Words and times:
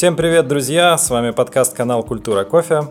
Всем 0.00 0.16
привет, 0.16 0.48
друзья! 0.48 0.96
С 0.96 1.10
вами 1.10 1.30
подкаст 1.30 1.76
канал 1.76 2.02
Культура 2.02 2.44
кофе. 2.44 2.84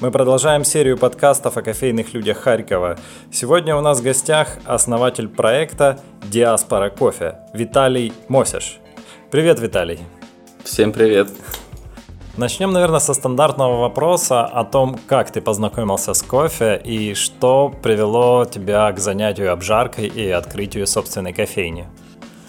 Мы 0.00 0.10
продолжаем 0.10 0.64
серию 0.64 0.98
подкастов 0.98 1.56
о 1.56 1.62
кофейных 1.62 2.12
людях 2.12 2.38
Харькова. 2.38 2.98
Сегодня 3.30 3.76
у 3.76 3.80
нас 3.80 4.00
в 4.00 4.02
гостях 4.02 4.48
основатель 4.64 5.28
проекта 5.28 6.00
Диаспора 6.24 6.90
кофе 6.90 7.38
Виталий 7.54 8.12
Мосиш. 8.26 8.80
Привет, 9.30 9.60
Виталий! 9.60 10.00
Всем 10.64 10.92
привет! 10.92 11.28
Начнем, 12.36 12.72
наверное, 12.72 12.98
со 12.98 13.14
стандартного 13.14 13.82
вопроса 13.82 14.44
о 14.44 14.64
том, 14.64 14.98
как 15.06 15.30
ты 15.30 15.40
познакомился 15.40 16.14
с 16.14 16.22
кофе 16.22 16.80
и 16.82 17.14
что 17.14 17.72
привело 17.80 18.44
тебя 18.44 18.90
к 18.90 18.98
занятию 18.98 19.52
обжаркой 19.52 20.08
и 20.08 20.28
открытию 20.30 20.88
собственной 20.88 21.32
кофейни. 21.32 21.86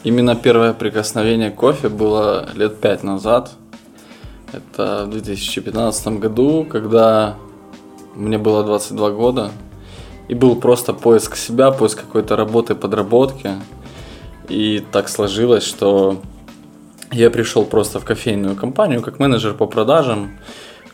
Именно 0.04 0.36
первое 0.36 0.74
прикосновение 0.74 1.52
к 1.52 1.56
кофе 1.56 1.90
было 1.90 2.50
лет 2.56 2.82
пять 2.82 3.04
назад. 3.04 3.52
Это 4.54 5.04
в 5.06 5.10
2015 5.10 6.08
году, 6.20 6.66
когда 6.70 7.36
мне 8.16 8.38
было 8.38 8.64
22 8.64 9.12
года. 9.12 9.52
И 10.28 10.36
был 10.36 10.56
просто 10.56 10.94
поиск 10.94 11.36
себя, 11.36 11.72
поиск 11.72 12.02
какой-то 12.02 12.36
работы, 12.36 12.76
подработки. 12.76 13.52
И 14.50 14.84
так 14.92 15.10
сложилось, 15.10 15.64
что 15.64 16.22
я 17.12 17.30
пришел 17.30 17.66
просто 17.66 18.00
в 18.00 18.06
кофейную 18.06 18.56
компанию 18.56 19.02
как 19.02 19.20
менеджер 19.20 19.54
по 19.54 19.68
продажам. 19.68 20.38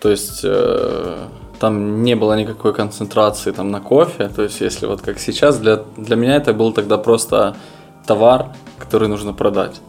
То 0.01 0.09
есть 0.09 0.41
э, 0.43 1.27
там 1.59 2.03
не 2.03 2.15
было 2.15 2.37
никакой 2.37 2.73
концентрации 2.73 3.51
там 3.51 3.71
на 3.71 3.79
кофе. 3.79 4.29
То 4.29 4.43
есть 4.43 4.61
если 4.61 4.85
вот 4.85 5.01
как 5.01 5.19
сейчас, 5.19 5.57
для, 5.59 5.77
для 5.97 6.15
меня 6.15 6.35
это 6.35 6.53
был 6.53 6.73
тогда 6.73 6.97
просто 6.97 7.55
товар, 8.05 8.47
который 8.77 9.07
нужно 9.07 9.33
продать. 9.33 9.79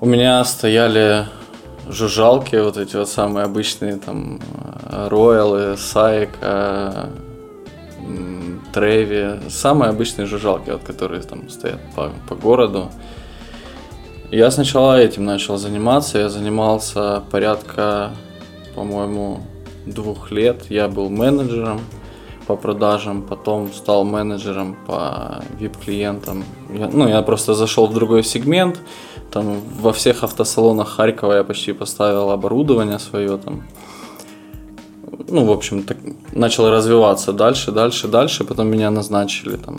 У 0.00 0.06
меня 0.06 0.44
стояли 0.44 1.26
жужжалки, 1.88 2.56
вот 2.56 2.76
эти 2.76 2.96
вот 2.96 3.08
самые 3.08 3.44
обычные, 3.44 3.96
там, 3.96 4.40
Роялы, 4.90 5.76
Сайк, 5.76 6.30
Треви, 8.72 9.50
самые 9.50 9.90
обычные 9.90 10.26
жужжалки, 10.26 10.70
вот, 10.70 10.82
которые 10.82 11.22
там 11.22 11.48
стоят 11.48 11.80
по, 11.94 12.10
по 12.28 12.34
городу. 12.34 12.90
Я 14.30 14.50
сначала 14.52 15.00
этим 15.00 15.24
начал 15.24 15.56
заниматься. 15.56 16.18
Я 16.18 16.28
занимался 16.28 17.22
порядка, 17.32 18.12
по-моему, 18.76 19.40
двух 19.86 20.30
лет. 20.30 20.70
Я 20.70 20.86
был 20.86 21.10
менеджером 21.10 21.80
по 22.46 22.54
продажам, 22.54 23.22
потом 23.22 23.72
стал 23.72 24.04
менеджером 24.04 24.76
по 24.86 25.42
VIP-клиентам. 25.58 26.44
Я, 26.72 26.88
ну, 26.92 27.08
я 27.08 27.22
просто 27.22 27.54
зашел 27.54 27.88
в 27.88 27.94
другой 27.94 28.22
сегмент. 28.22 28.78
Там 29.32 29.60
во 29.80 29.92
всех 29.92 30.24
автосалонах 30.24 30.88
Харькова 30.88 31.34
я 31.34 31.44
почти 31.44 31.72
поставил 31.72 32.30
оборудование 32.30 32.98
свое 32.98 33.36
там. 33.38 33.62
Ну, 35.28 35.44
в 35.44 35.50
общем, 35.50 35.82
так, 35.82 35.96
начал 36.32 36.70
развиваться 36.70 37.32
дальше, 37.32 37.72
дальше, 37.72 38.08
дальше. 38.08 38.44
Потом 38.44 38.66
меня 38.66 38.90
назначили 38.90 39.56
там 39.56 39.78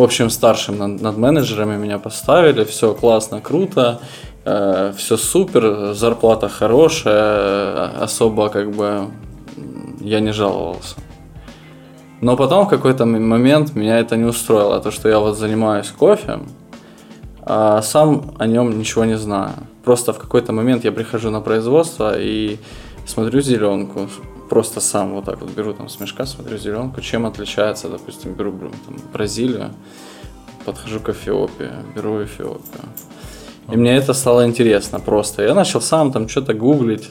в 0.00 0.02
общем, 0.02 0.30
старшим 0.30 0.78
над, 0.78 1.02
над 1.02 1.18
менеджерами 1.18 1.76
меня 1.76 1.98
поставили, 1.98 2.64
все 2.64 2.94
классно, 2.94 3.42
круто, 3.42 4.00
э, 4.46 4.94
все 4.96 5.18
супер, 5.18 5.92
зарплата 5.92 6.48
хорошая, 6.48 8.02
особо 8.02 8.48
как 8.48 8.70
бы 8.70 9.10
я 10.00 10.20
не 10.20 10.32
жаловался. 10.32 10.96
Но 12.22 12.34
потом 12.36 12.64
в 12.64 12.70
какой-то 12.70 13.04
момент 13.04 13.74
меня 13.74 13.98
это 13.98 14.16
не 14.16 14.24
устроило, 14.24 14.80
то, 14.80 14.90
что 14.90 15.08
я 15.10 15.18
вот 15.18 15.36
занимаюсь 15.36 15.88
кофе, 15.88 16.38
а 17.42 17.82
сам 17.82 18.34
о 18.38 18.46
нем 18.46 18.78
ничего 18.78 19.04
не 19.04 19.16
знаю. 19.16 19.54
Просто 19.84 20.12
в 20.12 20.18
какой-то 20.18 20.52
момент 20.52 20.84
я 20.84 20.92
прихожу 20.92 21.30
на 21.30 21.40
производство 21.40 22.14
и 22.18 22.58
смотрю 23.06 23.40
зеленку, 23.40 24.08
просто 24.48 24.80
сам 24.80 25.14
вот 25.14 25.24
так 25.24 25.40
вот 25.40 25.50
беру 25.50 25.72
там 25.72 25.88
с 25.88 26.00
мешка, 26.00 26.26
смотрю 26.26 26.58
зеленку, 26.58 27.00
чем 27.00 27.24
отличается, 27.24 27.88
допустим, 27.88 28.34
беру 28.34 28.52
там, 28.52 28.96
Бразилию, 29.12 29.70
подхожу 30.64 31.00
к 31.00 31.08
Эфиопии, 31.08 31.70
беру 31.94 32.22
Эфиопию. 32.22 32.84
И 33.72 33.76
мне 33.76 33.96
это 33.96 34.14
стало 34.14 34.44
интересно 34.46 35.00
просто. 35.00 35.42
Я 35.42 35.54
начал 35.54 35.80
сам 35.80 36.12
там 36.12 36.28
что-то 36.28 36.54
гуглить, 36.54 37.10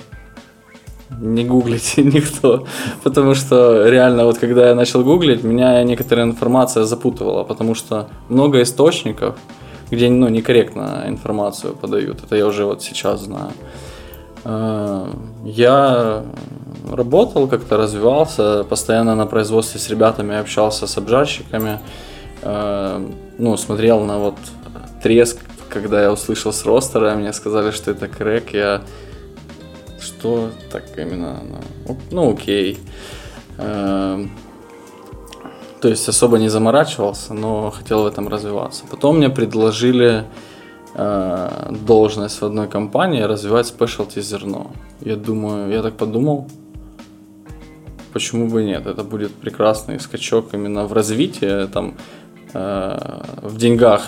не 1.21 1.45
гуглить 1.45 1.93
никто, 1.97 2.67
потому 3.03 3.35
что 3.35 3.87
реально 3.89 4.25
вот 4.25 4.37
когда 4.37 4.69
я 4.69 4.75
начал 4.75 5.03
гуглить, 5.03 5.43
меня 5.43 5.83
некоторая 5.83 6.25
информация 6.25 6.83
запутывала, 6.83 7.43
потому 7.43 7.75
что 7.75 8.09
много 8.29 8.61
источников, 8.61 9.35
где 9.91 10.09
ну, 10.09 10.29
некорректно 10.29 11.05
информацию 11.07 11.73
подают, 11.73 12.23
это 12.23 12.35
я 12.35 12.45
уже 12.45 12.65
вот 12.65 12.83
сейчас 12.83 13.21
знаю. 13.21 13.51
Э, 14.43 15.07
я 15.45 16.23
работал, 16.89 17.47
как-то 17.47 17.77
развивался, 17.77 18.63
постоянно 18.63 19.15
на 19.15 19.25
производстве 19.25 19.79
с 19.79 19.89
ребятами 19.89 20.35
общался 20.35 20.87
с 20.87 20.97
обжарщиками, 20.97 21.79
э, 22.41 23.07
ну, 23.37 23.57
смотрел 23.57 24.01
на 24.01 24.19
вот 24.19 24.35
треск, 25.01 25.39
когда 25.69 26.01
я 26.01 26.11
услышал 26.11 26.51
с 26.51 26.65
ростера, 26.65 27.15
мне 27.15 27.33
сказали, 27.33 27.71
что 27.71 27.91
это 27.91 28.07
крэк, 28.07 28.53
я 28.53 28.81
что 29.99 30.49
так 30.71 30.85
именно, 30.97 31.39
ну, 31.87 31.97
ну 32.11 32.33
окей. 32.33 32.79
То 35.81 35.87
есть 35.87 36.09
особо 36.09 36.37
не 36.37 36.49
заморачивался, 36.49 37.33
но 37.33 37.71
хотел 37.71 38.03
в 38.03 38.07
этом 38.07 38.27
развиваться. 38.27 38.83
Потом 38.91 39.17
мне 39.17 39.29
предложили 39.29 40.25
э, 40.93 41.75
должность 41.87 42.41
в 42.41 42.45
одной 42.45 42.67
компании 42.67 43.21
развивать 43.21 43.67
спешлти 43.67 44.21
зерно. 44.21 44.71
Я 44.99 45.15
думаю, 45.15 45.71
я 45.71 45.81
так 45.81 45.95
подумал, 45.95 46.47
почему 48.11 48.49
бы 48.49 48.63
нет? 48.63 48.87
Это 48.87 49.03
будет 49.03 49.33
прекрасный 49.33 49.99
скачок 49.99 50.53
именно 50.53 50.85
в 50.85 50.93
развитии, 50.93 51.67
там, 51.67 51.93
э, 52.53 53.21
в 53.41 53.57
деньгах, 53.57 54.01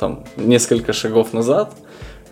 там, 0.00 0.24
несколько 0.36 0.92
шагов 0.92 1.32
назад, 1.32 1.72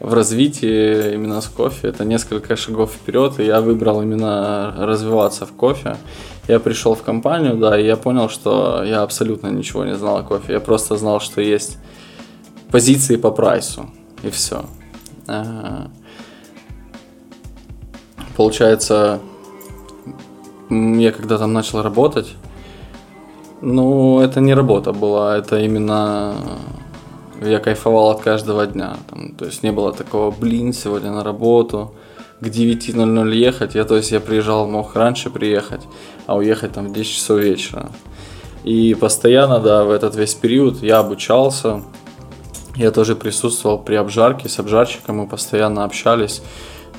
в 0.00 0.12
развитии 0.12 1.14
именно 1.14 1.40
с 1.40 1.46
кофе, 1.46 1.88
это 1.88 2.04
несколько 2.04 2.56
шагов 2.56 2.92
вперед, 2.92 3.38
и 3.40 3.44
я 3.44 3.60
выбрал 3.60 4.02
именно 4.02 4.74
развиваться 4.78 5.46
в 5.46 5.52
кофе. 5.52 5.96
Я 6.48 6.60
пришел 6.60 6.94
в 6.94 7.02
компанию, 7.02 7.56
да, 7.56 7.78
и 7.78 7.86
я 7.86 7.96
понял, 7.96 8.28
что 8.28 8.82
я 8.84 9.02
абсолютно 9.02 9.48
ничего 9.48 9.84
не 9.84 9.96
знал 9.96 10.18
о 10.18 10.22
кофе. 10.22 10.54
Я 10.54 10.60
просто 10.60 10.96
знал, 10.96 11.20
что 11.20 11.40
есть 11.40 11.78
позиции 12.70 13.16
по 13.16 13.30
прайсу, 13.30 13.90
и 14.22 14.30
все. 14.30 14.64
Получается, 18.36 19.20
я 20.70 21.12
когда 21.12 21.38
там 21.38 21.52
начал 21.52 21.82
работать, 21.82 22.34
ну, 23.62 24.20
это 24.20 24.40
не 24.40 24.52
работа 24.54 24.92
была, 24.92 25.38
это 25.38 25.60
именно 25.60 26.34
я 27.42 27.58
кайфовал 27.58 28.10
от 28.10 28.20
каждого 28.20 28.66
дня. 28.66 28.96
Там, 29.10 29.34
то 29.34 29.44
есть 29.44 29.62
не 29.62 29.72
было 29.72 29.92
такого, 29.92 30.30
блин, 30.30 30.72
сегодня 30.72 31.10
на 31.10 31.24
работу, 31.24 31.94
к 32.40 32.46
9.00 32.46 33.34
ехать. 33.34 33.74
Я, 33.74 33.84
то 33.84 33.96
есть 33.96 34.10
я 34.12 34.20
приезжал, 34.20 34.66
мог 34.66 34.94
раньше 34.94 35.30
приехать, 35.30 35.82
а 36.26 36.36
уехать 36.36 36.72
там 36.72 36.88
в 36.88 36.92
10 36.92 37.12
часов 37.12 37.40
вечера. 37.40 37.90
И 38.64 38.94
постоянно, 38.94 39.60
да, 39.60 39.84
в 39.84 39.90
этот 39.90 40.16
весь 40.16 40.34
период 40.34 40.82
я 40.82 40.98
обучался. 40.98 41.82
Я 42.76 42.90
тоже 42.90 43.14
присутствовал 43.14 43.78
при 43.78 43.94
обжарке 43.94 44.48
с 44.48 44.58
обжарщиком, 44.58 45.18
мы 45.18 45.28
постоянно 45.28 45.84
общались. 45.84 46.42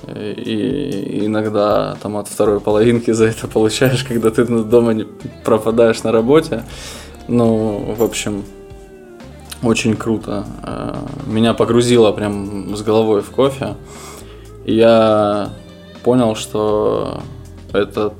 И 0.07 1.21
иногда 1.23 1.97
там 2.01 2.17
от 2.17 2.27
второй 2.27 2.59
половинки 2.59 3.11
за 3.11 3.25
это 3.25 3.47
получаешь, 3.47 4.03
когда 4.07 4.29
ты 4.29 4.45
дома 4.45 4.93
не 4.93 5.05
пропадаешь 5.43 6.03
на 6.03 6.11
работе. 6.11 6.63
Ну, 7.27 7.95
в 7.97 8.03
общем, 8.03 8.43
очень 9.65 9.95
круто. 9.95 10.45
Э, 10.63 10.95
меня 11.27 11.53
погрузило 11.53 12.11
прям 12.11 12.75
с 12.75 12.81
головой 12.81 13.21
в 13.21 13.31
кофе. 13.31 13.75
Я 14.65 15.49
понял, 16.03 16.35
что 16.35 17.21
этот 17.73 18.13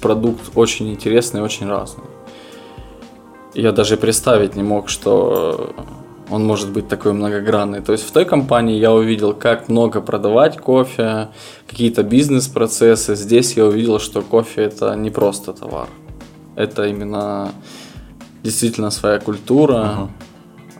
продукт 0.00 0.50
очень 0.54 0.90
интересный, 0.90 1.42
очень 1.42 1.68
разный. 1.68 2.04
Я 3.54 3.72
даже 3.72 3.96
представить 3.96 4.56
не 4.56 4.62
мог, 4.62 4.88
что 4.88 5.74
он 6.30 6.46
может 6.46 6.70
быть 6.70 6.88
такой 6.88 7.12
многогранный. 7.12 7.82
То 7.82 7.92
есть 7.92 8.08
в 8.08 8.10
той 8.10 8.24
компании 8.24 8.78
я 8.78 8.92
увидел, 8.92 9.34
как 9.34 9.68
много 9.68 10.00
продавать 10.00 10.58
кофе, 10.58 11.28
какие-то 11.66 12.02
бизнес-процессы. 12.02 13.14
Здесь 13.14 13.56
я 13.56 13.66
увидел, 13.66 13.98
что 13.98 14.22
кофе 14.22 14.62
это 14.62 14.94
не 14.94 15.10
просто 15.10 15.52
товар. 15.52 15.88
Это 16.56 16.86
именно 16.86 17.50
действительно 18.42 18.90
своя 18.90 19.18
культура. 19.20 19.74
Uh-huh. 19.74 20.08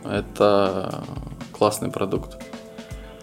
Это 0.05 1.05
классный 1.53 1.91
продукт. 1.91 2.39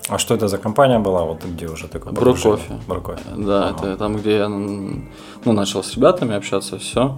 А 0.08 0.18
что 0.18 0.34
это 0.34 0.48
за 0.48 0.58
компания 0.58 1.00
была, 1.00 1.24
вот 1.24 1.44
где 1.46 1.68
уже 1.68 1.88
такой 1.88 2.14
Брокофе. 2.14 2.80
Брокофе. 2.88 3.22
Да, 3.38 3.70
ага. 3.70 3.76
это 3.76 3.98
там, 3.98 4.18
где 4.18 4.38
я 4.38 4.48
ну, 4.48 5.04
начал 5.46 5.84
с 5.84 5.96
ребятами 5.96 6.36
общаться, 6.36 6.78
все. 6.78 7.16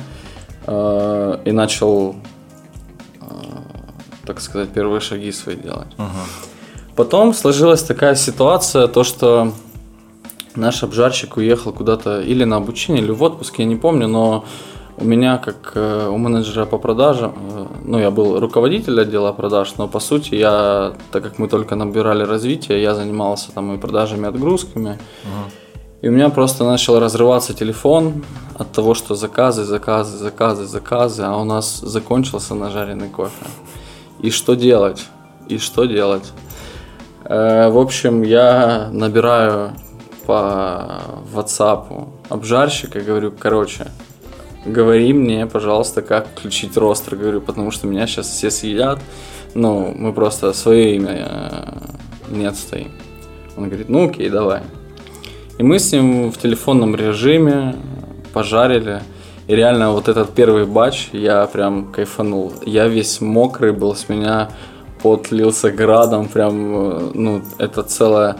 Э, 0.67 1.37
и 1.45 1.51
начал 1.51 2.15
так 4.25 4.41
сказать, 4.41 4.69
первые 4.69 5.01
шаги 5.01 5.31
свои 5.31 5.55
делать. 5.55 5.93
Угу. 5.97 6.95
Потом 6.95 7.33
сложилась 7.33 7.83
такая 7.83 8.15
ситуация, 8.15 8.87
то 8.87 9.03
что 9.03 9.53
наш 10.55 10.83
обжарщик 10.83 11.37
уехал 11.37 11.73
куда-то 11.73 12.21
или 12.21 12.43
на 12.43 12.57
обучение, 12.57 13.03
или 13.03 13.11
в 13.11 13.23
отпуск, 13.23 13.59
я 13.59 13.65
не 13.65 13.75
помню, 13.75 14.07
но 14.07 14.45
у 14.97 15.05
меня, 15.05 15.37
как 15.37 15.71
э, 15.75 16.07
у 16.09 16.17
менеджера 16.17 16.65
по 16.65 16.77
продажам, 16.77 17.33
э, 17.35 17.65
ну, 17.83 17.99
я 17.99 18.11
был 18.11 18.39
руководитель 18.39 18.99
отдела 19.01 19.31
продаж, 19.33 19.73
но 19.77 19.87
по 19.87 19.99
сути 19.99 20.35
я, 20.35 20.93
так 21.11 21.23
как 21.23 21.39
мы 21.39 21.47
только 21.47 21.75
набирали 21.75 22.23
развитие, 22.23 22.81
я 22.81 22.95
занимался 22.95 23.51
там 23.51 23.73
и 23.73 23.77
продажами, 23.77 24.27
отгрузками. 24.27 24.99
Угу. 25.23 25.51
И 26.01 26.09
у 26.09 26.11
меня 26.11 26.29
просто 26.29 26.63
начал 26.63 26.99
разрываться 26.99 27.53
телефон 27.53 28.23
от 28.57 28.71
того, 28.71 28.95
что 28.95 29.15
заказы, 29.15 29.63
заказы, 29.63 30.17
заказы, 30.17 30.65
заказы, 30.65 31.23
а 31.23 31.37
у 31.37 31.43
нас 31.43 31.79
закончился 31.79 32.55
нажаренный 32.55 33.09
кофе. 33.09 33.45
И 34.19 34.31
что 34.31 34.55
делать? 34.55 35.05
И 35.47 35.57
что 35.57 35.85
делать? 35.85 36.31
Э, 37.23 37.69
в 37.69 37.77
общем, 37.77 38.23
я 38.23 38.89
набираю 38.91 39.73
по 40.25 41.01
WhatsApp 41.33 42.07
обжарщика, 42.29 43.01
говорю, 43.01 43.31
короче, 43.37 43.87
говори 44.65 45.13
мне, 45.13 45.47
пожалуйста, 45.47 46.01
как 46.01 46.27
включить 46.27 46.77
ростер, 46.77 47.15
говорю, 47.15 47.41
потому 47.41 47.71
что 47.71 47.87
меня 47.87 48.07
сейчас 48.07 48.27
все 48.27 48.51
съедят, 48.51 48.99
ну, 49.53 49.93
мы 49.95 50.13
просто 50.13 50.53
свое 50.53 50.95
имя 50.95 51.27
э, 51.27 52.35
не 52.35 52.45
отстоим. 52.45 52.91
Он 53.57 53.67
говорит, 53.67 53.89
ну 53.89 54.07
окей, 54.07 54.29
давай. 54.29 54.61
И 55.57 55.63
мы 55.63 55.77
с 55.77 55.91
ним 55.91 56.31
в 56.31 56.37
телефонном 56.37 56.95
режиме 56.95 57.75
пожарили. 58.33 59.01
И 59.47 59.55
реально 59.55 59.91
вот 59.91 60.07
этот 60.07 60.33
первый 60.33 60.65
батч 60.65 61.09
я 61.11 61.45
прям 61.47 61.91
кайфанул. 61.91 62.53
Я 62.65 62.87
весь 62.87 63.19
мокрый 63.19 63.73
был, 63.73 63.95
с 63.95 64.07
меня 64.07 64.49
пот 65.01 65.31
лился 65.31 65.71
градом, 65.71 66.27
прям, 66.27 66.75
э, 66.75 67.11
ну, 67.13 67.41
это 67.57 67.83
целое, 67.83 68.37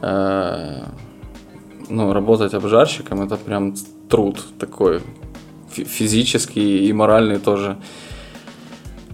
э, 0.00 0.82
ну, 1.88 2.12
работать 2.12 2.54
обжарщиком, 2.54 3.22
это 3.22 3.36
прям 3.36 3.74
труд 4.08 4.44
такой, 4.58 5.02
физический 5.74 6.88
и 6.88 6.92
моральный 6.92 7.38
тоже. 7.38 7.76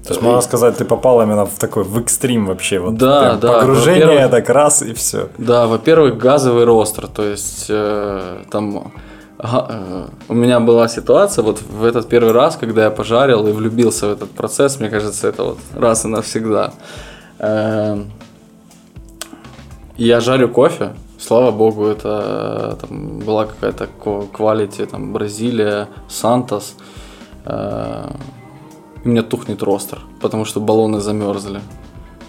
То 0.07 0.15
есть, 0.15 0.23
можно 0.23 0.41
сказать, 0.41 0.77
ты 0.77 0.85
попал 0.85 1.23
именно 1.23 1.45
в 1.45 1.59
такой, 1.59 1.85
в 1.85 1.99
экстрим 1.99 2.47
вообще. 2.47 2.79
Вот 2.79 2.97
да, 2.97 3.37
да. 3.37 3.61
Погружение, 3.61 4.29
так 4.29 4.49
раз 4.49 4.83
и 4.83 4.93
все. 4.93 5.29
Да, 5.39 5.67
во-первых, 5.67 6.17
газовый 6.17 6.65
ростер, 6.65 7.07
то 7.07 7.23
есть 7.23 7.67
э, 7.69 8.39
там 8.51 8.93
э, 9.39 10.07
у 10.29 10.35
меня 10.35 10.59
была 10.59 10.89
ситуация 10.89 11.45
вот 11.45 11.61
в 11.62 11.85
этот 11.85 12.09
первый 12.09 12.33
раз, 12.33 12.57
когда 12.57 12.85
я 12.85 12.91
пожарил 12.91 13.47
и 13.47 13.53
влюбился 13.53 14.07
в 14.07 14.12
этот 14.12 14.31
процесс, 14.31 14.81
мне 14.81 14.89
кажется, 14.89 15.29
это 15.29 15.45
вот 15.45 15.59
раз 15.77 16.05
и 16.05 16.09
навсегда. 16.09 16.73
Э, 17.39 18.03
я 19.97 20.21
жарю 20.21 20.49
кофе, 20.49 20.95
слава 21.31 21.53
богу, 21.53 21.87
это 21.87 22.77
там, 22.81 23.21
была 23.21 23.47
какая-то 23.47 23.88
quality, 24.05 24.87
там, 24.87 25.12
Бразилия, 25.12 25.87
Сантос. 26.09 26.75
Э, 27.44 28.11
у 29.05 29.09
меня 29.09 29.23
тухнет 29.23 29.62
ростер, 29.62 29.99
потому 30.21 30.44
что 30.44 30.61
баллоны 30.61 31.00
замерзли. 31.00 31.61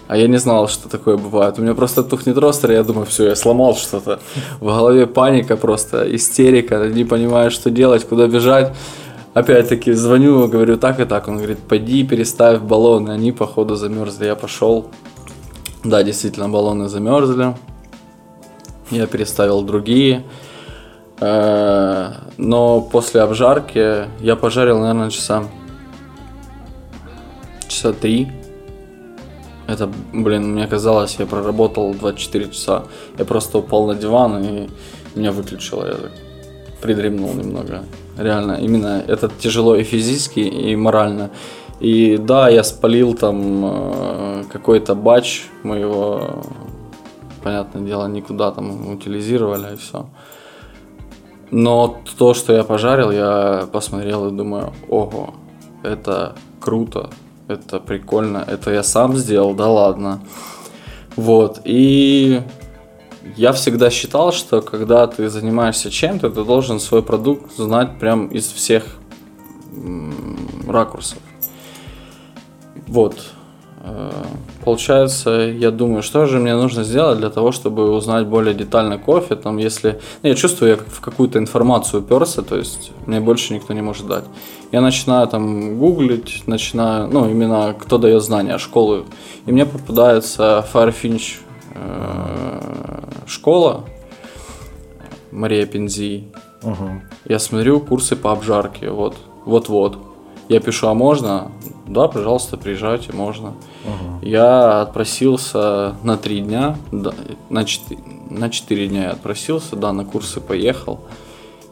А 0.08 0.16
я 0.16 0.28
не 0.28 0.38
знал, 0.38 0.68
что 0.68 0.88
такое 0.88 1.16
бывает. 1.16 1.58
У 1.58 1.62
меня 1.62 1.74
просто 1.74 2.04
тухнет 2.04 2.38
ростер, 2.38 2.70
и 2.70 2.74
я 2.74 2.82
думаю, 2.84 3.04
все, 3.06 3.24
я 3.24 3.34
сломал 3.34 3.74
что-то. 3.74 4.20
В 4.60 4.66
голове 4.66 5.06
паника 5.06 5.56
просто, 5.56 6.04
истерика, 6.14 6.88
не 6.94 7.04
понимаю, 7.04 7.50
что 7.50 7.70
делать, 7.70 8.08
куда 8.08 8.28
бежать. 8.28 8.72
Опять-таки 9.34 9.94
звоню, 9.94 10.46
говорю 10.46 10.76
так 10.76 11.00
и 11.00 11.04
так. 11.04 11.28
Он 11.28 11.38
говорит, 11.38 11.58
пойди 11.58 12.04
переставь 12.04 12.60
баллоны, 12.60 13.10
они 13.10 13.32
походу 13.32 13.74
замерзли. 13.74 14.26
Я 14.26 14.36
пошел. 14.36 14.86
Да, 15.84 16.04
действительно, 16.04 16.48
баллоны 16.48 16.88
замерзли. 16.88 17.54
Я 18.92 19.06
переставил 19.06 19.62
другие. 19.62 20.22
Э, 21.20 22.12
но 22.36 22.80
после 22.80 23.22
обжарки 23.22 24.06
я 24.20 24.36
пожарил, 24.36 24.78
наверное, 24.78 25.10
часа 25.10 25.44
часа 27.82 27.92
три. 27.92 28.28
Это, 29.66 29.88
блин, 30.12 30.52
мне 30.52 30.66
казалось, 30.66 31.16
я 31.18 31.26
проработал 31.26 31.94
24 31.94 32.48
часа. 32.50 32.84
Я 33.18 33.24
просто 33.24 33.58
упал 33.58 33.86
на 33.86 33.94
диван 33.94 34.44
и 34.44 34.68
меня 35.14 35.32
выключило. 35.32 35.86
Я 35.86 35.94
так 35.94 36.12
придремнул 36.80 37.32
немного. 37.34 37.84
Реально, 38.18 38.58
именно 38.60 39.02
это 39.06 39.30
тяжело 39.40 39.76
и 39.76 39.84
физически, 39.84 40.40
и 40.40 40.76
морально. 40.76 41.30
И 41.80 42.16
да, 42.18 42.48
я 42.48 42.62
спалил 42.64 43.14
там 43.14 43.64
э, 43.64 44.44
какой-то 44.52 44.94
батч, 44.94 45.44
мы 45.62 45.78
его, 45.78 46.42
понятное 47.42 47.82
дело, 47.82 48.06
никуда 48.06 48.50
там 48.50 48.90
утилизировали 48.90 49.74
и 49.74 49.76
все. 49.76 50.06
Но 51.50 52.00
то, 52.16 52.32
что 52.32 52.52
я 52.54 52.64
пожарил, 52.64 53.10
я 53.10 53.68
посмотрел 53.70 54.28
и 54.28 54.36
думаю, 54.36 54.72
ого, 54.88 55.34
это 55.82 56.34
круто, 56.60 57.10
это 57.48 57.78
прикольно, 57.78 58.44
это 58.46 58.72
я 58.72 58.82
сам 58.82 59.16
сделал, 59.16 59.54
да 59.54 59.68
ладно. 59.68 60.20
Вот, 61.16 61.60
и 61.64 62.40
я 63.36 63.52
всегда 63.52 63.90
считал, 63.90 64.32
что 64.32 64.62
когда 64.62 65.06
ты 65.06 65.28
занимаешься 65.28 65.90
чем-то, 65.90 66.30
ты 66.30 66.44
должен 66.44 66.80
свой 66.80 67.02
продукт 67.02 67.54
знать 67.56 67.98
прям 67.98 68.28
из 68.28 68.46
всех 68.50 68.84
ракурсов. 70.66 71.18
Вот. 72.86 73.16
Э, 73.84 74.10
получается, 74.64 75.30
я 75.30 75.72
думаю, 75.72 76.02
что 76.02 76.26
же 76.26 76.38
мне 76.38 76.54
нужно 76.54 76.84
сделать 76.84 77.18
для 77.18 77.30
того, 77.30 77.50
чтобы 77.50 77.90
узнать 77.90 78.26
более 78.26 78.54
детально 78.54 78.96
кофе, 78.96 79.34
там, 79.34 79.58
если... 79.58 80.00
Ну, 80.22 80.28
я 80.28 80.34
чувствую, 80.36 80.70
я 80.70 80.76
в 80.76 81.00
какую-то 81.00 81.38
информацию 81.40 82.02
уперся, 82.02 82.42
то 82.42 82.56
есть 82.56 82.92
мне 83.06 83.20
больше 83.20 83.54
никто 83.54 83.74
не 83.74 83.82
может 83.82 84.06
дать. 84.06 84.24
Я 84.70 84.80
начинаю 84.80 85.26
там 85.26 85.78
гуглить, 85.78 86.44
начинаю, 86.46 87.08
ну, 87.08 87.28
именно 87.28 87.74
кто 87.78 87.98
дает 87.98 88.22
знания, 88.22 88.56
школы. 88.58 89.04
И 89.46 89.52
мне 89.52 89.66
попадается 89.66 90.64
Firefinch 90.72 91.38
э, 91.74 92.60
школа, 93.26 93.84
Мария 95.32 95.66
Пензи. 95.66 96.28
Угу. 96.62 97.02
Я 97.24 97.40
смотрю 97.40 97.80
курсы 97.80 98.14
по 98.14 98.30
обжарке, 98.30 98.90
вот, 98.90 99.16
вот-вот. 99.44 99.98
Я 100.48 100.60
пишу, 100.60 100.86
а 100.86 100.94
можно? 100.94 101.50
Да, 101.88 102.06
пожалуйста, 102.06 102.56
приезжайте, 102.56 103.12
можно. 103.12 103.54
Я 104.22 104.82
отпросился 104.82 105.96
на 106.04 106.16
три 106.16 106.40
дня, 106.40 106.76
на, 107.50 107.64
четыре, 107.64 108.00
на 108.30 108.50
четыре 108.50 108.86
дня 108.86 109.02
я 109.04 109.10
отпросился, 109.10 109.74
да, 109.74 109.92
на 109.92 110.04
курсы 110.04 110.40
поехал. 110.40 111.00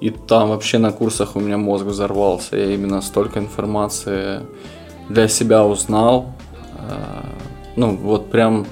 И 0.01 0.11
там 0.11 0.49
вообще 0.49 0.79
на 0.79 0.91
курсах 0.91 1.37
у 1.37 1.41
меня 1.41 1.59
мозг 1.59 1.85
взорвался. 1.85 2.57
Я 2.57 2.75
именно 2.75 3.03
столько 3.03 3.39
информации 3.39 4.41
для 5.09 5.29
себя 5.29 5.65
узнал. 5.65 6.33
Э, 6.75 7.23
ну, 7.77 7.97
вот 7.97 8.31
прям... 8.31 8.67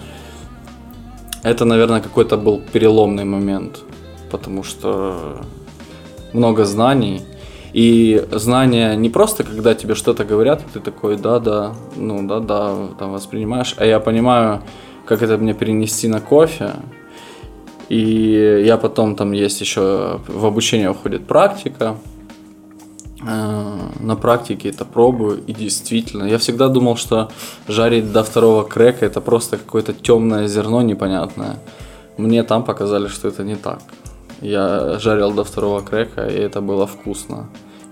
Это, 1.44 1.64
наверное, 1.64 2.00
какой-то 2.00 2.36
был 2.36 2.60
переломный 2.72 3.24
момент. 3.24 3.78
Потому 4.30 4.64
что 4.64 5.40
много 6.32 6.64
знаний– 6.64 7.22
и 7.78 8.26
знания 8.32 8.96
не 8.96 9.08
просто, 9.08 9.44
когда 9.44 9.72
тебе 9.72 9.94
что-то 9.94 10.24
говорят, 10.24 10.64
ты 10.72 10.80
такой, 10.80 11.16
да-да, 11.16 11.74
ну 11.94 12.26
да-да, 12.26 12.74
там 12.98 13.12
воспринимаешь, 13.12 13.74
а 13.76 13.84
я 13.84 14.00
понимаю, 14.00 14.62
как 15.06 15.22
это 15.22 15.38
мне 15.38 15.54
перенести 15.54 16.08
на 16.08 16.20
кофе. 16.20 16.72
И 17.88 18.62
я 18.66 18.78
потом 18.78 19.14
там 19.14 19.30
есть 19.30 19.60
еще 19.60 20.18
в 20.26 20.44
обучение 20.44 20.90
уходит 20.90 21.28
практика. 21.28 21.94
Э, 23.24 23.76
на 24.00 24.16
практике 24.16 24.70
это 24.70 24.84
пробую, 24.84 25.40
и 25.46 25.52
действительно, 25.52 26.24
я 26.24 26.38
всегда 26.38 26.66
думал, 26.66 26.96
что 26.96 27.30
жарить 27.68 28.12
до 28.12 28.24
второго 28.24 28.64
крека 28.64 29.06
это 29.06 29.20
просто 29.20 29.56
какое-то 29.56 29.92
темное 29.92 30.48
зерно 30.48 30.82
непонятное. 30.82 31.60
Мне 32.16 32.42
там 32.42 32.64
показали, 32.64 33.06
что 33.06 33.28
это 33.28 33.44
не 33.44 33.54
так. 33.54 33.82
Я 34.40 34.98
жарил 34.98 35.30
до 35.30 35.44
второго 35.44 35.80
крека, 35.80 36.26
и 36.26 36.38
это 36.38 36.60
было 36.60 36.88
вкусно. 36.88 37.46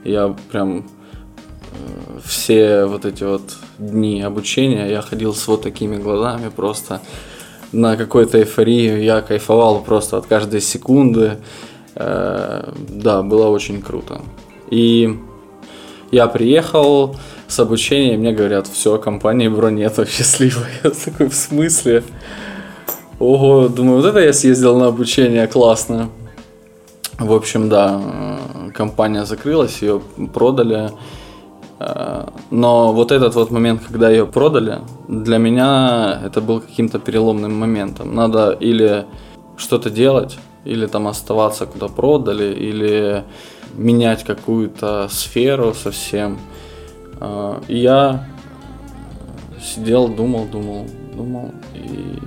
Я 0.06 0.34
прям 0.52 0.78
э, 0.78 2.18
все 2.24 2.84
вот 2.84 3.04
эти 3.04 3.24
вот 3.24 3.42
дни 3.78 4.22
обучения 4.22 4.88
я 4.88 5.02
ходил 5.02 5.34
с 5.34 5.48
вот 5.48 5.62
такими 5.62 5.96
глазами 5.96 6.48
просто 6.48 7.00
на 7.72 7.96
какой-то 7.96 8.38
эйфории. 8.38 9.02
Я 9.02 9.20
кайфовал 9.20 9.82
просто 9.82 10.16
от 10.16 10.26
каждой 10.26 10.60
секунды. 10.60 11.38
Э, 11.96 12.72
да, 12.88 13.22
было 13.22 13.48
очень 13.48 13.82
круто. 13.82 14.20
И 14.70 15.18
я 16.12 16.28
приехал 16.28 17.16
с 17.48 17.58
обучения, 17.58 18.16
мне 18.16 18.32
говорят, 18.32 18.68
все, 18.68 18.98
компании 18.98 19.48
бро 19.48 19.70
нету, 19.70 20.06
счастливая. 20.10 20.70
Я 20.84 20.90
такой, 20.90 21.28
в 21.28 21.34
смысле? 21.34 22.04
Ого, 23.18 23.68
думаю, 23.68 24.02
вот 24.02 24.06
это 24.06 24.20
я 24.20 24.32
съездил 24.32 24.78
на 24.78 24.86
обучение, 24.86 25.46
классно. 25.48 26.10
В 27.18 27.32
общем, 27.32 27.68
да, 27.70 28.00
компания 28.74 29.24
закрылась, 29.24 29.80
ее 29.80 30.00
продали. 30.34 30.90
Э, 31.78 32.28
но 32.50 32.92
вот 32.92 33.10
этот 33.10 33.34
вот 33.34 33.50
момент, 33.50 33.82
когда 33.86 34.10
ее 34.10 34.26
продали, 34.26 34.80
для 35.08 35.38
меня 35.38 36.20
это 36.24 36.42
был 36.42 36.60
каким-то 36.60 36.98
переломным 36.98 37.54
моментом. 37.58 38.14
Надо 38.14 38.50
или 38.50 39.06
что-то 39.56 39.88
делать, 39.88 40.38
или 40.66 40.86
там 40.86 41.06
оставаться, 41.06 41.64
куда 41.64 41.88
продали, 41.88 42.52
или 42.52 43.24
менять 43.74 44.22
какую-то 44.22 45.08
сферу 45.10 45.72
совсем. 45.72 46.38
Э, 47.20 47.60
и 47.66 47.78
я 47.78 48.26
сидел, 49.58 50.08
думал, 50.08 50.46
думал, 50.52 50.86
думал. 51.14 51.52
И... 51.74 52.18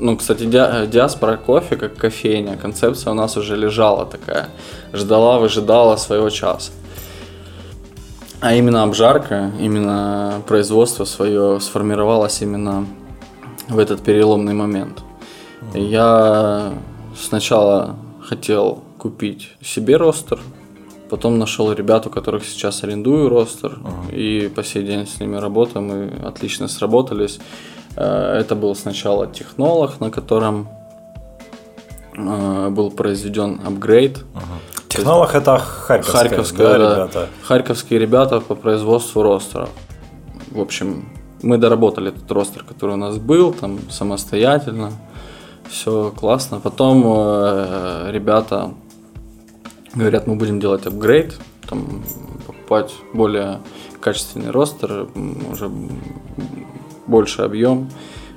Ну, 0.00 0.16
кстати, 0.16 0.44
ди- 0.44 0.86
диаспора 0.86 1.36
кофе, 1.36 1.76
как 1.76 1.94
кофейня, 1.96 2.56
концепция 2.56 3.10
у 3.10 3.14
нас 3.14 3.36
уже 3.36 3.56
лежала 3.56 4.06
такая. 4.06 4.48
Ждала, 4.94 5.38
выжидала 5.38 5.96
своего 5.96 6.30
часа. 6.30 6.72
А 8.40 8.54
именно 8.54 8.82
обжарка, 8.82 9.52
именно 9.60 10.42
производство 10.48 11.04
свое 11.04 11.60
сформировалось 11.60 12.40
именно 12.40 12.86
в 13.68 13.78
этот 13.78 14.00
переломный 14.00 14.54
момент. 14.54 15.02
И 15.74 15.82
я 15.82 16.72
сначала 17.14 17.96
хотел 18.22 18.82
купить 18.96 19.50
себе 19.60 19.96
ростер, 19.96 20.40
потом 21.10 21.38
нашел 21.38 21.70
ребят, 21.72 22.06
у 22.06 22.10
которых 22.10 22.46
сейчас 22.46 22.82
арендую 22.82 23.28
ростер, 23.28 23.72
uh-huh. 23.72 24.14
и 24.14 24.48
по 24.48 24.64
сей 24.64 24.84
день 24.84 25.06
с 25.06 25.20
ними 25.20 25.36
работаем, 25.36 25.88
мы 25.88 26.26
отлично 26.26 26.68
сработались. 26.68 27.40
Э, 27.96 28.38
это 28.40 28.54
был 28.54 28.74
сначала 28.74 29.26
технолог, 29.26 30.00
на 30.00 30.10
котором 30.10 30.68
э, 32.16 32.68
был 32.70 32.90
произведен 32.90 33.60
апгрейд. 33.64 34.18
Uh-huh. 34.18 34.88
Технолог 34.88 35.34
это 35.34 35.58
харьковская, 35.58 36.22
харьковская 36.22 36.66
да, 36.66 36.76
ребята. 36.76 37.28
Харьковские 37.42 38.00
ребята 38.00 38.40
по 38.40 38.54
производству 38.54 39.22
ростеров. 39.22 39.70
В 40.50 40.60
общем, 40.60 41.08
мы 41.42 41.58
доработали 41.58 42.08
этот 42.08 42.30
ростер, 42.32 42.64
который 42.64 42.94
у 42.94 42.98
нас 42.98 43.18
был, 43.18 43.52
там 43.52 43.78
самостоятельно. 43.90 44.92
Все 45.68 46.12
классно. 46.16 46.58
Потом 46.58 47.04
э, 47.06 48.10
ребята 48.10 48.72
говорят, 49.94 50.26
мы 50.26 50.34
будем 50.34 50.58
делать 50.58 50.86
апгрейд, 50.86 51.38
там, 51.68 52.02
покупать 52.46 52.92
более 53.12 53.60
качественный 54.00 54.50
ростер, 54.50 55.08
уже 55.52 55.70
больше 57.10 57.42
объем. 57.42 57.90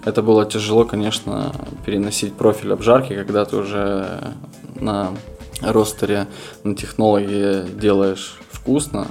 Это 0.03 0.21
было 0.21 0.45
тяжело, 0.45 0.83
конечно, 0.83 1.53
переносить 1.85 2.33
профиль 2.33 2.73
обжарки, 2.73 3.15
когда 3.15 3.45
ты 3.45 3.55
уже 3.55 4.33
на 4.75 5.11
ростере 5.61 6.27
на 6.63 6.75
технологии 6.75 7.69
делаешь 7.79 8.39
вкусно, 8.51 9.07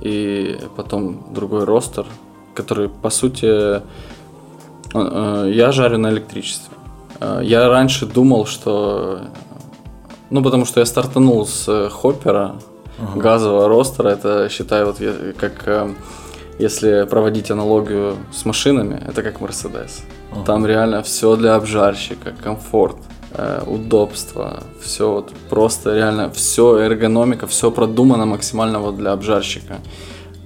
и 0.00 0.58
потом 0.76 1.32
другой 1.32 1.64
ростер, 1.64 2.06
который, 2.54 2.88
по 2.88 3.10
сути, 3.10 3.46
э, 3.46 3.80
э, 4.94 5.50
я 5.52 5.72
жарю 5.72 5.98
на 5.98 6.10
электричестве. 6.10 6.74
Э, 7.20 7.40
я 7.42 7.68
раньше 7.68 8.06
думал, 8.06 8.46
что... 8.46 9.20
Ну, 10.30 10.42
потому 10.42 10.64
что 10.64 10.80
я 10.80 10.86
стартанул 10.86 11.44
с 11.44 11.88
хоппера, 11.90 12.56
uh-huh. 12.98 13.18
газового 13.18 13.68
ростера, 13.68 14.08
это, 14.10 14.48
считаю, 14.48 14.86
вот 14.86 14.98
как 15.36 15.90
если 16.60 17.06
проводить 17.10 17.50
аналогию 17.50 18.16
с 18.32 18.44
машинами, 18.44 19.02
это 19.08 19.22
как 19.22 19.40
Мерседес. 19.40 20.02
Uh-huh. 20.30 20.44
Там 20.44 20.66
реально 20.66 21.02
все 21.02 21.36
для 21.36 21.54
обжарщика, 21.54 22.32
комфорт 22.42 22.96
э, 23.32 23.62
удобство, 23.66 24.62
все 24.82 25.10
вот 25.10 25.32
просто 25.48 25.94
реально 25.94 26.30
все 26.30 26.78
эргономика, 26.78 27.46
все 27.46 27.70
продумано 27.70 28.26
максимально 28.26 28.78
вот 28.78 28.96
для 28.96 29.12
обжарщика. 29.12 29.78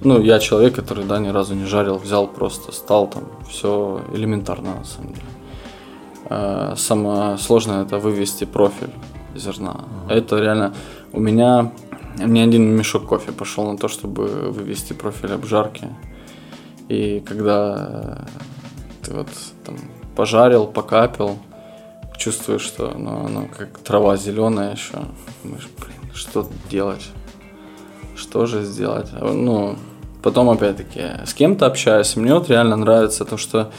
Ну, 0.03 0.21
я 0.21 0.39
человек, 0.39 0.75
который, 0.75 1.03
да, 1.03 1.19
ни 1.19 1.29
разу 1.29 1.53
не 1.55 1.65
жарил, 1.65 1.97
взял 1.97 2.27
просто, 2.27 2.71
стал 2.71 3.07
там, 3.07 3.23
все 3.49 4.01
элементарно 4.13 4.75
на 4.75 4.85
самом 4.85 5.13
деле. 5.13 5.27
Э, 6.29 6.73
самое 6.77 7.37
сложное 7.37 7.83
это 7.83 7.99
вывести 7.99 8.45
профиль 8.45 8.93
зерна. 9.35 9.75
Uh-huh. 10.07 10.13
Это 10.13 10.39
реально 10.39 10.73
у 11.11 11.19
меня 11.19 11.71
мне 12.17 12.43
один 12.43 12.75
мешок 12.75 13.05
кофе 13.07 13.31
пошел 13.31 13.71
на 13.71 13.77
то, 13.77 13.87
чтобы 13.87 14.25
вывести 14.51 14.93
профиль 14.93 15.33
обжарки. 15.33 15.89
И 16.87 17.23
когда 17.25 18.25
ты 19.01 19.13
вот 19.13 19.27
там 19.63 19.77
пожарил, 20.15 20.67
покапил, 20.67 21.37
чувствуешь, 22.17 22.61
что 22.61 22.93
ну, 22.97 23.25
оно 23.25 23.47
как 23.47 23.79
трава 23.79 24.17
зеленая 24.17 24.73
еще. 24.73 24.99
Думаешь, 25.43 25.69
блин, 25.77 26.13
что 26.13 26.49
делать? 26.69 27.07
Что 28.15 28.45
же 28.45 28.63
сделать? 28.63 29.09
Ну, 29.19 29.75
потом 30.23 30.49
опять-таки 30.49 31.25
с 31.25 31.33
кем-то 31.33 31.65
общаюсь. 31.65 32.15
Мне 32.15 32.33
вот 32.33 32.49
реально 32.49 32.77
нравится 32.77 33.25
то, 33.25 33.37
что 33.37 33.71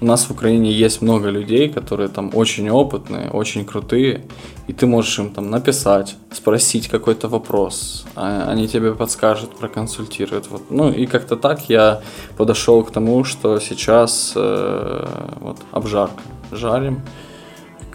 у 0.00 0.06
нас 0.06 0.24
в 0.26 0.30
Украине 0.30 0.72
есть 0.72 1.02
много 1.02 1.30
людей, 1.30 1.68
которые 1.68 2.08
там 2.08 2.30
очень 2.34 2.68
опытные, 2.70 3.30
очень 3.30 3.64
крутые, 3.64 4.24
и 4.66 4.72
ты 4.72 4.86
можешь 4.86 5.18
им 5.18 5.30
там 5.30 5.50
написать, 5.50 6.16
спросить 6.32 6.88
какой-то 6.88 7.28
вопрос, 7.28 8.04
а 8.16 8.50
они 8.50 8.68
тебе 8.68 8.94
подскажут, 8.94 9.56
проконсультируют. 9.56 10.48
Вот. 10.50 10.70
Ну 10.70 10.90
и 10.90 11.06
как-то 11.06 11.36
так 11.36 11.68
я 11.68 12.02
подошел 12.36 12.82
к 12.84 12.90
тому, 12.90 13.24
что 13.24 13.60
сейчас 13.60 14.32
э, 14.36 15.06
вот 15.40 15.58
обжарка, 15.72 16.22
жарим, 16.52 17.02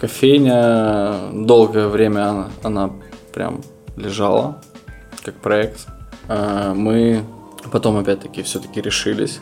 Кофейня 0.00 1.30
долгое 1.32 1.86
время 1.86 2.30
она, 2.30 2.50
она 2.62 2.90
прям 3.34 3.60
лежала 3.96 4.62
как 5.22 5.34
проект. 5.34 5.86
А, 6.26 6.72
мы 6.72 7.22
потом 7.70 7.98
опять-таки 7.98 8.42
все-таки 8.42 8.80
решились, 8.80 9.40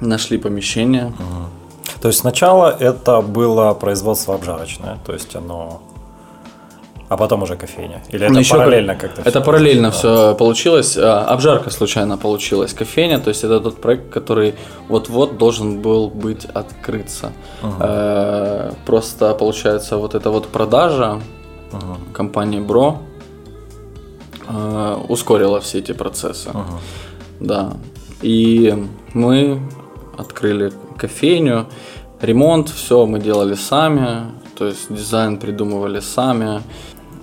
нашли 0.00 0.38
помещение. 0.38 1.06
Угу. 1.08 1.57
То 2.00 2.08
есть 2.08 2.20
сначала 2.20 2.70
это 2.78 3.20
было 3.20 3.74
производство 3.74 4.34
обжарочное, 4.34 4.98
то 5.04 5.12
есть 5.12 5.34
оно 5.34 5.82
а 7.08 7.16
потом 7.16 7.42
уже 7.42 7.56
кофейня. 7.56 8.02
Или 8.10 8.24
это 8.24 8.34
ну, 8.34 8.40
еще 8.40 8.54
параллельно 8.54 8.94
как-то? 8.94 9.22
Это 9.22 9.40
параллельно 9.40 9.88
да. 9.88 9.90
все 9.90 10.34
получилось. 10.34 10.96
А, 10.98 11.24
обжарка 11.24 11.70
случайно 11.70 12.18
получилась. 12.18 12.74
Кофейня, 12.74 13.18
то 13.18 13.30
есть 13.30 13.44
это 13.44 13.60
тот 13.60 13.80
проект, 13.80 14.10
который 14.10 14.54
вот-вот 14.88 15.38
должен 15.38 15.80
был 15.80 16.10
быть 16.10 16.44
открыться. 16.44 17.32
Угу. 17.62 18.74
Просто 18.84 19.34
получается 19.34 19.96
вот 19.96 20.14
эта 20.14 20.30
вот 20.30 20.48
продажа 20.48 21.20
угу. 21.72 21.96
компании 22.12 22.60
Бро 22.60 22.98
э, 24.46 24.96
ускорила 25.08 25.60
все 25.60 25.78
эти 25.78 25.92
процессы. 25.92 26.50
Угу. 26.50 26.62
Да. 27.40 27.72
И 28.20 28.74
мы 29.14 29.62
открыли 30.18 30.72
кофейню. 30.96 31.66
Ремонт, 32.20 32.68
все 32.68 33.06
мы 33.06 33.20
делали 33.20 33.54
сами, 33.54 34.32
то 34.56 34.66
есть 34.66 34.92
дизайн 34.92 35.38
придумывали 35.38 36.00
сами. 36.00 36.62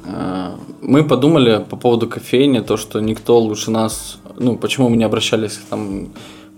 Э, 0.05 0.55
мы 0.81 1.03
подумали 1.03 1.65
по 1.69 1.75
поводу 1.75 2.07
кофейни, 2.07 2.59
то, 2.59 2.77
что 2.77 2.99
никто 3.01 3.39
лучше 3.39 3.71
нас, 3.71 4.17
ну, 4.37 4.57
почему 4.57 4.89
мы 4.89 4.97
не 4.97 5.03
обращались 5.03 5.59
там, 5.69 6.09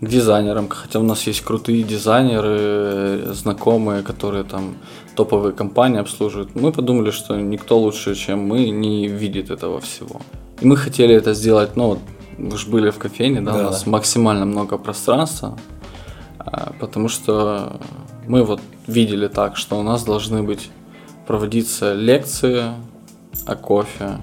к 0.01 0.07
дизайнерам, 0.07 0.67
хотя 0.69 0.99
у 0.99 1.03
нас 1.03 1.27
есть 1.27 1.41
крутые 1.41 1.81
дизайнеры, 1.83 3.33
знакомые, 3.33 4.03
которые 4.03 4.43
там 4.43 4.75
топовые 5.15 5.53
компании 5.53 5.99
обслуживают. 5.99 6.55
Мы 6.55 6.71
подумали, 6.71 7.09
что 7.11 7.35
никто 7.35 7.79
лучше, 7.79 8.13
чем 8.15 8.39
мы, 8.39 8.69
не 8.69 9.07
видит 9.07 9.49
этого 9.49 9.79
всего. 9.79 10.21
И 10.61 10.67
мы 10.67 10.77
хотели 10.77 11.15
это 11.15 11.33
сделать, 11.33 11.75
ну, 11.75 11.97
вы 12.37 12.57
же 12.57 12.69
были 12.69 12.91
в 12.91 12.97
кофейне, 12.99 13.41
да, 13.41 13.53
да. 13.53 13.59
у 13.59 13.63
нас 13.63 13.87
максимально 13.87 14.45
много 14.45 14.77
пространства, 14.77 15.57
потому 16.79 17.09
что 17.09 17.79
мы 18.27 18.43
вот 18.43 18.61
видели 18.87 19.27
так, 19.27 19.57
что 19.57 19.79
у 19.79 19.83
нас 19.83 20.03
должны 20.03 20.43
быть 20.43 20.69
проводиться 21.25 21.93
лекции, 21.93 22.73
о 23.45 23.55
кофе. 23.55 24.17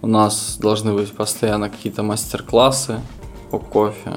У 0.00 0.06
нас 0.06 0.58
должны 0.60 0.92
быть 0.92 1.12
постоянно 1.12 1.68
какие-то 1.68 2.02
мастер-классы 2.02 3.00
по 3.50 3.58
кофе. 3.58 4.12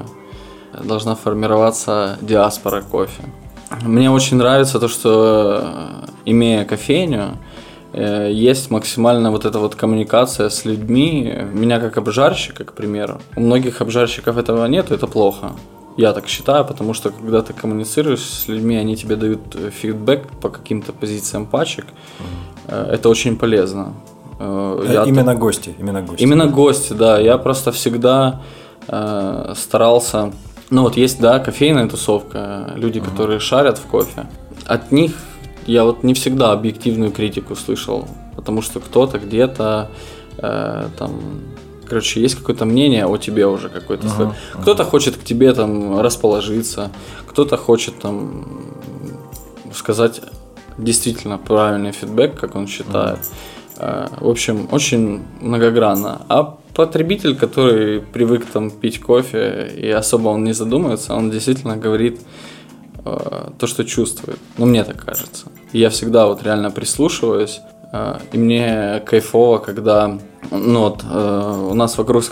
Должна 0.82 1.14
формироваться 1.14 2.18
диаспора 2.20 2.82
кофе. 2.82 3.22
Мне 3.82 4.10
очень 4.10 4.36
нравится 4.36 4.78
то, 4.78 4.88
что 4.88 5.60
э, 5.62 6.06
имея 6.24 6.64
кофейню, 6.64 7.38
э, 7.92 8.30
есть 8.32 8.70
максимально 8.70 9.30
вот 9.30 9.44
эта 9.44 9.58
вот 9.58 9.74
коммуникация 9.74 10.48
с 10.48 10.64
людьми. 10.64 11.34
Меня 11.52 11.80
как 11.80 11.96
обжарщика, 11.96 12.64
к 12.64 12.74
примеру. 12.74 13.20
У 13.36 13.40
многих 13.40 13.80
обжарщиков 13.80 14.36
этого 14.36 14.66
нет, 14.66 14.90
это 14.90 15.06
плохо. 15.06 15.52
Я 15.96 16.12
так 16.12 16.28
считаю, 16.28 16.64
потому 16.64 16.94
что 16.94 17.10
когда 17.10 17.40
ты 17.40 17.52
коммуницируешь 17.52 18.20
с 18.20 18.48
людьми, 18.48 18.76
они 18.76 18.96
тебе 18.96 19.16
дают 19.16 19.56
фидбэк 19.80 20.28
по 20.40 20.50
каким-то 20.50 20.92
позициям 20.92 21.46
пачек. 21.46 21.86
Mm-hmm. 21.86 22.90
Это 22.92 23.08
очень 23.08 23.36
полезно. 23.36 23.94
Э, 24.38 24.84
я 24.92 25.04
именно 25.04 25.32
так... 25.32 25.38
гости, 25.38 25.74
именно 25.78 26.02
гости. 26.02 26.22
Именно 26.22 26.46
гости, 26.46 26.92
да. 26.92 27.18
Я 27.18 27.38
просто 27.38 27.72
всегда 27.72 28.42
э, 28.88 29.54
старался. 29.56 30.32
Ну 30.70 30.82
вот 30.82 30.96
есть, 30.96 31.20
да, 31.20 31.38
кофейная 31.38 31.88
тусовка, 31.88 32.72
люди, 32.74 32.98
uh-huh. 32.98 33.10
которые 33.10 33.38
шарят 33.38 33.78
в 33.78 33.86
кофе. 33.86 34.26
От 34.66 34.92
них 34.92 35.12
я 35.66 35.84
вот 35.84 36.02
не 36.02 36.12
всегда 36.14 36.52
объективную 36.52 37.12
критику 37.12 37.54
слышал, 37.54 38.06
потому 38.34 38.62
что 38.62 38.80
кто-то 38.80 39.18
где-то 39.18 39.90
э, 40.38 40.88
там 40.98 41.12
короче, 41.88 42.20
есть 42.20 42.34
какое-то 42.34 42.64
мнение 42.64 43.06
о 43.06 43.16
тебе 43.16 43.46
уже 43.46 43.68
какое-то. 43.68 44.06
Uh-huh. 44.06 44.32
Кто-то 44.62 44.84
хочет 44.84 45.16
к 45.16 45.24
тебе 45.24 45.52
там 45.52 46.00
расположиться, 46.00 46.90
кто-то 47.26 47.56
хочет 47.56 47.98
там 47.98 48.46
сказать 49.74 50.20
действительно 50.78 51.38
правильный 51.38 51.92
фидбэк, 51.92 52.38
как 52.38 52.54
он 52.56 52.66
считает. 52.66 53.18
Uh-huh. 53.18 54.08
В 54.20 54.28
общем, 54.28 54.68
очень 54.72 55.22
многогранно. 55.40 56.22
А 56.28 56.56
потребитель, 56.74 57.36
который 57.36 58.00
привык 58.00 58.46
там 58.46 58.70
пить 58.70 59.00
кофе 59.00 59.70
и 59.76 59.90
особо 59.90 60.28
он 60.28 60.44
не 60.44 60.52
задумывается, 60.52 61.14
он 61.14 61.30
действительно 61.30 61.76
говорит 61.76 62.20
э, 63.04 63.50
то, 63.58 63.66
что 63.66 63.84
чувствует. 63.84 64.38
Ну, 64.58 64.66
мне 64.66 64.84
так 64.84 65.04
кажется. 65.04 65.46
И 65.72 65.78
я 65.78 65.88
всегда 65.88 66.26
вот 66.26 66.42
реально 66.42 66.70
прислушиваюсь. 66.70 67.60
Э, 67.92 68.18
и 68.32 68.38
мне 68.38 69.02
кайфово, 69.06 69.58
когда 69.58 70.18
ну, 70.50 70.80
вот, 70.80 71.04
э, 71.10 71.68
у 71.70 71.74
нас 71.74 71.98
вокруг 71.98 72.24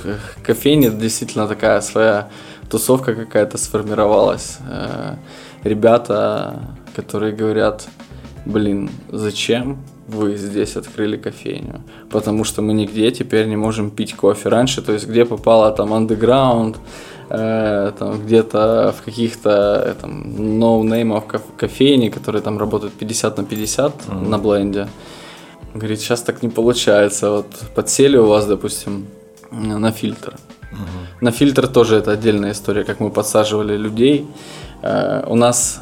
кофейни 0.42 0.88
действительно 0.88 1.46
такая 1.46 1.80
своя 1.80 2.28
тусовка 2.70 3.14
какая-то 3.14 3.58
сформировалась. 3.58 4.58
Э, 4.68 5.16
ребята, 5.64 6.61
которые 6.96 7.32
говорят, 7.32 7.87
блин, 8.46 8.90
зачем 9.11 9.78
вы 10.08 10.37
здесь 10.37 10.76
открыли 10.76 11.16
кофейню, 11.16 11.80
потому 12.11 12.44
что 12.44 12.62
мы 12.62 12.75
нигде 12.75 13.11
теперь 13.11 13.46
не 13.46 13.56
можем 13.56 13.90
пить 13.90 14.14
кофе. 14.14 14.49
Раньше, 14.49 14.82
то 14.82 14.92
есть 14.92 15.08
где 15.08 15.25
попало 15.25 15.73
там 15.73 15.92
э, 17.30 17.92
там 17.99 18.20
где-то 18.26 18.94
в 18.99 19.02
каких-то 19.02 19.96
там 20.00 20.58
ноунеймов 20.58 21.25
кофейни, 21.56 22.11
которые 22.11 22.42
там 22.42 22.58
работают 22.58 22.94
50 22.94 23.38
на 23.38 23.44
50 23.44 23.94
mm-hmm. 23.94 24.28
на 24.28 24.38
бленде. 24.38 24.88
Говорит, 25.75 26.00
сейчас 26.00 26.23
так 26.23 26.43
не 26.43 26.49
получается. 26.49 27.31
Вот 27.31 27.47
подсели 27.75 28.16
у 28.16 28.26
вас, 28.26 28.47
допустим, 28.47 29.07
на 29.50 29.90
фильтр. 29.90 30.35
Угу. 30.73 31.25
На 31.25 31.31
фильтр 31.31 31.69
тоже 31.69 31.97
это 31.97 32.12
отдельная 32.12 32.52
история, 32.52 32.85
как 32.85 33.00
мы 33.00 33.11
подсаживали 33.11 33.76
людей. 33.76 34.26
Э, 34.83 35.25
у 35.26 35.35
нас 35.35 35.81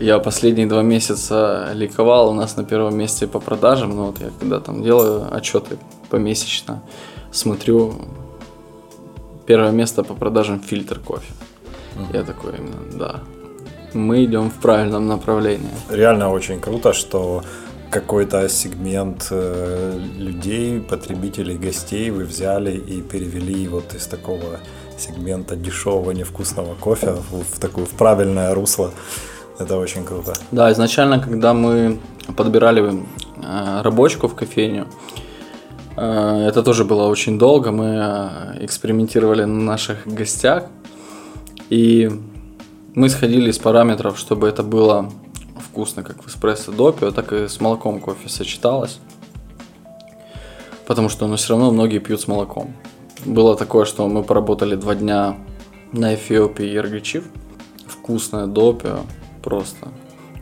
я 0.00 0.18
последние 0.18 0.66
два 0.66 0.82
месяца 0.82 1.70
ликовал, 1.74 2.30
у 2.30 2.34
нас 2.34 2.56
на 2.56 2.64
первом 2.64 2.96
месте 2.96 3.26
по 3.26 3.40
продажам, 3.40 3.96
ну 3.96 4.06
вот 4.06 4.20
я 4.20 4.30
когда 4.38 4.60
там 4.60 4.82
делаю 4.82 5.26
отчеты 5.34 5.76
помесячно, 6.08 6.82
смотрю, 7.32 7.94
первое 9.46 9.72
место 9.72 10.04
по 10.04 10.14
продажам 10.14 10.60
фильтр 10.60 11.00
кофе. 11.00 11.32
Mm. 11.96 12.16
Я 12.16 12.22
такой 12.22 12.56
именно, 12.58 12.76
да, 12.92 13.20
мы 13.92 14.24
идем 14.24 14.50
в 14.50 14.60
правильном 14.60 15.08
направлении. 15.08 15.70
Реально 15.90 16.30
очень 16.30 16.60
круто, 16.60 16.92
что 16.92 17.42
какой-то 17.90 18.48
сегмент 18.48 19.28
э, 19.30 19.98
людей, 20.18 20.80
потребителей, 20.80 21.56
гостей 21.56 22.10
вы 22.10 22.24
взяли 22.24 22.76
и 22.76 23.02
перевели 23.02 23.68
вот 23.68 23.94
из 23.94 24.06
такого 24.06 24.60
сегмента 24.98 25.56
дешевого 25.56 26.10
невкусного 26.10 26.74
кофе 26.74 27.12
в, 27.12 27.44
в 27.44 27.58
такую 27.58 27.86
в 27.86 27.90
правильное 27.90 28.54
русло. 28.54 28.90
Это 29.58 29.76
очень 29.76 30.04
круто. 30.04 30.34
Да, 30.52 30.70
изначально, 30.72 31.18
когда 31.18 31.52
мы 31.52 31.98
подбирали 32.36 33.02
э, 33.42 33.82
рабочку 33.82 34.28
в 34.28 34.34
кофейню, 34.34 34.86
э, 35.96 36.46
это 36.48 36.62
тоже 36.62 36.84
было 36.84 37.08
очень 37.08 37.38
долго. 37.38 37.72
Мы 37.72 37.86
э, 37.86 38.64
экспериментировали 38.64 39.44
на 39.44 39.60
наших 39.60 40.06
гостях. 40.06 40.64
И 41.70 42.10
мы 42.94 43.08
сходили 43.08 43.50
из 43.50 43.58
параметров, 43.58 44.18
чтобы 44.18 44.48
это 44.48 44.62
было 44.62 45.10
вкусно, 45.78 46.02
как 46.02 46.24
в 46.24 46.26
эспрессо 46.26 46.72
допио, 46.72 47.12
так 47.12 47.32
и 47.32 47.46
с 47.46 47.60
молоком 47.60 48.00
кофе 48.00 48.28
сочеталось. 48.28 48.98
Потому 50.88 51.08
что 51.08 51.28
ну, 51.28 51.36
все 51.36 51.50
равно 51.50 51.70
многие 51.70 52.00
пьют 52.00 52.20
с 52.20 52.26
молоком. 52.26 52.74
Было 53.24 53.54
такое, 53.54 53.84
что 53.84 54.08
мы 54.08 54.24
поработали 54.24 54.74
два 54.74 54.96
дня 54.96 55.36
на 55.92 56.16
Эфиопии 56.16 56.66
Ергачив. 56.66 57.24
Вкусное 57.86 58.46
допио, 58.46 59.02
просто 59.40 59.88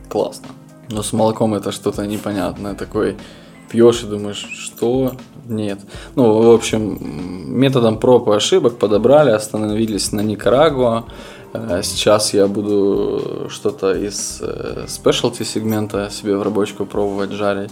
классно. 0.09 0.47
Но 0.89 1.03
с 1.03 1.13
молоком 1.13 1.53
это 1.53 1.71
что-то 1.71 2.07
непонятное. 2.07 2.73
Такой 2.73 3.15
пьешь 3.69 4.01
и 4.01 4.07
думаешь, 4.07 4.43
что? 4.51 5.11
Нет. 5.45 5.79
Ну, 6.15 6.41
в 6.41 6.51
общем, 6.51 6.97
методом 7.59 7.99
проб 7.99 8.27
и 8.29 8.31
ошибок 8.31 8.79
подобрали, 8.79 9.29
остановились 9.29 10.11
на 10.11 10.21
Никарагуа. 10.21 11.05
Э, 11.53 11.81
сейчас 11.83 12.33
я 12.33 12.47
буду 12.47 13.47
что-то 13.49 13.93
из 13.93 14.41
спешлти 14.87 15.43
сегмента 15.43 16.09
себе 16.09 16.37
в 16.37 16.43
рабочку 16.43 16.85
пробовать 16.85 17.31
жарить. 17.31 17.71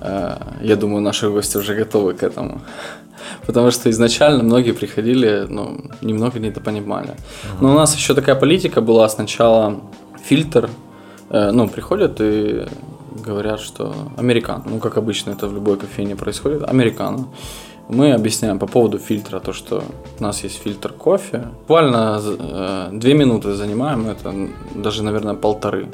Э, 0.00 0.36
я 0.62 0.76
думаю, 0.76 1.00
наши 1.00 1.30
гости 1.30 1.58
уже 1.58 1.74
готовы 1.74 2.14
к 2.14 2.22
этому. 2.22 2.60
Потому 3.46 3.70
что 3.70 3.90
изначально 3.90 4.42
многие 4.42 4.72
приходили, 4.72 5.46
ну, 5.48 5.84
немного 6.02 6.38
недопонимали. 6.38 7.14
Но 7.60 7.70
у 7.70 7.74
нас 7.74 7.96
еще 7.96 8.14
такая 8.14 8.36
политика 8.36 8.80
была 8.80 9.08
сначала 9.08 9.80
фильтр, 10.24 10.68
э, 11.30 11.50
ну, 11.52 11.68
приходят 11.68 12.20
и 12.20 12.66
говорят, 13.24 13.60
что 13.60 13.94
американо. 14.16 14.64
Ну, 14.66 14.78
как 14.78 14.98
обычно 14.98 15.30
это 15.32 15.48
в 15.48 15.54
любой 15.54 15.76
кофейне 15.76 16.16
происходит, 16.16 16.62
американо. 16.68 17.26
Мы 17.88 18.12
объясняем 18.12 18.58
по 18.58 18.66
поводу 18.66 18.98
фильтра, 18.98 19.38
то, 19.38 19.52
что 19.52 19.84
у 20.18 20.22
нас 20.22 20.42
есть 20.42 20.60
фильтр 20.62 20.92
кофе. 20.92 21.48
Буквально 21.60 22.20
э, 22.20 22.88
две 22.92 23.14
минуты 23.14 23.54
занимаем, 23.54 24.08
это 24.08 24.34
даже, 24.74 25.04
наверное, 25.04 25.34
полторы. 25.34 25.86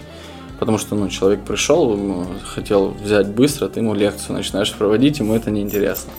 Потому 0.59 0.79
что 0.79 0.95
ну, 0.95 1.09
человек 1.09 1.45
пришел, 1.45 2.25
хотел 2.45 2.91
взять 2.91 3.29
быстро, 3.29 3.69
ты 3.69 3.81
ему 3.81 3.95
лекцию 3.95 4.37
начинаешь 4.37 4.73
проводить, 4.73 5.19
ему 5.19 5.35
это 5.35 5.51
неинтересно. 5.51 6.13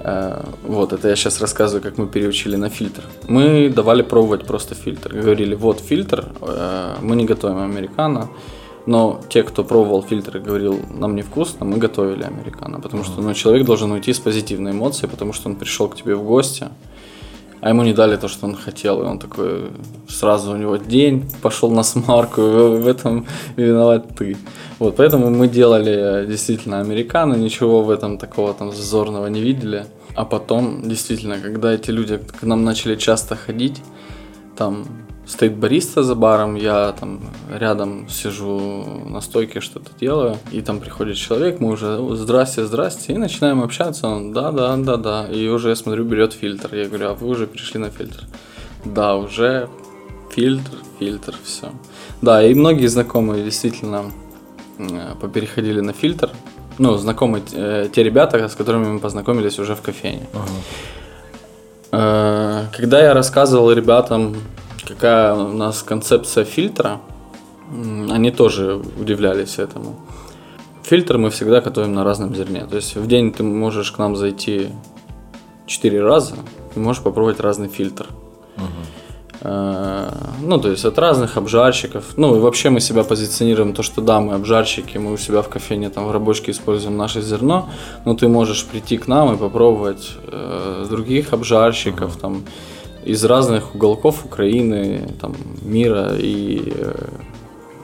Э, 0.00 0.42
вот, 0.64 0.92
это 0.92 1.08
я 1.08 1.14
сейчас 1.14 1.40
рассказываю, 1.40 1.82
как 1.82 1.98
мы 1.98 2.08
переучили 2.08 2.56
на 2.56 2.68
фильтр. 2.68 3.02
Мы 3.28 3.68
давали 3.68 4.02
пробовать 4.02 4.44
просто 4.44 4.74
фильтр. 4.74 5.14
Говорили, 5.14 5.54
вот 5.54 5.80
фильтр, 5.80 6.24
э, 6.40 6.94
мы 7.00 7.14
не 7.14 7.26
готовим 7.26 7.58
американо, 7.58 8.28
но 8.86 9.20
те, 9.28 9.42
кто 9.42 9.64
пробовал 9.64 10.02
фильтр 10.02 10.38
и 10.38 10.40
говорил, 10.40 10.80
нам 10.88 11.14
невкусно, 11.14 11.66
мы 11.66 11.78
готовили 11.78 12.22
американо. 12.22 12.80
Потому 12.80 13.04
что 13.04 13.20
ну, 13.20 13.34
человек 13.34 13.66
должен 13.66 13.92
уйти 13.92 14.12
с 14.12 14.18
позитивной 14.18 14.72
эмоцией, 14.72 15.10
потому 15.10 15.32
что 15.32 15.48
он 15.48 15.56
пришел 15.56 15.88
к 15.88 15.96
тебе 15.96 16.14
в 16.14 16.24
гости, 16.24 16.68
а 17.60 17.68
ему 17.68 17.82
не 17.82 17.92
дали 17.92 18.16
то, 18.16 18.28
что 18.28 18.46
он 18.46 18.56
хотел. 18.56 19.02
И 19.02 19.06
он 19.06 19.18
такой, 19.18 19.68
сразу 20.08 20.52
у 20.52 20.56
него 20.56 20.76
день 20.76 21.30
пошел 21.42 21.70
на 21.70 21.82
смарку, 21.82 22.40
в 22.40 22.86
этом 22.86 23.26
виноват 23.56 24.06
ты. 24.16 24.36
Вот, 24.78 24.96
поэтому 24.96 25.30
мы 25.30 25.46
делали 25.46 26.24
действительно 26.26 26.80
американо, 26.80 27.34
ничего 27.34 27.82
в 27.82 27.90
этом 27.90 28.16
такого 28.16 28.54
там 28.54 28.72
зазорного 28.72 29.26
не 29.26 29.42
видели. 29.42 29.84
А 30.14 30.24
потом, 30.24 30.88
действительно, 30.88 31.38
когда 31.38 31.72
эти 31.72 31.90
люди 31.90 32.18
к 32.18 32.42
нам 32.42 32.64
начали 32.64 32.96
часто 32.96 33.36
ходить, 33.36 33.82
там 34.56 34.86
стоит 35.30 35.56
бариста 35.56 36.02
за 36.02 36.14
баром, 36.14 36.56
я 36.56 36.92
там 36.98 37.20
рядом 37.50 38.08
сижу 38.08 39.04
на 39.06 39.20
стойке, 39.20 39.60
что-то 39.60 39.90
делаю, 40.00 40.36
и 40.52 40.60
там 40.60 40.80
приходит 40.80 41.16
человек, 41.16 41.60
мы 41.60 41.70
уже 41.70 41.98
здрасте, 42.16 42.66
здрасте, 42.66 43.12
и 43.12 43.16
начинаем 43.16 43.62
общаться, 43.62 44.08
он 44.08 44.32
да, 44.32 44.50
да, 44.52 44.76
да, 44.76 44.96
да, 44.96 45.26
и 45.26 45.48
уже 45.48 45.70
я 45.70 45.76
смотрю, 45.76 46.04
берет 46.04 46.32
фильтр, 46.32 46.74
я 46.74 46.86
говорю, 46.88 47.08
а 47.08 47.14
вы 47.14 47.28
уже 47.28 47.46
перешли 47.46 47.80
на 47.80 47.90
фильтр? 47.90 48.24
Да, 48.84 49.16
уже 49.16 49.68
фильтр, 50.30 50.72
фильтр, 50.98 51.34
все. 51.44 51.70
Да, 52.22 52.42
и 52.44 52.54
многие 52.54 52.86
знакомые 52.86 53.44
действительно 53.44 54.12
Э, 54.80 55.14
попереходили 55.20 55.80
на 55.80 55.92
фильтр. 55.92 56.30
Ну, 56.78 56.96
знакомые 56.96 57.42
э, 57.52 57.88
те 57.92 58.02
ребята, 58.02 58.48
с 58.48 58.54
которыми 58.54 58.86
мы 58.86 58.98
познакомились 58.98 59.58
уже 59.58 59.74
в 59.74 59.82
кофейне. 59.82 60.26
Э, 61.92 62.64
когда 62.72 63.02
я 63.02 63.12
рассказывал 63.12 63.72
ребятам, 63.72 64.36
какая 64.90 65.34
у 65.34 65.52
нас 65.52 65.82
концепция 65.82 66.44
фильтра, 66.44 67.00
они 68.10 68.30
тоже 68.30 68.80
удивлялись 69.00 69.58
этому. 69.58 69.94
Фильтр 70.82 71.18
мы 71.18 71.30
всегда 71.30 71.60
готовим 71.60 71.94
на 71.94 72.04
разном 72.04 72.34
зерне. 72.34 72.66
То 72.66 72.76
есть 72.76 72.96
в 72.96 73.06
день 73.06 73.32
ты 73.32 73.42
можешь 73.42 73.92
к 73.92 73.98
нам 73.98 74.16
зайти 74.16 74.68
4 75.66 76.02
раза 76.02 76.34
и 76.74 76.78
можешь 76.80 77.02
попробовать 77.02 77.40
разный 77.40 77.68
фильтр. 77.68 78.06
Э, 79.42 80.10
ну, 80.42 80.58
то 80.58 80.70
есть 80.70 80.84
от 80.84 80.98
разных 80.98 81.36
обжарщиков. 81.36 82.04
Ну, 82.16 82.36
и 82.36 82.40
вообще 82.40 82.70
мы 82.70 82.80
себя 82.80 83.04
позиционируем 83.04 83.72
то, 83.72 83.82
что 83.82 84.02
да, 84.02 84.20
мы 84.20 84.34
обжарщики, 84.34 84.98
мы 84.98 85.12
у 85.12 85.16
себя 85.16 85.42
в 85.42 85.48
кофейне 85.48 85.90
там 85.90 86.06
в 86.06 86.10
рабочке 86.10 86.50
используем 86.50 86.96
наше 86.96 87.22
зерно, 87.22 87.68
но 88.04 88.14
ты 88.14 88.28
можешь 88.28 88.64
прийти 88.66 88.98
к 88.98 89.08
нам 89.08 89.34
и 89.34 89.38
попробовать 89.38 90.10
э, 90.26 90.86
других 90.90 91.32
обжарщиков 91.32 92.16
uh-huh. 92.16 92.20
там 92.20 92.42
из 93.04 93.24
разных 93.24 93.74
уголков 93.74 94.24
Украины, 94.24 95.08
там, 95.20 95.34
мира 95.62 96.12
и 96.16 96.72
э, 96.76 97.08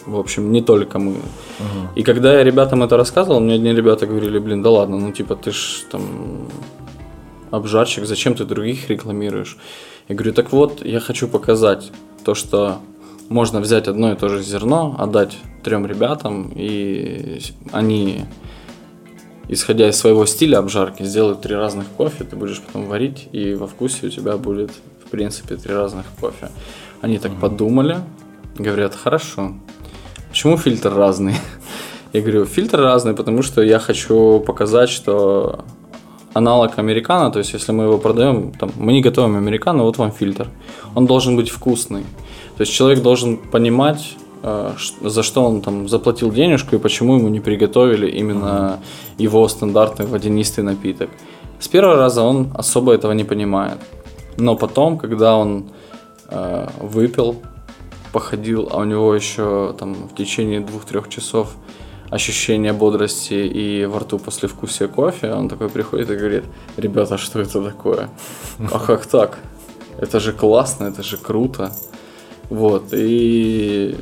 в 0.07 0.19
общем, 0.19 0.53
не 0.53 0.63
только 0.63 0.99
мы. 0.99 1.13
Uh-huh. 1.13 1.89
И 1.97 2.03
когда 2.03 2.35
я 2.35 2.45
ребятам 2.45 2.83
это 2.83 2.97
рассказывал, 2.97 3.41
мне 3.41 3.55
одни 3.55 3.73
ребята 3.73 4.07
говорили, 4.07 4.39
блин, 4.39 4.63
да 4.63 4.71
ладно, 4.71 4.99
ну 4.99 5.13
типа 5.13 5.35
ты 5.35 5.51
ж 5.51 5.85
там 5.91 6.49
обжарщик, 7.51 8.07
зачем 8.07 8.35
ты 8.35 8.45
других 8.45 8.89
рекламируешь? 8.89 9.57
Я 10.09 10.15
говорю, 10.15 10.33
так 10.33 10.53
вот, 10.53 10.85
я 10.85 11.01
хочу 11.01 11.29
показать 11.29 11.91
то, 12.25 12.35
что 12.35 12.79
можно 13.29 13.61
взять 13.61 13.89
одно 13.89 14.13
и 14.13 14.17
то 14.17 14.29
же 14.29 14.43
зерно, 14.43 14.95
отдать 14.99 15.37
трем 15.65 15.87
ребятам, 15.87 16.53
и 16.55 17.41
они 17.73 18.25
исходя 19.49 19.89
из 19.89 19.97
своего 19.97 20.27
стиля 20.27 20.59
обжарки, 20.59 21.03
сделают 21.03 21.43
три 21.43 21.55
разных 21.55 21.87
кофе, 21.89 22.25
ты 22.25 22.37
будешь 22.37 22.61
потом 22.61 22.87
варить, 22.87 23.29
и 23.33 23.55
во 23.55 23.67
вкусе 23.67 24.07
у 24.07 24.11
тебя 24.11 24.37
будет, 24.37 24.71
в 25.07 25.11
принципе, 25.11 25.57
три 25.57 25.75
разных 25.75 26.05
кофе. 26.21 26.51
Они 27.01 27.19
так 27.19 27.33
подумали, 27.41 27.97
говорят, 28.59 28.95
хорошо, 28.95 29.53
почему 30.29 30.57
фильтр 30.57 30.95
разный? 30.95 31.35
Я 32.13 32.21
говорю, 32.21 32.47
фильтр 32.47 32.81
разный, 32.81 33.15
потому 33.15 33.43
что 33.43 33.63
я 33.63 33.79
хочу 33.79 34.41
показать, 34.41 34.89
что 34.89 35.65
аналог 36.33 36.79
американо, 36.79 37.31
то 37.31 37.39
есть 37.39 37.53
если 37.55 37.73
мы 37.73 37.85
его 37.85 37.99
продаем, 37.99 38.53
там, 38.53 38.71
мы 38.77 38.93
не 38.93 39.03
готовим 39.03 39.37
американо, 39.37 39.83
вот 39.83 39.99
вам 39.99 40.13
фильтр. 40.13 40.49
Он 40.95 41.07
должен 41.07 41.37
быть 41.37 41.51
вкусный. 41.51 42.05
То 42.57 42.63
есть 42.63 42.73
человек 42.73 43.03
должен 43.03 43.37
понимать, 43.37 44.17
э, 44.43 44.73
за 45.03 45.23
что 45.23 45.45
он 45.45 45.61
там 45.61 45.89
заплатил 45.89 46.33
денежку 46.33 46.77
и 46.77 46.79
почему 46.79 47.17
ему 47.17 47.29
не 47.29 47.41
приготовили 47.41 48.09
именно 48.19 48.79
его 49.19 49.49
стандартный 49.49 50.07
водянистый 50.07 50.65
напиток. 50.65 51.11
С 51.59 51.69
первого 51.69 51.97
раза 51.97 52.23
он 52.23 52.49
особо 52.55 52.93
этого 52.93 53.13
не 53.13 53.25
понимает. 53.25 53.79
Но 54.37 54.57
потом, 54.57 54.99
когда 54.99 55.37
он 55.37 55.71
э, 56.29 56.69
выпил, 56.81 57.43
походил, 58.13 58.69
а 58.73 58.79
у 58.79 58.85
него 58.85 59.15
еще 59.15 59.75
там 59.79 59.95
в 59.95 60.15
течение 60.15 60.61
двух-трех 60.61 61.09
часов 61.09 61.55
ощущение 62.11 62.73
бодрости 62.73 63.35
и 63.35 63.85
во 63.87 63.99
рту 63.99 64.19
после 64.19 64.49
вкусия 64.49 64.89
кофе, 64.89 65.33
он 65.33 65.49
такой 65.49 65.69
приходит 65.69 66.11
и 66.11 66.17
говорит, 66.17 66.45
ребята, 66.77 67.19
что 67.19 67.41
это 67.41 67.63
такое? 67.63 68.09
А 68.73 68.79
как 68.79 69.07
так? 69.07 69.39
Это 69.99 70.21
же 70.21 70.33
классно, 70.33 70.87
это 70.87 71.03
же 71.03 71.17
круто. 71.17 71.73
Вот, 72.51 72.93
и 72.93 73.97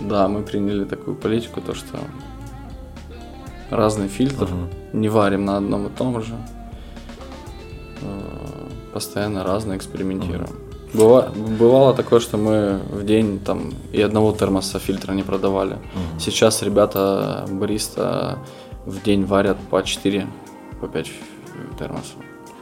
да, 0.00 0.28
мы 0.28 0.42
приняли 0.42 0.84
такую 0.84 1.16
политику, 1.16 1.60
то 1.60 1.74
что 1.74 1.98
разный 3.70 4.08
фильтр, 4.08 4.44
uh-huh. 4.44 4.96
не 4.96 5.08
варим 5.08 5.44
на 5.44 5.56
одном 5.56 5.86
и 5.86 5.90
том 5.90 6.22
же, 6.22 6.34
э, 8.02 8.63
постоянно 8.94 9.44
разно 9.44 9.76
экспериментируем. 9.76 10.44
Uh-huh. 10.44 10.74
Быва, 10.94 11.32
бывало 11.58 11.92
такое, 11.92 12.20
что 12.20 12.36
мы 12.36 12.80
в 12.88 13.04
день 13.04 13.40
там 13.40 13.74
и 13.92 14.00
одного 14.00 14.32
термоса 14.32 14.78
фильтра 14.78 15.12
не 15.12 15.24
продавали. 15.24 15.72
Угу. 15.72 16.20
Сейчас 16.20 16.62
ребята 16.62 17.46
бариста 17.50 18.38
в 18.86 19.02
день 19.02 19.24
варят 19.24 19.56
по 19.70 19.82
4, 19.82 20.26
по 20.80 20.86
5 20.86 21.10
термосов. 21.78 22.14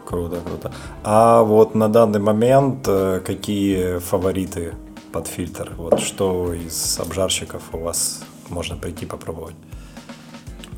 Круто, 0.06 0.36
круто. 0.44 0.72
А 1.04 1.42
вот 1.42 1.74
на 1.74 1.88
данный 1.88 2.20
момент 2.20 2.88
э, 2.88 3.20
какие 3.20 3.98
фавориты 3.98 4.74
под 5.12 5.26
фильтр? 5.26 5.72
Вот 5.76 6.00
что 6.00 6.54
из 6.54 6.98
обжарщиков 6.98 7.62
у 7.74 7.78
вас 7.78 8.24
можно 8.48 8.76
прийти 8.76 9.04
попробовать? 9.04 9.56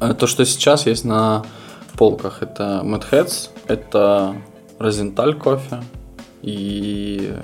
Э, 0.01 0.13
то, 0.15 0.27
что 0.27 0.45
сейчас 0.45 0.87
есть 0.87 1.05
на 1.05 1.45
полках, 1.97 2.43
это 2.43 2.83
Mad 2.85 3.05
Heads, 3.13 3.51
это 3.69 4.35
Розенталь 4.79 5.35
кофе, 5.35 5.83
и 6.43 7.35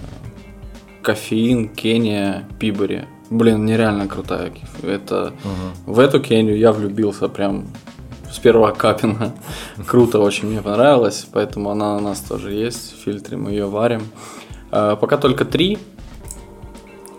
кофеин, 1.03 1.69
Кения, 1.69 2.47
Пибори. 2.59 3.07
Блин, 3.31 3.65
нереально 3.65 4.09
крутая. 4.09 4.53
Это 4.83 5.33
угу. 5.45 5.95
в 5.95 5.99
эту 6.01 6.21
Кению 6.21 6.59
я 6.59 6.73
влюбился 6.73 7.29
прям 7.29 7.67
с 8.31 8.39
первого 8.39 8.73
капинга. 8.73 9.33
Круто, 9.87 10.19
очень 10.19 10.49
мне 10.49 10.63
понравилось, 10.63 11.27
поэтому 11.33 11.71
она 11.71 11.97
у 11.97 12.01
нас 12.01 12.21
тоже 12.21 12.53
есть 12.53 12.95
в 12.95 13.05
фильтре, 13.05 13.37
мы 13.37 13.51
ее 13.51 13.67
варим. 13.67 14.03
А, 14.71 14.97
пока 14.97 15.17
только 15.17 15.45
три, 15.45 15.79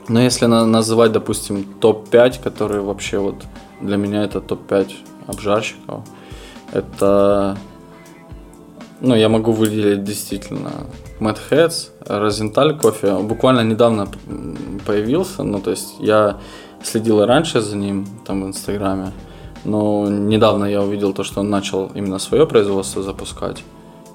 но 0.08 0.22
если 0.22 0.46
называть, 0.46 1.12
допустим, 1.12 1.64
топ-5, 1.64 2.42
которые 2.42 2.82
вообще 2.82 3.20
вот 3.20 3.44
для 3.80 3.98
меня 3.98 4.24
это 4.24 4.42
топ-5 4.42 4.92
обжарщиков, 5.28 6.04
это, 6.74 7.58
ну, 9.02 9.16
я 9.16 9.30
могу 9.30 9.52
выделить 9.52 10.04
действительно 10.04 10.72
Mad 11.20 11.38
Heads, 11.50 11.90
Розенталь 12.06 12.78
кофе 12.78 13.16
буквально 13.16 13.62
недавно 13.62 14.08
появился, 14.86 15.44
ну 15.44 15.60
то 15.60 15.72
есть 15.72 15.96
я 16.00 16.38
следил 16.84 17.26
раньше 17.26 17.62
за 17.62 17.76
ним 17.78 18.08
там 18.26 18.44
в 18.44 18.48
Инстаграме, 18.48 19.12
но 19.66 20.08
недавно 20.08 20.66
я 20.66 20.82
увидел 20.82 21.14
то, 21.14 21.24
что 21.24 21.42
он 21.42 21.50
начал 21.50 21.92
именно 21.96 22.20
свое 22.20 22.46
производство 22.46 23.04
запускать. 23.04 23.64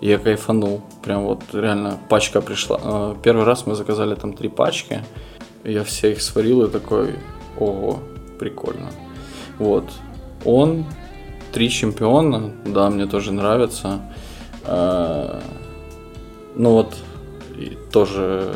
И 0.01 0.09
я 0.09 0.19
кайфанул. 0.19 0.83
Прям 1.03 1.25
вот 1.25 1.43
реально 1.53 1.99
пачка 2.09 2.41
пришла. 2.41 2.79
Э, 2.83 3.15
первый 3.23 3.45
раз 3.45 3.67
мы 3.67 3.75
заказали 3.75 4.15
там 4.15 4.35
три 4.35 4.49
пачки. 4.49 5.03
Я 5.65 5.85
все 5.85 6.13
их 6.13 6.21
сварил 6.21 6.65
и 6.65 6.71
такой, 6.71 7.15
ого, 7.59 8.01
прикольно. 8.39 8.91
Вот. 9.59 9.85
Он, 10.45 10.85
три 11.53 11.71
чемпиона, 11.71 12.53
да, 12.67 12.91
мне 12.91 13.07
тоже 13.07 13.33
нравится. 13.33 14.01
Э, 14.67 15.41
ну 16.55 16.73
вот 16.73 16.95
тоже 17.93 18.55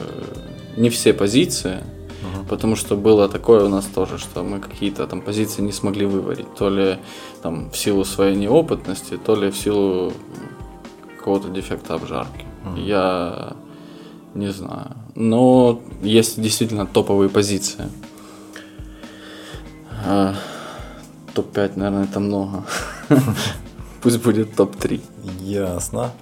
не 0.77 0.91
все 0.91 1.13
позиции, 1.13 1.79
uh-huh. 1.79 2.49
потому 2.49 2.77
что 2.77 2.97
было 2.97 3.29
такое 3.29 3.65
у 3.65 3.69
нас 3.69 3.87
тоже, 3.87 4.19
что 4.19 4.43
мы 4.43 4.61
какие-то 4.61 5.07
там 5.07 5.21
позиции 5.21 5.63
не 5.63 5.73
смогли 5.73 6.07
выварить, 6.07 6.55
то 6.55 6.71
ли 6.71 6.99
там 7.43 7.71
в 7.71 7.77
силу 7.77 8.05
своей 8.05 8.37
неопытности, 8.37 9.17
то 9.17 9.35
ли 9.37 9.51
в 9.51 9.57
силу 9.57 10.13
какого-то 11.19 11.49
дефекта 11.49 11.95
обжарки. 11.95 12.45
Uh-huh. 12.65 12.87
Я 12.87 13.53
не 14.35 14.53
знаю. 14.53 14.97
Но 15.15 15.81
есть 16.03 16.41
действительно 16.41 16.87
топовые 16.87 17.29
позиции. 17.29 17.89
А, 20.07 20.35
топ-5, 21.35 21.73
наверное, 21.77 22.05
это 22.05 22.21
много. 22.21 22.65
Пусть 24.03 24.23
будет 24.23 24.55
топ-3. 24.55 25.01
Ясно. 25.41 26.13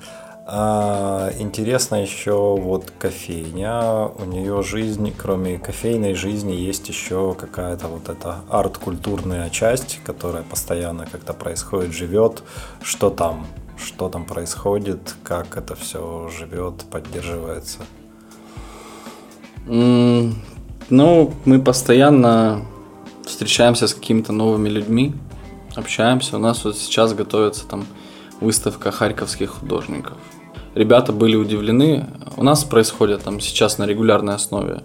А, 0.50 1.30
интересно 1.38 1.96
еще 1.96 2.56
вот 2.56 2.90
кофейня. 2.98 4.08
У 4.08 4.24
нее 4.24 4.62
жизнь, 4.62 5.14
кроме 5.16 5.58
кофейной 5.58 6.14
жизни, 6.14 6.52
есть 6.52 6.88
еще 6.88 7.36
какая-то 7.38 7.86
вот 7.88 8.08
эта 8.08 8.40
арт-культурная 8.48 9.50
часть, 9.50 10.00
которая 10.04 10.42
постоянно 10.42 11.06
как-то 11.06 11.34
происходит, 11.34 11.92
живет. 11.92 12.42
Что 12.82 13.10
там? 13.10 13.46
Что 13.76 14.08
там 14.08 14.24
происходит? 14.24 15.14
Как 15.22 15.56
это 15.56 15.76
все 15.76 16.30
живет, 16.36 16.84
поддерживается? 16.90 17.80
Mm, 19.66 20.32
ну, 20.88 21.34
мы 21.44 21.60
постоянно 21.60 22.64
встречаемся 23.26 23.86
с 23.86 23.92
какими-то 23.92 24.32
новыми 24.32 24.70
людьми, 24.70 25.14
общаемся. 25.78 26.36
У 26.36 26.40
нас 26.40 26.64
вот 26.64 26.76
сейчас 26.76 27.14
готовится 27.14 27.66
там 27.66 27.86
выставка 28.40 28.90
харьковских 28.90 29.50
художников 29.50 30.16
ребята 30.78 31.12
были 31.12 31.36
удивлены. 31.36 32.06
У 32.36 32.42
нас 32.42 32.64
происходит 32.64 33.24
там 33.24 33.40
сейчас 33.40 33.78
на 33.78 33.84
регулярной 33.84 34.34
основе 34.34 34.82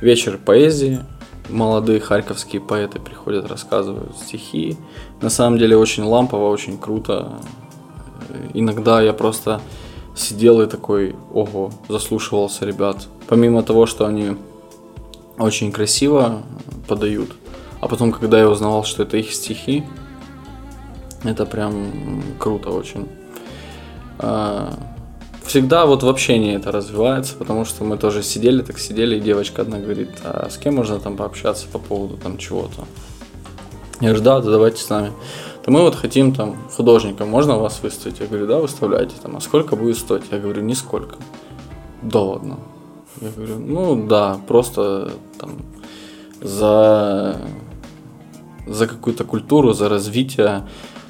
вечер 0.00 0.38
поэзии. 0.38 1.00
Молодые 1.48 1.98
харьковские 1.98 2.60
поэты 2.60 3.00
приходят, 3.00 3.48
рассказывают 3.48 4.16
стихи. 4.16 4.76
На 5.20 5.30
самом 5.30 5.58
деле 5.58 5.76
очень 5.76 6.04
лампово, 6.04 6.48
очень 6.48 6.78
круто. 6.78 7.40
Иногда 8.54 9.02
я 9.02 9.12
просто 9.12 9.60
сидел 10.14 10.60
и 10.60 10.66
такой, 10.66 11.16
ого, 11.32 11.72
заслушивался 11.88 12.64
ребят. 12.66 13.08
Помимо 13.26 13.62
того, 13.62 13.86
что 13.86 14.06
они 14.06 14.36
очень 15.38 15.72
красиво 15.72 16.42
подают, 16.86 17.30
а 17.80 17.88
потом, 17.88 18.12
когда 18.12 18.38
я 18.38 18.48
узнавал, 18.48 18.84
что 18.84 19.04
это 19.04 19.16
их 19.16 19.32
стихи, 19.32 19.84
это 21.24 21.46
прям 21.46 22.22
круто 22.38 22.70
очень. 22.70 23.08
А, 24.18 24.72
всегда 25.44 25.86
вот 25.86 26.02
в 26.02 26.08
общении 26.08 26.56
это 26.56 26.70
развивается, 26.70 27.34
потому 27.36 27.64
что 27.64 27.84
мы 27.84 27.96
тоже 27.96 28.22
сидели, 28.22 28.62
так 28.62 28.78
сидели, 28.78 29.16
и 29.16 29.20
девочка 29.20 29.62
одна 29.62 29.78
говорит, 29.78 30.10
а 30.24 30.48
с 30.50 30.58
кем 30.58 30.76
можно 30.76 30.98
там 31.00 31.16
пообщаться 31.16 31.66
по 31.72 31.78
поводу 31.78 32.16
там 32.16 32.38
чего-то? 32.38 32.84
Я 34.00 34.08
говорю, 34.08 34.24
да, 34.24 34.40
да, 34.40 34.50
давайте 34.50 34.82
с 34.82 34.88
нами. 34.88 35.12
То 35.64 35.72
мы 35.72 35.80
вот 35.80 35.96
хотим 35.96 36.32
там 36.32 36.56
художника, 36.76 37.24
можно 37.24 37.58
вас 37.58 37.82
выставить? 37.82 38.20
Я 38.20 38.26
говорю, 38.26 38.46
да, 38.46 38.58
выставляйте 38.58 39.14
там. 39.20 39.36
А 39.36 39.40
сколько 39.40 39.74
будет 39.74 39.98
стоить? 39.98 40.24
Я 40.30 40.38
говорю, 40.38 40.62
нисколько. 40.62 41.16
Да 42.02 42.20
ладно. 42.20 42.58
Я 43.20 43.30
говорю, 43.30 43.58
ну 43.58 44.06
да, 44.06 44.38
просто 44.46 45.10
там 45.40 45.50
за, 46.40 47.40
за 48.66 48.86
какую-то 48.86 49.24
культуру, 49.24 49.72
за 49.72 49.88
развитие 49.88 50.64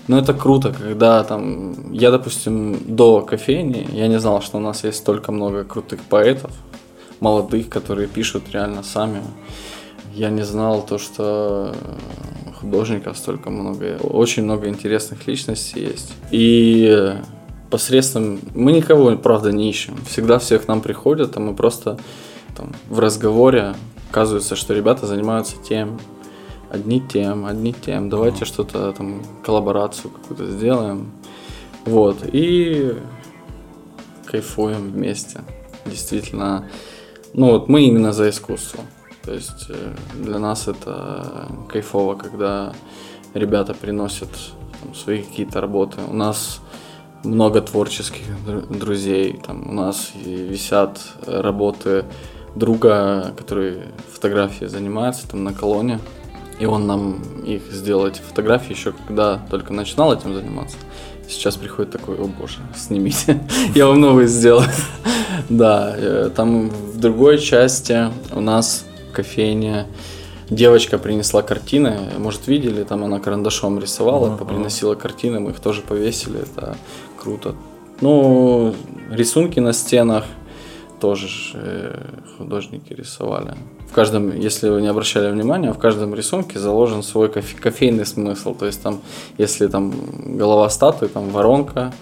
но 0.09 0.19
это 0.19 0.33
круто, 0.33 0.73
когда 0.73 1.23
там... 1.23 1.93
Я, 1.93 2.11
допустим, 2.11 2.79
до 2.87 3.21
кофейни, 3.21 3.87
я 3.93 4.09
не 4.09 4.19
знал, 4.19 4.41
что 4.41 4.57
у 4.57 4.61
нас 4.61 4.83
есть 4.85 4.99
столько 4.99 5.33
много 5.33 5.65
крутых 5.65 6.01
поэтов, 6.01 6.51
молодых, 7.21 7.69
которые 7.69 8.09
пишут 8.09 8.45
реально 8.53 8.83
сами. 8.83 9.23
Я 10.15 10.31
не 10.31 10.43
знал 10.43 10.83
то, 10.83 10.99
что 10.99 11.75
художников 12.61 13.19
столько 13.19 13.51
много. 13.51 13.99
Очень 14.03 14.45
много 14.45 14.69
интересных 14.69 15.27
личностей 15.27 15.81
есть. 15.81 16.13
И 16.31 17.15
посредством... 17.71 18.41
Мы 18.55 18.73
никого, 18.73 19.15
правда, 19.17 19.53
не 19.53 19.69
ищем. 19.69 19.97
Всегда 20.09 20.39
все 20.39 20.59
к 20.59 20.67
нам 20.69 20.81
приходят, 20.81 21.37
а 21.37 21.41
мы 21.41 21.55
просто 21.55 21.99
там, 22.57 22.73
в 22.89 22.99
разговоре 22.99 23.75
оказывается, 24.11 24.57
что 24.57 24.73
ребята 24.73 25.07
занимаются 25.07 25.57
тем, 25.63 26.01
одни 26.71 27.01
тем, 27.01 27.47
одни 27.47 27.73
тем, 27.73 28.09
давайте 28.11 28.45
что-то 28.45 28.93
там, 28.93 29.23
коллаборацию 29.43 30.11
какую-то 30.11 30.47
сделаем. 30.51 31.11
Вот, 31.85 32.19
и 32.33 32.97
кайфуем 34.27 34.93
вместе. 34.93 35.41
Действительно, 35.87 36.69
ну 37.33 37.53
вот 37.53 37.69
мы 37.69 37.85
именно 37.85 38.13
за 38.13 38.29
искусство. 38.29 38.81
То 39.25 39.33
есть 39.33 39.67
э, 39.69 39.95
для 40.15 40.39
нас 40.39 40.69
это 40.69 41.49
кайфово, 41.69 42.15
когда 42.15 42.73
ребята 43.35 43.75
приносят 43.75 44.31
там, 44.81 44.95
свои 44.95 45.23
какие-то 45.23 45.61
работы. 45.61 46.01
У 46.09 46.15
нас 46.15 46.61
много 47.25 47.61
творческих 47.61 48.25
друзей. 48.71 49.41
Там 49.45 49.69
у 49.69 49.73
нас 49.73 50.13
висят 50.15 51.01
работы 51.27 52.05
друга, 52.55 53.35
который 53.37 53.83
фотографией 54.13 54.69
занимается 54.69 55.29
там 55.29 55.45
на 55.45 55.53
колонне. 55.53 56.01
И 56.59 56.67
он 56.67 56.87
нам 56.87 57.23
их 57.45 57.63
сделал, 57.71 58.07
эти 58.07 58.21
фотографии, 58.21 58.73
еще 58.73 58.93
когда 59.07 59.41
только 59.51 59.73
начинал 59.73 60.13
этим 60.13 60.35
заниматься. 60.35 60.77
Сейчас 61.29 61.57
приходит 61.57 61.93
такой, 61.93 62.17
о 62.17 62.25
боже, 62.25 62.59
снимите, 62.77 63.41
я 63.75 63.87
вам 63.87 64.01
новые 64.01 64.29
сделаю. 64.29 64.69
Да, 65.49 65.95
э, 65.97 66.31
там 66.35 66.69
в 66.69 66.99
другой 66.99 67.39
части 67.39 68.11
у 68.33 68.41
нас 68.41 68.85
кофейня, 69.13 69.87
девочка 70.51 70.99
принесла 70.99 71.43
картины, 71.43 71.97
может 72.19 72.49
видели, 72.49 72.83
там 72.83 73.05
она 73.05 73.21
карандашом 73.21 73.79
рисовала, 73.79 74.29
uh-huh. 74.29 74.47
приносила 74.47 74.95
картины, 74.95 75.39
мы 75.39 75.51
их 75.51 75.61
тоже 75.61 75.83
повесили, 75.83 76.41
это 76.41 76.77
круто. 77.17 77.55
Ну, 78.01 78.75
рисунки 79.11 79.61
на 79.61 79.73
стенах 79.73 80.25
тоже 81.01 81.29
э, 81.55 82.01
художники 82.37 82.93
рисовали. 82.93 83.55
В 83.91 83.95
каждом, 83.95 84.37
если 84.37 84.69
вы 84.69 84.83
не 84.83 84.89
обращали 84.89 85.31
внимания, 85.31 85.73
в 85.73 85.79
каждом 85.79 86.15
рисунке 86.15 86.59
заложен 86.59 87.03
свой 87.03 87.29
кофе, 87.29 87.57
кофейный 87.57 88.05
смысл. 88.05 88.55
То 88.55 88.67
есть 88.67 88.83
там, 88.83 89.01
если 89.39 89.67
там 89.67 89.95
голова 90.37 90.69
статуи, 90.69 91.09
там 91.09 91.31
воронка, 91.31 91.93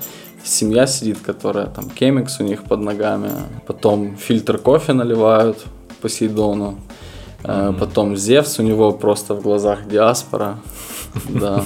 семья 0.44 0.86
сидит, 0.86 1.18
которая 1.20 1.66
там 1.66 1.88
кемикс 1.90 2.40
у 2.40 2.44
них 2.44 2.64
под 2.64 2.80
ногами, 2.80 3.30
потом 3.66 4.16
фильтр 4.16 4.58
кофе 4.58 4.92
наливают 4.92 5.58
Посейдону, 6.00 6.76
mm-hmm. 7.42 7.78
потом 7.78 8.16
Зевс, 8.16 8.58
у 8.58 8.62
него 8.62 8.92
просто 8.92 9.34
в 9.34 9.42
глазах 9.42 9.88
диаспора, 9.88 10.58
да. 11.28 11.64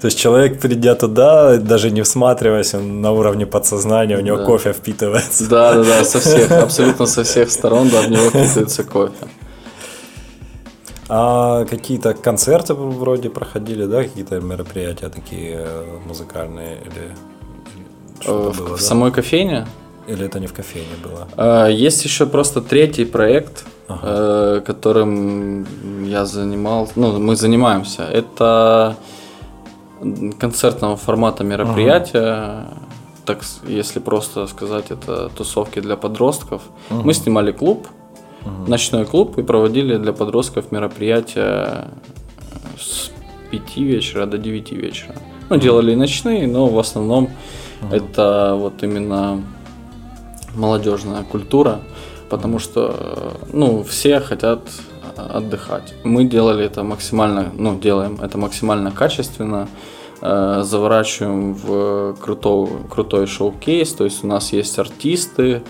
То 0.00 0.06
есть 0.06 0.18
человек, 0.18 0.60
придя 0.60 0.96
туда, 0.96 1.58
даже 1.58 1.90
не 1.90 2.02
всматриваясь, 2.02 2.74
он 2.74 3.00
на 3.00 3.12
уровне 3.12 3.46
подсознания, 3.46 4.18
у 4.18 4.20
него 4.20 4.38
да. 4.38 4.44
кофе 4.44 4.72
впитывается. 4.72 5.48
Да, 5.48 5.74
да, 5.74 5.84
да, 5.84 6.04
со 6.04 6.18
всех, 6.18 6.50
абсолютно 6.62 7.06
со 7.06 7.22
всех 7.22 7.50
сторон, 7.50 7.88
да, 7.88 8.02
в 8.02 8.10
него 8.10 8.28
впитывается 8.30 8.82
кофе. 8.82 9.28
А 11.14 11.66
какие-то 11.66 12.14
концерты 12.14 12.72
вроде 12.72 13.28
проходили, 13.28 13.84
да, 13.84 14.02
какие-то 14.02 14.40
мероприятия 14.40 15.10
такие 15.10 15.56
э, 15.58 15.98
музыкальные 16.06 16.78
или 16.86 17.16
э, 18.24 18.50
в, 18.50 18.56
было, 18.56 18.68
в 18.68 18.70
да? 18.70 18.76
самой 18.78 19.12
кофейне? 19.12 19.66
Или 20.06 20.24
это 20.24 20.40
не 20.40 20.46
в 20.46 20.54
кофейне 20.54 20.96
было? 21.04 21.28
А, 21.36 21.66
есть 21.68 22.02
еще 22.06 22.24
просто 22.24 22.62
третий 22.62 23.04
проект, 23.04 23.66
ага. 23.88 24.00
Э, 24.02 24.62
которым 24.66 25.66
я 26.06 26.24
занимал, 26.24 26.88
ну, 26.96 27.18
мы 27.18 27.36
занимаемся. 27.36 28.04
Это 28.04 28.96
концертного 30.38 30.96
формата 30.96 31.44
мероприятия. 31.44 32.32
Ага. 32.32 32.78
Так, 33.26 33.40
если 33.68 34.00
просто 34.00 34.46
сказать, 34.46 34.90
это 34.90 35.28
тусовки 35.28 35.80
для 35.80 35.96
подростков. 35.96 36.62
Ага. 36.88 37.02
Мы 37.04 37.12
снимали 37.12 37.52
клуб, 37.52 37.86
ага. 38.44 38.70
ночной 38.70 39.04
клуб, 39.04 39.38
и 39.38 39.42
проводили 39.42 39.96
для 39.96 40.12
подростков 40.12 40.72
мероприятия 40.72 41.88
с 42.78 43.10
5 43.50 43.76
вечера 43.76 44.26
до 44.26 44.38
9 44.38 44.72
вечера. 44.72 45.14
Ну, 45.50 45.56
делали 45.56 45.92
и 45.92 45.96
ночные, 45.96 46.46
но 46.46 46.66
в 46.66 46.78
основном 46.78 47.30
ага. 47.82 47.96
это 47.96 48.54
вот 48.56 48.82
именно 48.82 49.42
молодежная 50.54 51.22
культура, 51.24 51.80
потому 52.30 52.58
что, 52.58 53.36
ну, 53.52 53.82
все 53.82 54.20
хотят 54.20 54.60
отдыхать. 55.16 55.94
Мы 56.04 56.24
делали 56.24 56.64
это 56.64 56.82
максимально, 56.82 57.52
ну, 57.56 57.78
делаем 57.78 58.18
это 58.20 58.38
максимально 58.38 58.90
качественно, 58.90 59.68
э, 60.20 60.62
заворачиваем 60.64 61.54
в 61.54 62.16
крутой, 62.20 62.68
крутой 62.90 63.26
шоу-кейс, 63.26 63.92
то 63.92 64.04
есть 64.04 64.24
у 64.24 64.26
нас 64.26 64.52
есть 64.52 64.78
артисты, 64.78 65.62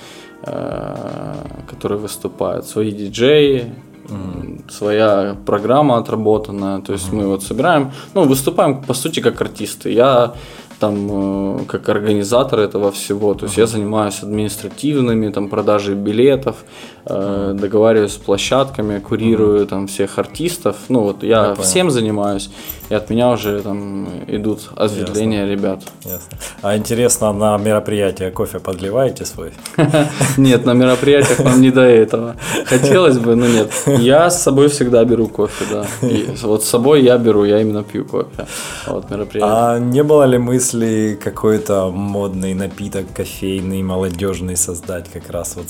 которые 0.44 1.98
выступают, 1.98 2.66
свои 2.66 2.90
диджеи, 2.90 3.72
Mm-hmm. 4.02 4.70
своя 4.70 5.36
программа 5.46 5.96
отработанная. 5.96 6.80
То 6.80 6.92
есть 6.92 7.08
mm-hmm. 7.08 7.16
мы 7.16 7.26
вот 7.28 7.44
собираем, 7.44 7.92
ну, 8.14 8.24
выступаем 8.24 8.82
по 8.82 8.94
сути 8.94 9.20
как 9.20 9.40
артисты. 9.40 9.92
Я 9.92 10.34
там 10.82 11.58
э, 11.60 11.64
как 11.66 11.88
организатор 11.88 12.58
этого 12.58 12.90
всего. 12.90 13.34
То 13.34 13.46
есть 13.46 13.56
uh-huh. 13.56 13.60
я 13.60 13.66
занимаюсь 13.66 14.22
административными, 14.22 15.32
там 15.32 15.48
продажей 15.48 15.94
билетов, 15.94 16.56
э, 17.04 17.54
договариваюсь 17.58 18.12
с 18.12 18.16
площадками, 18.16 18.98
курирую 18.98 19.62
uh-huh. 19.62 19.66
там 19.66 19.86
всех 19.86 20.18
артистов. 20.18 20.76
Ну 20.88 21.00
вот 21.00 21.22
я, 21.22 21.48
я 21.48 21.54
всем 21.54 21.90
занимаюсь, 21.90 22.50
и 22.88 22.94
от 22.94 23.10
меня 23.10 23.30
уже 23.30 23.62
там 23.62 24.06
идут 24.26 24.70
ответвления 24.76 25.46
Ясно. 25.46 25.52
ребят. 25.52 25.82
Ясно. 26.04 26.38
А 26.62 26.76
интересно, 26.76 27.32
на 27.32 27.56
мероприятие 27.58 28.30
кофе 28.30 28.58
подливаете 28.58 29.24
свой? 29.24 29.52
Нет, 30.36 30.66
на 30.66 30.74
мероприятиях 30.74 31.38
нам 31.38 31.60
не 31.60 31.70
до 31.70 31.82
этого. 31.82 32.36
Хотелось 32.66 33.18
бы, 33.18 33.34
но 33.34 33.46
нет. 33.46 33.70
Я 33.86 34.30
с 34.30 34.42
собой 34.42 34.68
всегда 34.68 35.04
беру 35.04 35.28
кофе, 35.28 35.64
да. 35.70 35.86
вот 36.42 36.64
с 36.64 36.68
собой 36.68 37.02
я 37.02 37.18
беру, 37.18 37.44
я 37.44 37.60
именно 37.60 37.82
пью 37.82 38.04
кофе. 38.04 38.46
Вот 38.86 39.10
мероприятие. 39.10 39.52
А 39.52 39.78
не 39.78 40.02
было 40.02 40.24
ли 40.24 40.38
мысли 40.38 41.18
какой-то 41.22 41.90
модный 41.90 42.54
напиток 42.54 43.06
кофейный, 43.14 43.82
молодежный 43.82 44.56
создать, 44.56 45.08
как 45.12 45.30
раз 45.30 45.56
вот 45.56 45.66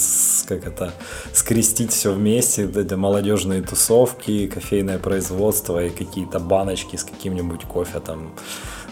как 0.48 0.66
это 0.66 0.92
скрестить 1.32 1.92
все 1.92 2.12
вместе, 2.12 2.64
это 2.64 2.96
молодежные 2.96 3.62
тусовки, 3.62 4.46
кофейное 4.46 4.98
производство 4.98 5.84
и 5.84 5.90
какие-то 5.90 6.38
баночки 6.38 6.96
с 6.96 7.04
каким-нибудь 7.04 7.64
кофе 7.64 8.00
там. 8.00 8.32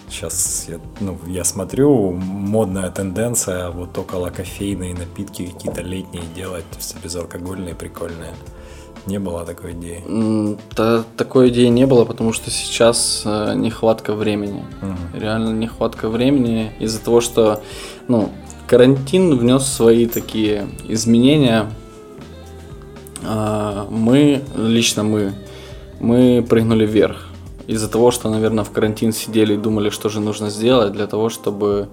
Сейчас 0.08 0.66
я, 0.68 0.80
ну, 0.98 1.18
я 1.28 1.44
смотрю, 1.44 2.10
модная 2.12 2.90
тенденция 2.90 3.70
вот 3.70 3.96
около 3.96 4.30
кофейные 4.30 4.92
напитки 4.92 5.46
какие-то 5.46 5.82
летние 5.82 6.24
делать, 6.34 6.64
все 6.78 6.96
безалкогольные, 7.02 7.76
прикольные. 7.76 8.34
Не 9.06 9.18
было 9.18 9.44
такой 9.44 9.72
идеи? 9.72 10.56
Да, 10.76 11.04
такой 11.16 11.48
идеи 11.48 11.66
не 11.66 11.86
было, 11.86 12.04
потому 12.04 12.32
что 12.32 12.50
сейчас 12.50 13.22
э, 13.24 13.54
нехватка 13.54 14.14
времени. 14.14 14.64
Угу. 14.82 15.20
Реально 15.20 15.50
нехватка 15.50 16.08
времени 16.08 16.72
из-за 16.78 17.00
того, 17.00 17.20
что 17.20 17.62
ну, 18.08 18.30
карантин 18.66 19.36
внес 19.36 19.64
свои 19.64 20.06
такие 20.06 20.68
изменения. 20.86 21.70
А, 23.24 23.86
мы, 23.90 24.42
лично 24.56 25.02
мы, 25.02 25.34
мы 26.00 26.44
прыгнули 26.48 26.86
вверх. 26.86 27.26
Из-за 27.66 27.88
того, 27.88 28.10
что, 28.10 28.30
наверное, 28.30 28.64
в 28.64 28.70
карантин 28.70 29.12
сидели 29.12 29.54
и 29.54 29.56
думали, 29.56 29.90
что 29.90 30.08
же 30.08 30.20
нужно 30.20 30.50
сделать 30.50 30.92
для 30.92 31.06
того, 31.06 31.28
чтобы 31.28 31.88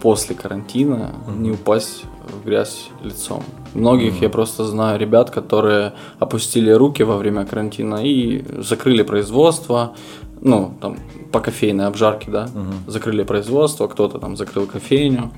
после 0.00 0.34
карантина 0.34 1.12
не 1.36 1.50
упасть 1.50 2.04
в 2.28 2.44
грязь 2.44 2.88
лицом. 3.02 3.42
Многих 3.74 4.14
mm-hmm. 4.14 4.24
я 4.24 4.28
просто 4.28 4.64
знаю 4.64 4.98
ребят, 4.98 5.30
которые 5.30 5.92
опустили 6.18 6.70
руки 6.70 7.02
во 7.02 7.16
время 7.16 7.46
карантина 7.46 8.04
и 8.04 8.44
закрыли 8.62 9.02
производство, 9.02 9.94
ну, 10.40 10.74
там, 10.80 10.98
по 11.30 11.40
кофейной 11.40 11.86
обжарке, 11.86 12.30
да, 12.30 12.46
mm-hmm. 12.46 12.90
закрыли 12.90 13.22
производство, 13.22 13.86
кто-то 13.86 14.18
там 14.18 14.36
закрыл 14.36 14.66
кофейню, 14.66 15.30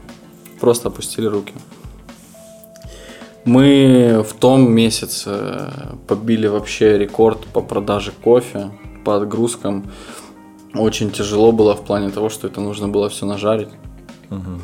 просто 0.61 0.89
опустили 0.89 1.27
руки. 1.27 1.53
Мы 3.45 4.25
в 4.27 4.33
том 4.35 4.73
месяце 4.73 5.71
побили 6.07 6.47
вообще 6.47 6.99
рекорд 6.99 7.47
по 7.47 7.61
продаже 7.61 8.13
кофе, 8.23 8.71
по 9.05 9.17
отгрузкам. 9.17 9.91
Очень 10.75 11.11
тяжело 11.11 11.53
было 11.53 11.75
в 11.75 11.85
плане 11.85 12.11
того, 12.11 12.31
что 12.31 12.47
это 12.47 12.61
нужно 12.61 12.89
было 12.89 13.09
все 13.09 13.27
нажарить. 13.27 13.69
Угу. 14.31 14.61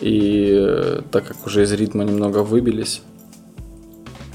И 0.00 0.50
э, 0.52 1.02
так 1.10 1.26
как 1.26 1.46
уже 1.46 1.62
из 1.62 1.72
ритма 1.72 2.04
немного 2.04 2.38
выбились, 2.38 3.02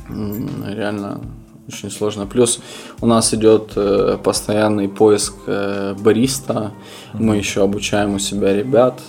реально 0.09 1.21
очень 1.67 1.91
сложно. 1.91 2.25
Плюс 2.25 2.59
у 3.01 3.05
нас 3.05 3.33
идет 3.33 3.73
э, 3.75 4.17
постоянный 4.23 4.89
поиск 4.89 5.33
э, 5.47 5.95
бариста. 5.99 6.71
Мы 7.13 7.37
еще 7.37 7.63
обучаем 7.63 8.15
у 8.15 8.19
себя 8.19 8.53
ребят. 8.53 9.01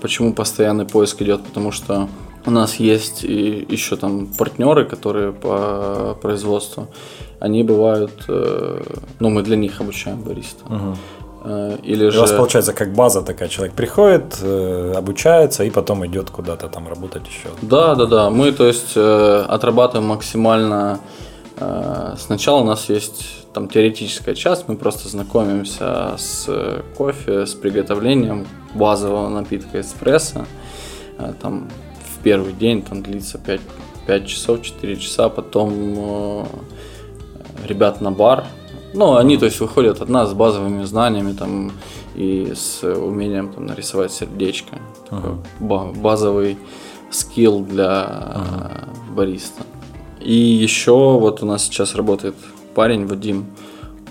Почему 0.00 0.32
постоянный 0.32 0.86
поиск 0.86 1.20
идет? 1.22 1.42
Потому 1.44 1.72
что 1.72 2.08
у 2.46 2.50
нас 2.50 2.76
есть 2.76 3.24
и 3.24 3.66
еще 3.68 3.96
там 3.96 4.26
партнеры, 4.26 4.84
которые 4.84 5.32
по 5.32 6.16
производству. 6.22 6.86
Они 7.38 7.62
бывают, 7.62 8.12
ну 9.20 9.30
мы 9.30 9.42
для 9.42 9.56
них 9.56 9.80
обучаем 9.80 10.20
бариста. 10.22 10.64
Э, 11.42 11.78
или 11.82 12.10
же... 12.10 12.18
У 12.18 12.20
вас 12.20 12.32
получается 12.32 12.74
как 12.74 12.92
база 12.92 13.22
такая, 13.22 13.48
человек 13.48 13.74
приходит, 13.74 14.38
э, 14.42 14.92
обучается 14.94 15.64
и 15.64 15.70
потом 15.70 16.04
идет 16.04 16.28
куда-то 16.28 16.68
там 16.68 16.86
работать 16.86 17.22
еще. 17.26 17.48
Да, 17.62 17.94
да, 17.94 18.04
да. 18.04 18.30
Мы, 18.30 18.52
то 18.52 18.66
есть, 18.66 18.92
э, 18.94 19.44
отрабатываем 19.48 20.08
максимально 20.08 21.00
Э, 21.60 22.14
сначала 22.18 22.60
у 22.60 22.64
нас 22.64 22.88
есть 22.88 23.52
там 23.52 23.68
теоретическая 23.68 24.34
часть, 24.34 24.66
мы 24.66 24.76
просто 24.76 25.08
знакомимся 25.08 26.16
с 26.16 26.48
кофе, 26.96 27.46
с 27.46 27.54
приготовлением 27.54 28.46
базового 28.74 29.28
напитка 29.28 29.80
эспрессо. 29.80 30.46
Э, 31.18 31.34
там 31.40 31.68
первый 32.22 32.52
день 32.52 32.82
там 32.82 33.02
длится 33.02 33.38
5, 33.38 33.60
5 34.06 34.26
часов, 34.26 34.62
4 34.62 34.96
часа, 34.96 35.28
потом 35.28 35.72
э, 35.74 36.44
ребят 37.66 38.00
на 38.00 38.10
бар. 38.10 38.44
Ну, 38.92 39.16
они, 39.16 39.36
то 39.36 39.46
есть, 39.46 39.60
выходят 39.60 40.00
от 40.00 40.08
нас 40.08 40.30
с 40.30 40.32
базовыми 40.34 40.84
знаниями 40.84 41.32
там 41.32 41.72
и 42.16 42.52
с 42.54 42.82
умением 42.82 43.52
там 43.52 43.66
нарисовать 43.66 44.12
сердечко. 44.12 44.78
Uh-huh. 45.10 45.38
Такой 45.60 46.00
базовый 46.00 46.58
скилл 47.10 47.60
для 47.60 47.86
uh-huh. 47.86 49.14
бариста. 49.14 49.62
И 50.20 50.34
еще 50.34 51.18
вот 51.18 51.42
у 51.42 51.46
нас 51.46 51.64
сейчас 51.64 51.94
работает 51.94 52.34
парень 52.74 53.06
Вадим. 53.06 53.46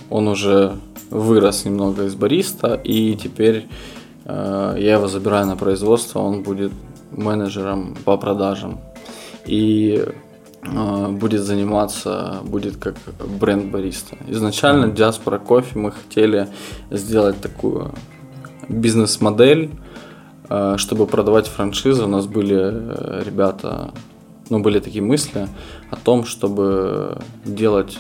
Он 0.10 0.28
уже 0.28 0.76
вырос 1.10 1.66
немного 1.66 2.06
из 2.06 2.16
бариста, 2.16 2.80
и 2.84 3.16
теперь 3.16 3.68
э, 4.26 4.76
я 4.80 4.94
его 4.94 5.08
забираю 5.08 5.46
на 5.46 5.56
производство, 5.56 6.20
он 6.20 6.44
будет 6.44 6.72
менеджером 7.12 7.96
по 8.06 8.18
продажам. 8.18 8.80
И 9.46 10.06
э, 10.62 11.08
будет 11.08 11.42
заниматься, 11.42 12.40
будет 12.44 12.78
как 12.78 12.96
бренд 13.40 13.72
бариста. 13.72 14.18
Изначально 14.28 14.88
Диаспора 14.90 15.40
Кофе 15.40 15.80
мы 15.80 15.92
хотели 15.92 16.48
сделать 16.92 17.42
такую 17.42 17.94
бизнес-модель, 18.68 19.72
э, 20.50 20.76
чтобы 20.78 21.08
продавать 21.08 21.48
франшизы. 21.48 22.04
У 22.04 22.08
нас 22.08 22.28
были 22.28 22.58
э, 22.58 23.24
ребята 23.26 23.92
ну, 24.50 24.60
были 24.60 24.80
такие 24.80 25.04
мысли 25.04 25.48
о 25.92 25.96
том, 25.96 26.26
чтобы 26.26 27.18
делать 27.46 27.98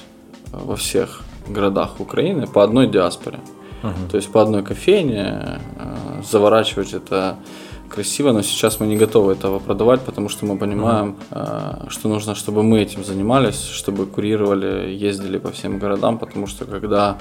э, 0.51 0.57
во 0.57 0.75
всех 0.75 1.21
городах 1.47 1.99
Украины 1.99 2.47
по 2.47 2.63
одной 2.63 2.87
диаспоре. 2.87 3.39
Uh-huh. 3.81 4.09
То 4.11 4.17
есть 4.17 4.31
по 4.31 4.41
одной 4.41 4.63
кофейне, 4.63 5.59
э, 5.77 6.21
заворачивать 6.23 6.93
это 6.93 7.37
красиво, 7.89 8.31
но 8.31 8.41
сейчас 8.41 8.79
мы 8.79 8.87
не 8.87 8.97
готовы 8.97 9.33
этого 9.33 9.59
продавать, 9.59 10.01
потому 10.01 10.29
что 10.29 10.45
мы 10.45 10.57
понимаем, 10.57 11.15
uh-huh. 11.31 11.89
что 11.89 12.09
нужно, 12.09 12.35
чтобы 12.35 12.63
мы 12.63 12.81
этим 12.81 13.03
занимались, 13.03 13.61
чтобы 13.63 14.05
курировали, 14.05 14.89
ездили 14.91 15.37
по 15.37 15.49
всем 15.51 15.79
городам, 15.79 16.17
потому 16.17 16.47
что 16.47 16.65
когда 16.65 17.17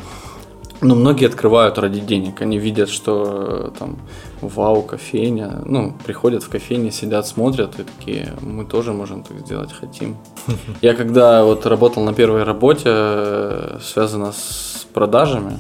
ну, 0.81 0.95
многие 0.95 1.27
открывают 1.27 1.79
ради 1.79 2.01
денег. 2.01 2.41
Они 2.41 2.59
видят, 2.59 2.89
что 2.89 3.73
там 3.79 3.99
вау, 4.41 4.83
кофейня. 4.83 5.63
Ну, 5.65 5.95
приходят 6.07 6.45
в 6.45 6.49
кофейне, 6.49 6.91
сидят, 6.91 7.27
смотрят 7.27 7.81
и 7.81 7.83
такие, 7.83 8.33
мы 8.41 8.65
тоже 8.65 8.93
можем 8.93 9.23
так 9.23 9.39
сделать, 9.41 9.73
хотим. 9.73 10.17
Я 10.83 10.95
когда 10.95 11.45
вот 11.45 11.67
работал 11.67 12.05
на 12.05 12.13
первой 12.13 12.45
работе, 12.45 12.85
э, 12.87 13.79
связано 13.83 14.33
с 14.33 14.87
продажами, 14.95 15.59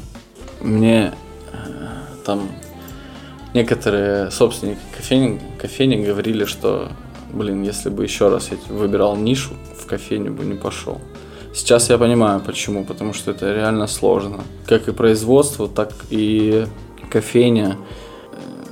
мне 0.61 1.15
э, 1.53 1.57
там 2.25 2.41
некоторые 3.59 4.31
собственники 4.31 4.81
кофейни, 4.97 5.41
кофейни 5.59 6.07
говорили, 6.07 6.45
что, 6.45 6.89
блин, 7.33 7.63
если 7.63 7.91
бы 7.91 8.05
еще 8.05 8.29
раз 8.29 8.51
я 8.51 8.59
выбирал 8.75 9.17
нишу, 9.17 9.55
в 9.77 9.87
кофейню 9.87 10.33
бы 10.33 10.45
не 10.45 10.55
пошел. 10.55 11.01
Сейчас 11.55 11.91
я 11.91 11.99
понимаю 11.99 12.41
почему, 12.41 12.85
потому 12.85 13.13
что 13.13 13.33
это 13.33 13.53
реально 13.53 13.87
сложно. 13.87 14.41
Как 14.67 14.89
и 14.89 14.93
производство, 14.93 15.67
так 15.67 15.93
и 16.11 16.67
кофейня 17.11 17.77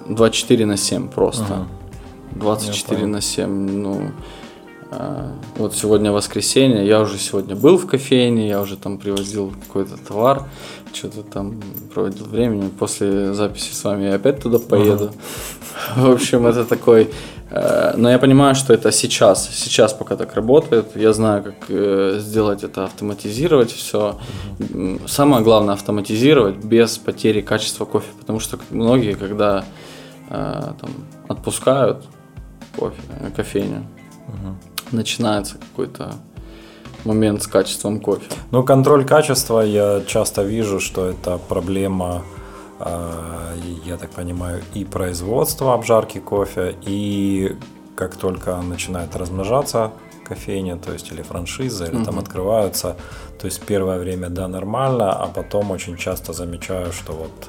24 0.09 0.62
э, 0.62 0.66
на 0.66 0.77
7 0.77 1.09
просто. 1.09 1.44
Ага. 1.44 1.68
24 2.33 3.07
на 3.07 3.20
7, 3.20 3.49
ну... 3.49 4.11
А, 4.88 5.33
вот 5.57 5.75
сегодня 5.75 6.12
воскресенье, 6.12 6.87
я 6.87 7.01
уже 7.01 7.18
сегодня 7.18 7.57
был 7.57 7.77
в 7.77 7.87
кофейне, 7.87 8.49
я 8.49 8.61
уже 8.61 8.77
там 8.77 8.99
привозил 8.99 9.53
какой-то 9.66 9.96
товар, 9.96 10.44
что-то 10.97 11.23
там 11.23 11.61
проводил 11.95 12.27
времени. 12.27 12.69
После 12.69 13.35
записи 13.35 13.73
с 13.73 13.85
вами 13.85 14.05
я 14.05 14.15
опять 14.15 14.43
туда 14.43 14.59
поеду. 14.59 15.13
В 15.97 16.11
общем, 16.11 16.47
это 16.47 16.65
такой 16.65 17.11
Э, 17.51 17.95
но 17.97 18.11
я 18.11 18.19
понимаю, 18.19 18.55
что 18.55 18.75
это 18.75 18.91
сейчас, 18.93 19.49
сейчас 19.55 19.93
пока 19.93 20.17
так 20.17 20.35
работает. 20.35 20.97
Я 20.97 21.13
знаю, 21.13 21.43
как 21.43 21.55
э, 21.69 22.19
сделать 22.19 22.65
это, 22.65 22.85
автоматизировать 22.85 23.71
все. 23.71 24.19
Самое 25.07 25.43
главное 25.45 25.75
автоматизировать 25.75 26.57
без 26.57 26.99
потери 26.99 27.41
качества 27.41 27.85
кофе, 27.85 28.09
потому 28.19 28.41
что 28.41 28.59
многие, 28.71 29.15
когда 29.15 29.65
э, 30.29 30.73
там, 30.81 30.91
отпускают 31.29 32.05
кофе, 32.77 33.01
кофейню, 33.37 33.87
начинается 34.91 35.57
какой-то 35.59 36.15
момент 37.05 37.43
с 37.43 37.47
качеством 37.47 38.01
кофе. 38.01 38.27
Ну, 38.51 38.63
контроль 38.63 39.05
качества, 39.05 39.61
я 39.61 40.03
часто 40.07 40.43
вижу, 40.43 40.81
что 40.81 41.07
это 41.07 41.39
проблема 41.49 42.23
а, 42.79 43.55
я 43.85 43.97
так 43.97 44.11
понимаю, 44.11 44.63
и 44.75 44.85
производство 44.85 45.75
обжарки 45.75 46.19
кофе, 46.19 46.77
и 46.83 47.57
как 47.95 48.17
только 48.17 48.57
начинает 48.61 49.17
размножаться 49.17 49.93
кофейня, 50.27 50.77
то 50.77 50.93
есть 50.93 51.11
или 51.13 51.23
франшиза, 51.23 51.87
или 51.87 51.97
угу. 51.97 52.05
там 52.05 52.19
открываются, 52.19 52.97
то 53.41 53.47
есть 53.47 53.63
первое 53.65 53.99
время 53.99 54.29
да 54.29 54.49
нормально, 54.49 55.13
а 55.13 55.27
потом 55.27 55.71
очень 55.71 55.97
часто 55.97 56.33
замечаю, 56.33 56.93
что 56.93 57.13
вот 57.13 57.49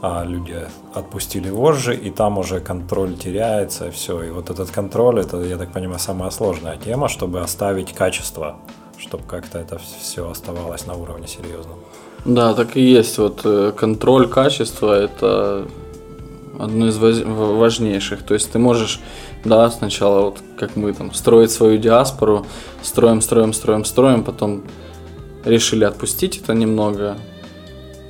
а, 0.00 0.24
люди 0.24 0.66
отпустили 0.94 1.50
вожжи, 1.50 1.94
и 1.94 2.10
там 2.10 2.38
уже 2.38 2.60
контроль 2.60 3.16
теряется, 3.16 3.90
все. 3.90 4.22
И 4.22 4.30
вот 4.30 4.50
этот 4.50 4.70
контроль, 4.70 5.20
это, 5.20 5.38
я 5.42 5.56
так 5.56 5.72
понимаю, 5.72 5.98
самая 5.98 6.30
сложная 6.30 6.76
тема, 6.76 7.08
чтобы 7.08 7.40
оставить 7.40 7.92
качество, 7.92 8.56
чтобы 8.96 9.24
как-то 9.24 9.58
это 9.58 9.78
все 10.00 10.30
оставалось 10.30 10.86
на 10.86 10.94
уровне 10.94 11.26
серьезном. 11.26 11.78
Да, 12.24 12.54
так 12.54 12.76
и 12.76 12.80
есть. 12.80 13.18
Вот 13.18 13.40
э, 13.44 13.72
контроль 13.76 14.28
качества 14.28 14.92
это 14.92 15.66
одно 16.58 16.88
из 16.88 16.98
важнейших. 16.98 18.22
То 18.22 18.34
есть 18.34 18.52
ты 18.52 18.58
можешь, 18.58 19.00
да, 19.44 19.70
сначала 19.70 20.22
вот 20.22 20.38
как 20.58 20.76
мы 20.76 20.92
там 20.92 21.14
строить 21.14 21.50
свою 21.50 21.78
диаспору, 21.78 22.46
строим, 22.82 23.20
строим, 23.20 23.52
строим, 23.52 23.84
строим, 23.84 24.24
потом 24.24 24.64
решили 25.44 25.84
отпустить 25.84 26.38
это 26.38 26.54
немного. 26.54 27.16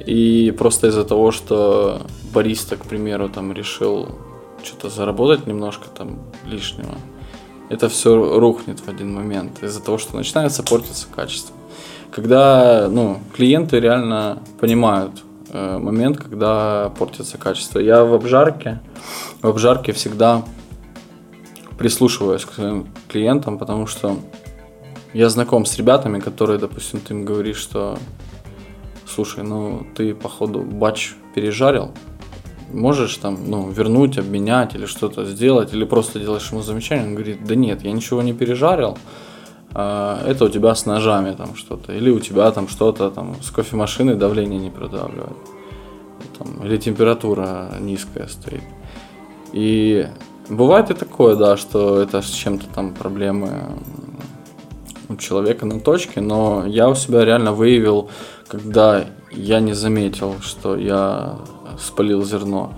И 0.09 0.51
просто 0.53 0.89
из-за 0.89 1.05
того, 1.05 1.33
что 1.33 2.03
бариста, 2.33 2.77
к 2.77 2.85
примеру, 2.87 3.29
там 3.29 3.53
решил 3.53 4.09
что-то 4.63 4.89
заработать 4.89 5.47
немножко 5.47 5.89
там 5.89 6.19
лишнего, 6.47 6.95
это 7.69 7.89
все 7.89 8.39
рухнет 8.39 8.81
в 8.81 8.89
один 8.89 9.13
момент 9.13 9.63
из-за 9.63 9.83
того, 9.83 9.99
что 9.99 10.17
начинается 10.17 10.63
портиться 10.63 11.07
качество 11.15 11.55
когда 12.11 12.89
ну, 12.91 13.21
клиенты 13.35 13.81
реально 13.81 14.43
понимают 14.61 15.23
э, 15.51 15.79
момент, 15.79 16.19
когда 16.19 16.93
портится 16.99 17.39
качество. 17.39 17.79
Я 17.79 18.05
в 18.05 18.15
обжарке, 18.15 18.81
в 19.43 19.47
обжарке 19.47 19.93
всегда 19.93 20.43
прислушиваюсь 21.79 22.45
к 22.45 22.55
своим 22.55 22.89
клиентам, 23.09 23.59
потому 23.59 23.87
что 23.87 24.17
я 25.13 25.29
знаком 25.29 25.65
с 25.65 25.77
ребятами, 25.77 26.19
которые, 26.19 26.59
допустим, 26.59 27.01
ты 27.01 27.15
им 27.15 27.25
говоришь, 27.25 27.59
что 27.59 27.99
слушай, 29.19 29.43
ну 29.43 29.85
ты 29.97 30.15
походу 30.15 30.61
батч 30.61 31.15
пережарил, 31.35 31.91
можешь 32.73 33.17
там, 33.17 33.51
ну, 33.51 33.69
вернуть, 33.69 34.17
обменять 34.17 34.77
или 34.77 34.87
что-то 34.87 35.25
сделать, 35.25 35.75
или 35.75 35.85
просто 35.85 36.21
делаешь 36.21 36.49
ему 36.53 36.63
замечание, 36.63 37.09
он 37.09 37.15
говорит, 37.15 37.45
да 37.45 37.57
нет, 37.57 37.83
я 37.83 37.91
ничего 37.91 38.23
не 38.23 38.33
пережарил, 38.33 38.97
а, 39.75 40.23
это 40.25 40.45
у 40.45 40.49
тебя 40.49 40.73
с 40.73 40.87
ножами 40.87 41.35
там 41.35 41.57
что-то, 41.57 41.93
или 41.93 42.11
у 42.11 42.21
тебя 42.21 42.49
там 42.53 42.69
что-то 42.69 43.11
там 43.11 43.35
с 43.43 43.51
кофемашиной 43.51 44.15
давление 44.15 44.61
не 44.61 44.71
продавливает, 44.71 45.37
там, 46.39 46.65
или 46.65 46.77
температура 46.77 47.71
низкая 47.81 48.29
стоит. 48.29 48.63
И 49.53 50.07
бывает 50.49 50.91
и 50.91 50.95
такое, 50.95 51.35
да, 51.35 51.57
что 51.57 52.01
это 52.01 52.23
с 52.23 52.31
чем-то 52.31 52.67
там 52.73 52.95
проблемы 52.95 53.51
у 55.09 55.17
человека 55.17 55.67
на 55.67 55.81
точке, 55.81 56.21
но 56.21 56.65
я 56.67 56.89
у 56.89 56.95
себя 56.95 57.25
реально 57.25 57.53
выявил, 57.53 58.11
когда 58.49 59.05
я 59.31 59.61
не 59.61 59.75
заметил, 59.75 60.41
что 60.41 60.77
я 60.77 61.39
спалил 61.79 62.25
зерно. 62.25 62.73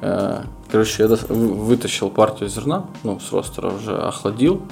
Э, 0.00 0.42
короче, 0.70 1.04
я 1.04 1.08
вытащил 1.08 2.10
партию 2.10 2.48
зерна, 2.48 2.86
ну, 3.04 3.20
с 3.20 3.32
ростера 3.32 3.70
уже 3.70 3.96
охладил, 3.96 4.62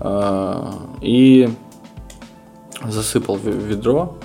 а, 0.00 0.72
и 1.00 1.48
засыпал 2.84 3.36
ведро. 3.36 4.16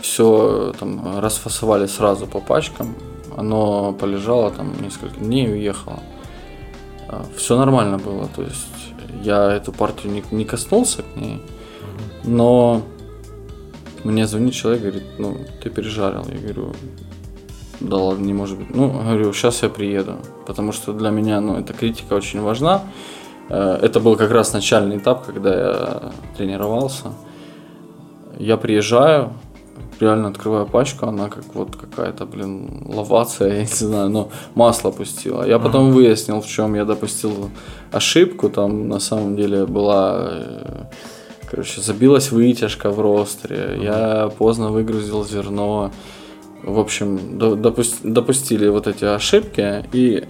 Все 0.00 0.72
там 0.78 1.18
расфасовали 1.20 1.86
сразу 1.86 2.26
по 2.26 2.40
пачкам. 2.40 2.94
Оно 3.36 3.92
полежало 3.92 4.50
там 4.50 4.72
несколько 4.80 5.18
дней 5.20 5.46
и 5.46 5.52
уехало. 5.52 6.00
Все 7.36 7.56
нормально 7.56 7.98
было, 7.98 8.28
то 8.34 8.42
есть 8.42 8.66
я 9.22 9.52
эту 9.52 9.72
партию 9.72 10.12
не, 10.12 10.24
не 10.30 10.44
коснулся 10.44 11.02
к 11.02 11.16
ней, 11.16 11.40
но 12.24 12.82
мне 14.06 14.26
звонит 14.26 14.54
человек, 14.54 14.82
говорит, 14.82 15.04
ну, 15.18 15.36
ты 15.62 15.70
пережарил. 15.70 16.24
Я 16.28 16.38
говорю, 16.38 16.72
да 17.80 17.96
ладно, 17.96 18.24
не 18.24 18.34
может 18.34 18.58
быть. 18.58 18.74
Ну, 18.74 18.90
говорю, 18.90 19.32
сейчас 19.32 19.62
я 19.62 19.68
приеду, 19.68 20.16
потому 20.46 20.72
что 20.72 20.92
для 20.92 21.10
меня, 21.10 21.40
ну, 21.40 21.58
эта 21.58 21.72
критика 21.72 22.14
очень 22.14 22.40
важна. 22.40 22.82
Э, 23.48 23.78
это 23.82 24.00
был 24.00 24.16
как 24.16 24.30
раз 24.30 24.52
начальный 24.52 24.98
этап, 24.98 25.26
когда 25.26 25.54
я 25.54 26.12
тренировался. 26.36 27.12
я 28.38 28.56
приезжаю, 28.56 29.32
реально 30.00 30.28
открываю 30.28 30.66
пачку, 30.66 31.06
она 31.06 31.28
как 31.28 31.44
вот 31.54 31.76
какая-то, 31.76 32.26
блин, 32.26 32.84
лавация, 32.86 33.52
я 33.54 33.60
не 33.60 33.66
знаю, 33.66 34.10
но 34.10 34.28
масло 34.54 34.90
пустила. 34.90 35.46
Я 35.46 35.58
потом 35.58 35.92
выяснил, 35.92 36.40
в 36.40 36.46
чем 36.46 36.74
я 36.74 36.84
допустил 36.84 37.50
ошибку. 37.92 38.48
Там 38.48 38.88
на 38.88 39.00
самом 39.00 39.36
деле 39.36 39.66
была, 39.66 40.28
э, 40.30 40.84
короче, 41.50 41.80
забилась 41.80 42.30
вытяжка 42.30 42.90
в 42.90 43.00
ростере. 43.00 43.78
Я 43.82 44.30
поздно 44.38 44.70
выгрузил 44.70 45.24
зерно. 45.24 45.92
В 46.62 46.78
общем, 46.78 47.38
допусти, 47.38 47.96
допустили 48.02 48.68
вот 48.68 48.86
эти 48.86 49.04
ошибки. 49.04 49.84
И 49.92 50.24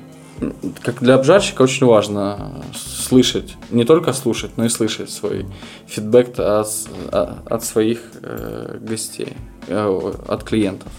как 0.83 1.01
для 1.01 1.15
обжарщика 1.15 1.63
очень 1.63 1.87
важно 1.87 2.63
слышать, 2.75 3.57
не 3.71 3.85
только 3.85 4.13
слушать, 4.13 4.53
но 4.57 4.65
и 4.65 4.69
слышать 4.69 5.11
свой 5.11 5.47
фидбэк 5.87 6.39
от, 6.39 6.69
от 7.11 7.65
своих 7.65 8.01
э, 8.23 8.79
гостей, 8.81 9.33
э, 9.69 10.13
от 10.29 10.45
клиентов. 10.45 10.93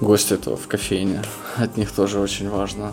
Гости 0.00 0.34
это 0.34 0.56
в 0.56 0.66
кофейне, 0.66 1.22
от 1.56 1.76
них 1.76 1.92
тоже 1.92 2.20
очень 2.20 2.48
важно. 2.48 2.92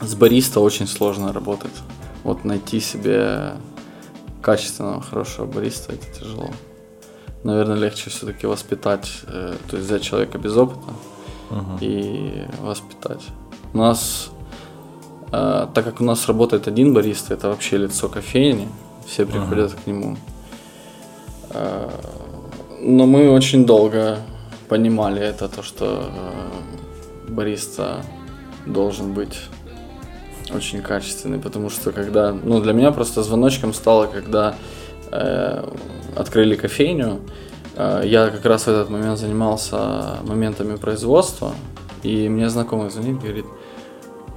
С 0.00 0.14
бариста 0.14 0.60
очень 0.60 0.86
сложно 0.86 1.32
работать. 1.32 1.74
Вот 2.22 2.44
найти 2.44 2.80
себе 2.80 3.52
качественного, 4.42 5.00
хорошего 5.00 5.46
бариста 5.46 5.92
это 5.92 6.06
тяжело. 6.20 6.50
Наверное, 7.42 7.76
легче 7.76 8.10
все-таки 8.10 8.46
воспитать, 8.46 9.08
э, 9.26 9.54
то 9.68 9.76
есть 9.76 9.88
взять 9.88 10.02
человека 10.02 10.38
без 10.38 10.56
опыта 10.56 10.92
uh-huh. 11.50 11.78
и 11.80 12.46
воспитать. 12.60 13.22
У 13.72 13.78
нас 13.78 14.30
а, 15.32 15.68
так 15.74 15.84
как 15.84 16.00
у 16.00 16.04
нас 16.04 16.26
работает 16.28 16.68
один 16.68 16.94
бариста, 16.94 17.34
это 17.34 17.48
вообще 17.48 17.76
лицо 17.78 18.08
кофейни, 18.08 18.68
все 19.06 19.26
приходят 19.26 19.72
uh-huh. 19.72 19.84
к 19.84 19.86
нему. 19.86 20.16
А, 21.50 21.90
но 22.80 23.06
мы 23.06 23.30
очень 23.30 23.66
долго 23.66 24.18
понимали 24.68 25.20
это, 25.20 25.48
то, 25.48 25.62
что 25.62 26.10
бариста 27.28 28.04
должен 28.66 29.12
быть 29.12 29.38
очень 30.54 30.82
качественный, 30.82 31.38
потому 31.38 31.70
что 31.70 31.92
когда, 31.92 32.32
ну 32.32 32.60
для 32.60 32.72
меня 32.72 32.92
просто 32.92 33.22
звоночком 33.22 33.74
стало, 33.74 34.06
когда 34.06 34.56
э, 35.10 35.64
открыли 36.14 36.56
кофейню, 36.56 37.20
э, 37.76 38.02
я 38.04 38.28
как 38.28 38.44
раз 38.44 38.64
в 38.64 38.68
этот 38.68 38.90
момент 38.90 39.18
занимался 39.18 40.18
моментами 40.22 40.76
производства, 40.76 41.52
и 42.02 42.28
мне 42.28 42.48
знакомый 42.48 42.90
звонит, 42.90 43.20
говорит, 43.20 43.46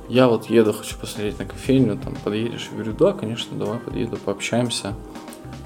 я 0.10 0.28
вот 0.28 0.50
еду, 0.50 0.74
хочу 0.74 0.98
посмотреть 0.98 1.38
на 1.38 1.46
кофейню, 1.46 1.98
там 1.98 2.16
подъедешь? 2.24 2.68
Я 2.72 2.78
говорю, 2.78 2.94
да, 2.94 3.14
конечно, 3.14 3.58
давай 3.58 3.78
подъеду, 3.78 4.18
пообщаемся. 4.18 4.96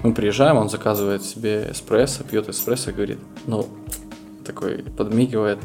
Мы 0.04 0.14
приезжаем, 0.14 0.58
он 0.58 0.70
заказывает 0.70 1.24
себе 1.24 1.70
эспрессо, 1.72 2.24
пьет 2.26 2.50
эспрессо, 2.50 2.92
говорит, 2.92 3.20
ну, 3.48 3.70
такой 4.46 4.80
подмигивает, 4.80 5.60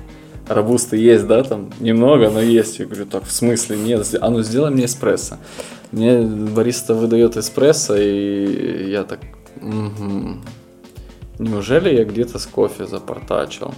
робусты 0.49 0.97
есть, 0.97 1.27
да, 1.27 1.43
там, 1.43 1.71
немного, 1.81 2.31
но 2.31 2.41
есть. 2.41 2.79
Я 2.79 2.87
говорю, 2.87 3.07
так, 3.07 3.25
в 3.25 3.33
смысле, 3.33 3.77
нет, 3.77 4.07
а 4.21 4.31
ну 4.31 4.43
сделай 4.43 4.71
мне 4.71 4.87
эспрессо. 4.87 5.37
Мне 5.93 6.21
бариста 6.21 6.95
выдает 6.95 7.37
эспрессо, 7.37 7.97
и 7.97 8.91
я 8.91 9.05
так, 9.05 9.21
угу. 9.61 10.37
неужели 11.39 11.95
я 11.95 12.05
где-то 12.05 12.39
с 12.39 12.47
кофе 12.47 12.87
запортачил? 12.87 13.75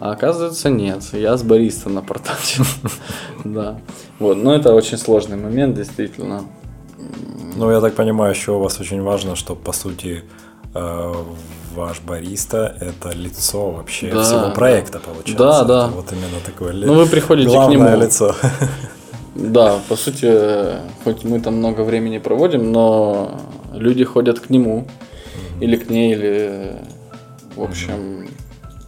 А 0.00 0.12
оказывается, 0.12 0.70
нет. 0.70 1.04
Я 1.12 1.36
с 1.36 1.42
бариста 1.42 1.90
напортачил. 1.90 2.64
Да. 3.44 3.80
Вот. 4.18 4.36
Но 4.36 4.54
это 4.54 4.74
очень 4.74 4.98
сложный 4.98 5.36
момент, 5.36 5.76
действительно. 5.76 6.44
Ну, 7.56 7.70
я 7.70 7.80
так 7.80 7.94
понимаю, 7.94 8.34
еще 8.34 8.52
у 8.52 8.58
вас 8.58 8.80
очень 8.80 9.02
важно, 9.02 9.34
что, 9.34 9.54
по 9.54 9.72
сути, 9.72 10.24
э, 10.74 11.14
ваш 11.74 12.00
бариста– 12.00 12.76
это 12.80 13.10
лицо 13.10 13.70
вообще 13.70 14.12
да, 14.12 14.22
всего 14.22 14.50
проекта, 14.50 14.98
получается. 14.98 15.36
Да, 15.36 15.64
да. 15.64 15.86
Это 15.86 15.94
вот 15.96 16.12
именно 16.12 16.40
такое 16.44 16.72
Ну, 16.72 16.94
вы 16.94 17.06
приходите 17.06 17.50
к 17.50 17.68
нему. 17.68 17.96
лицо. 17.96 18.34
Да, 19.34 19.78
по 19.88 19.96
сути, 19.96 20.76
хоть 21.04 21.24
мы 21.24 21.40
там 21.40 21.54
много 21.54 21.82
времени 21.82 22.18
проводим, 22.18 22.72
но 22.72 23.40
люди 23.72 24.04
ходят 24.04 24.40
к 24.40 24.50
нему 24.50 24.86
mm-hmm. 24.88 25.64
или 25.64 25.76
к 25.76 25.88
ней, 25.88 26.12
или, 26.12 26.76
в 27.54 27.62
общем, 27.62 27.94
mm-hmm. 27.94 28.30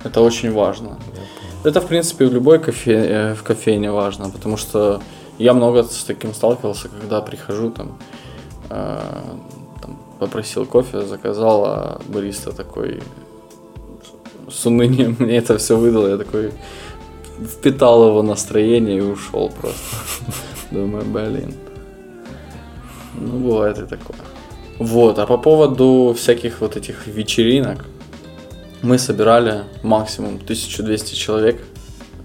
Это 0.05 0.20
очень 0.20 0.53
важно. 0.53 0.99
Это, 1.64 1.80
в 1.80 1.87
принципе, 1.87 2.26
в 2.26 2.33
любой 2.33 2.59
кофе, 2.59 2.93
э, 2.93 3.35
в 3.35 3.43
кофейне 3.43 3.93
важно, 3.93 4.30
потому 4.30 4.57
что 4.57 5.01
я 5.39 5.55
много 5.55 5.85
с 5.85 6.05
таким 6.05 6.35
сталкивался, 6.35 6.89
когда 6.89 7.20
прихожу, 7.20 7.70
там, 7.70 7.99
э, 8.70 9.01
там 9.01 9.62
попросил 10.23 10.66
кофе, 10.66 11.03
заказал, 11.03 11.64
а 11.64 12.01
бариста 12.07 12.53
такой 12.53 13.03
с 14.49 14.66
унынием 14.66 15.16
мне 15.18 15.39
это 15.39 15.59
все 15.59 15.77
выдал, 15.77 16.07
я 16.07 16.16
такой 16.16 16.53
впитал 17.41 18.09
его 18.09 18.23
настроение 18.23 18.99
и 18.99 19.01
ушел 19.01 19.51
просто. 19.61 19.81
Думаю, 20.70 21.05
блин. 21.05 21.55
Ну, 23.14 23.39
бывает 23.39 23.79
и 23.79 23.87
такое. 23.87 24.18
Вот, 24.79 25.18
а 25.18 25.27
по 25.27 25.39
поводу 25.39 26.14
всяких 26.16 26.61
вот 26.61 26.77
этих 26.77 27.07
вечеринок, 27.07 27.85
мы 28.83 28.99
собирали 28.99 29.64
максимум 29.83 30.35
1200 30.35 31.14
человек. 31.14 31.61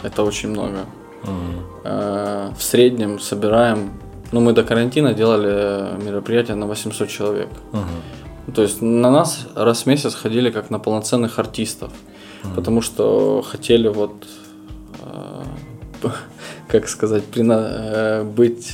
Это 0.04 0.24
очень 0.24 0.50
много. 0.50 0.86
Mm-hmm. 1.24 2.56
В 2.56 2.64
среднем 2.64 3.20
собираем, 3.20 3.91
ну 4.32 4.42
мы 4.42 4.54
до 4.54 4.64
карантина 4.64 5.14
делали 5.14 6.02
мероприятия 6.04 6.56
на 6.56 6.68
800 6.68 7.10
человек. 7.10 7.50
Mm-hmm. 7.72 8.54
То 8.54 8.62
есть 8.62 8.82
на 8.82 9.12
нас 9.12 9.48
раз 9.56 9.84
в 9.84 9.86
месяц 9.88 10.16
ходили 10.16 10.52
как 10.52 10.70
на 10.70 10.80
полноценных 10.80 11.40
артистов, 11.40 11.92
mm-hmm. 11.92 12.56
потому 12.56 12.82
что 12.82 13.42
хотели 13.42 13.88
вот, 13.88 14.26
э, 15.02 15.44
как 16.68 16.88
сказать, 16.90 17.24
прина- 17.26 18.24
быть 18.24 18.74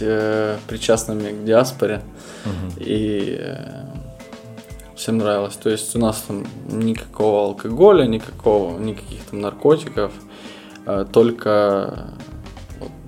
причастными 0.67 1.31
к 1.31 1.45
диаспоре 1.45 2.01
mm-hmm. 2.45 2.83
и 2.85 3.57
всем 4.95 5.17
нравилось. 5.17 5.55
То 5.55 5.69
есть 5.69 5.95
у 5.95 5.99
нас 5.99 6.23
там 6.27 6.45
никакого 6.69 7.45
алкоголя, 7.45 8.05
никакого, 8.05 8.79
никаких 8.79 9.21
там 9.29 9.41
наркотиков, 9.41 10.11
а 10.85 11.03
только 11.03 12.09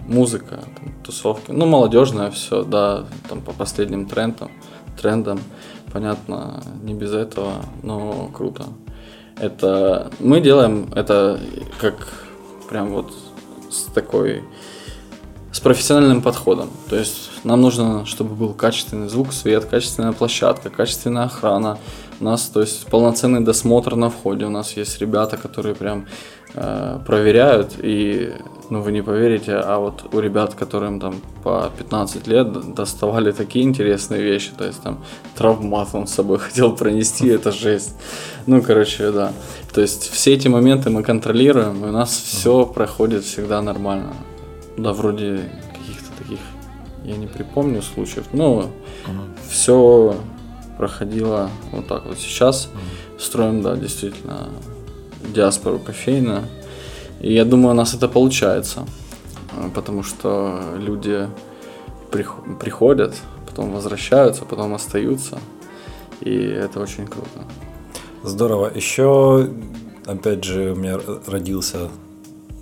музыка, 0.07 0.63
там, 0.77 0.93
тусовки. 1.03 1.51
Ну, 1.51 1.65
молодежное 1.65 2.31
все, 2.31 2.63
да, 2.63 3.05
там 3.29 3.41
по 3.41 3.51
последним 3.51 4.05
трендам, 4.05 4.51
трендам, 4.99 5.39
понятно, 5.91 6.63
не 6.83 6.93
без 6.93 7.13
этого, 7.13 7.53
но 7.83 8.29
круто. 8.33 8.65
Это 9.37 10.11
мы 10.19 10.39
делаем 10.39 10.89
это 10.95 11.39
как 11.79 11.95
прям 12.69 12.91
вот 12.91 13.13
с 13.69 13.83
такой 13.93 14.43
с 15.51 15.59
профессиональным 15.61 16.21
подходом. 16.21 16.69
То 16.89 16.97
есть 16.97 17.29
нам 17.45 17.61
нужно, 17.61 18.05
чтобы 18.05 18.35
был 18.35 18.53
качественный 18.53 19.07
звук, 19.07 19.31
свет, 19.31 19.63
качественная 19.63 20.11
площадка, 20.11 20.69
качественная 20.69 21.23
охрана. 21.23 21.77
У 22.19 22.25
нас, 22.25 22.49
то 22.49 22.59
есть, 22.59 22.85
полноценный 22.87 23.39
досмотр 23.39 23.95
на 23.95 24.09
входе. 24.09 24.45
У 24.45 24.49
нас 24.49 24.73
есть 24.73 24.99
ребята, 24.99 25.37
которые 25.37 25.75
прям 25.75 26.07
э, 26.55 26.99
проверяют. 27.05 27.75
И, 27.77 28.33
ну, 28.69 28.81
вы 28.81 28.91
не 28.91 29.01
поверите, 29.01 29.53
а 29.53 29.79
вот 29.79 30.13
у 30.13 30.19
ребят, 30.19 30.55
которым 30.55 30.99
там 30.99 31.15
по 31.43 31.71
15 31.77 32.27
лет 32.27 32.73
доставали 32.73 33.31
такие 33.31 33.65
интересные 33.65 34.21
вещи. 34.21 34.51
То 34.57 34.65
есть, 34.65 34.81
там, 34.81 35.03
травмат 35.35 35.89
он 35.93 36.07
с 36.07 36.13
собой 36.13 36.39
хотел 36.39 36.75
пронести, 36.75 37.27
это 37.27 37.51
жесть. 37.51 37.95
Ну, 38.47 38.61
короче, 38.61 39.11
да. 39.11 39.31
То 39.73 39.81
есть, 39.81 40.09
все 40.09 40.33
эти 40.33 40.47
моменты 40.47 40.89
мы 40.89 41.03
контролируем, 41.03 41.85
и 41.85 41.89
у 41.89 41.91
нас 41.91 42.11
все 42.11 42.65
проходит 42.65 43.23
всегда 43.23 43.61
нормально. 43.61 44.13
Да, 44.77 44.93
вроде 44.93 45.49
каких-то 45.73 46.11
таких, 46.17 46.39
я 47.03 47.15
не 47.17 47.27
припомню 47.27 47.81
случаев, 47.81 48.25
но 48.33 48.57
угу. 48.57 48.69
все 49.49 50.15
проходило 50.77 51.49
вот 51.71 51.87
так 51.87 52.05
вот. 52.05 52.17
Сейчас 52.17 52.69
строим, 53.19 53.61
да, 53.61 53.75
действительно, 53.75 54.49
диаспору 55.33 55.79
кофейна. 55.79 56.43
И 57.21 57.33
я 57.33 57.45
думаю, 57.45 57.71
у 57.71 57.77
нас 57.77 57.93
это 57.93 58.07
получается, 58.07 58.85
потому 59.73 60.03
что 60.03 60.59
люди 60.77 61.27
приходят, 62.59 63.15
потом 63.45 63.71
возвращаются, 63.71 64.45
потом 64.45 64.73
остаются, 64.73 65.39
и 66.21 66.33
это 66.35 66.79
очень 66.79 67.07
круто. 67.07 67.45
Здорово. 68.23 68.71
Еще, 68.75 69.49
опять 70.05 70.43
же, 70.43 70.71
у 70.71 70.75
меня 70.75 70.99
родился, 71.27 71.89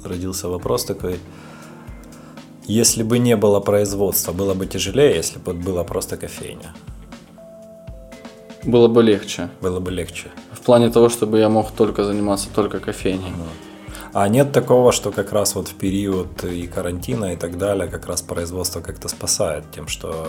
родился 0.03 0.49
вопрос 0.49 0.85
такой. 0.85 1.19
Если 2.65 3.03
бы 3.03 3.19
не 3.19 3.35
было 3.35 3.59
производства, 3.59 4.31
было 4.33 4.53
бы 4.53 4.65
тяжелее, 4.65 5.15
если 5.15 5.39
бы 5.39 5.53
была 5.53 5.83
просто 5.83 6.17
кофейня. 6.17 6.73
Было 8.63 8.87
бы 8.87 9.03
легче. 9.03 9.49
Было 9.61 9.79
бы 9.79 9.91
легче. 9.91 10.31
В 10.51 10.61
плане 10.61 10.89
того, 10.89 11.09
чтобы 11.09 11.39
я 11.39 11.49
мог 11.49 11.71
только 11.71 12.03
заниматься 12.03 12.47
только 12.55 12.79
кофейней. 12.79 13.33
А 14.13 14.29
нет 14.29 14.51
такого, 14.51 14.91
что 14.91 15.11
как 15.11 15.33
раз 15.33 15.55
вот 15.55 15.69
в 15.69 15.73
период 15.73 16.43
и 16.43 16.67
карантина 16.67 17.33
и 17.33 17.35
так 17.35 17.57
далее, 17.57 17.87
как 17.87 18.05
раз 18.05 18.21
производство 18.21 18.79
как-то 18.79 19.07
спасает 19.07 19.63
тем, 19.75 19.87
что 19.87 20.27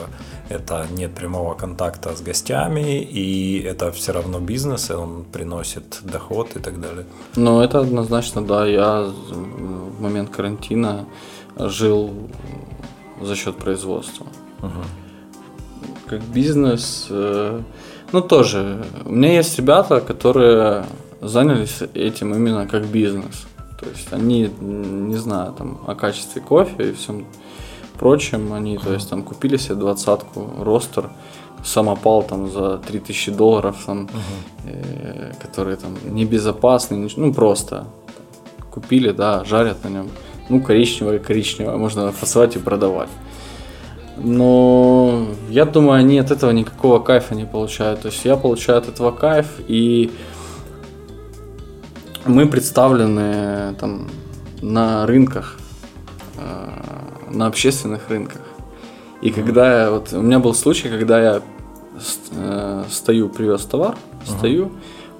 это 0.48 0.86
нет 0.96 1.14
прямого 1.14 1.54
контакта 1.54 2.16
с 2.16 2.22
гостями, 2.22 3.02
и 3.02 3.60
это 3.60 3.92
все 3.92 4.12
равно 4.12 4.40
бизнес, 4.40 4.90
и 4.90 4.94
он 4.94 5.24
приносит 5.24 6.00
доход 6.02 6.56
и 6.56 6.60
так 6.60 6.80
далее. 6.80 7.04
Ну, 7.36 7.60
это 7.60 7.80
однозначно, 7.80 8.42
да. 8.42 8.66
Я 8.66 9.02
в 9.02 10.00
момент 10.00 10.30
карантина 10.30 11.04
жил 11.58 12.10
за 13.20 13.36
счет 13.36 13.56
производства. 13.56 14.26
Угу. 14.62 14.82
Как 16.06 16.22
бизнес, 16.22 17.06
э, 17.10 17.60
ну 18.12 18.20
тоже. 18.22 18.82
У 19.04 19.12
меня 19.12 19.34
есть 19.34 19.58
ребята, 19.58 20.00
которые 20.00 20.86
занялись 21.20 21.82
этим 21.94 22.34
именно 22.34 22.66
как 22.66 22.86
бизнес. 22.86 23.46
То 23.84 23.90
есть 23.90 24.12
они, 24.12 24.50
не 24.60 25.16
знаю, 25.16 25.52
там 25.52 25.78
о 25.86 25.94
качестве 25.94 26.42
кофе 26.42 26.90
и 26.90 26.92
всем 26.92 27.26
прочем, 27.98 28.52
они, 28.52 28.78
то 28.78 28.92
есть 28.92 29.08
там 29.10 29.22
купили 29.22 29.56
себе 29.56 29.76
двадцатку 29.76 30.50
ростер, 30.58 31.10
самопал 31.64 32.22
там 32.22 32.50
за 32.50 32.78
3000 32.78 33.30
долларов, 33.32 33.76
там, 33.86 34.06
uh-huh. 34.06 34.66
э, 34.66 35.32
которые 35.40 35.76
там 35.76 35.96
небезопасные, 36.04 37.08
ну 37.16 37.32
просто 37.32 37.86
купили, 38.74 39.12
да, 39.12 39.44
жарят 39.44 39.84
на 39.84 39.88
нем. 39.88 40.08
Ну, 40.48 40.60
коричневое, 40.60 41.18
коричневое, 41.18 41.76
можно 41.76 42.10
фасовать 42.12 42.56
и 42.56 42.58
продавать. 42.58 43.08
Но 44.16 45.26
я 45.48 45.64
думаю, 45.64 46.00
они 46.00 46.18
от 46.18 46.30
этого 46.30 46.50
никакого 46.50 46.98
кайфа 46.98 47.34
не 47.34 47.46
получают. 47.46 48.02
То 48.02 48.08
есть 48.08 48.24
я 48.24 48.36
получаю 48.36 48.78
от 48.78 48.88
этого 48.88 49.10
кайф, 49.10 49.46
и 49.66 50.10
мы 52.26 52.46
представлены 52.46 53.74
там 53.78 54.08
на 54.62 55.06
рынках, 55.06 55.58
э, 56.38 57.30
на 57.30 57.46
общественных 57.46 58.08
рынках. 58.08 58.40
И 59.22 59.30
когда 59.30 59.82
я, 59.82 59.90
вот 59.90 60.12
у 60.12 60.22
меня 60.22 60.38
был 60.38 60.54
случай, 60.54 60.88
когда 60.88 61.20
я 61.22 61.42
э, 62.32 62.84
стою, 62.90 63.28
привез 63.28 63.64
товар, 63.64 63.96
стою, 64.24 64.72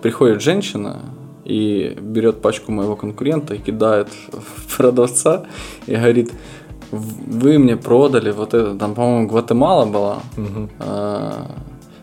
приходит 0.03 0.43
женщина 0.43 1.01
и 1.45 1.97
берет 2.01 2.41
пачку 2.41 2.73
моего 2.73 2.97
конкурента 2.97 3.55
и 3.55 3.59
кидает 3.59 4.09
в 4.33 4.77
продавца 4.77 5.47
и 5.87 5.95
говорит, 5.95 6.33
вы 6.91 7.59
мне 7.59 7.77
продали 7.77 8.31
вот 8.31 8.55
это, 8.55 8.75
там, 8.75 8.95
по-моему, 8.95 9.29
Гватемала 9.29 9.85
была, 9.85 10.19
угу. 10.37 10.69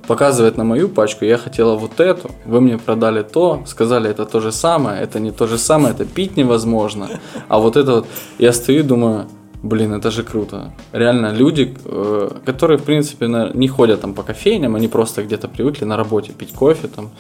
Показывает 0.08 0.58
на 0.58 0.64
мою 0.64 0.90
пачку, 0.90 1.26
я 1.26 1.38
хотела 1.38 1.76
вот 1.76 2.00
эту, 2.00 2.32
вы 2.46 2.62
мне 2.62 2.78
продали 2.78 3.24
то, 3.24 3.64
сказали, 3.66 4.10
это 4.10 4.26
то 4.26 4.40
же 4.40 4.52
самое, 4.52 5.02
это 5.02 5.20
не 5.20 5.32
то 5.32 5.48
же 5.48 5.58
самое, 5.58 5.94
это 5.94 6.06
пить 6.06 6.38
невозможно, 6.38 7.08
а 7.48 7.60
вот 7.60 7.78
это 7.78 7.92
вот, 7.92 8.08
я 8.40 8.54
стою 8.54 8.80
и 8.80 8.84
думаю, 8.84 9.28
блин, 9.64 9.94
это 9.94 10.10
же 10.12 10.24
круто. 10.24 10.74
Реально 10.92 11.32
люди, 11.34 11.76
э, 11.86 12.30
которые, 12.46 12.78
в 12.78 12.84
принципе, 12.84 13.28
не 13.54 13.68
ходят 13.68 14.02
там 14.02 14.14
по 14.14 14.24
кофейням, 14.24 14.76
они 14.76 14.88
просто 14.88 15.24
где-то 15.24 15.48
привыкли 15.48 15.86
на 15.86 15.98
работе 15.98 16.34
пить 16.34 16.54
кофе 16.54 16.88
там, 16.88 17.12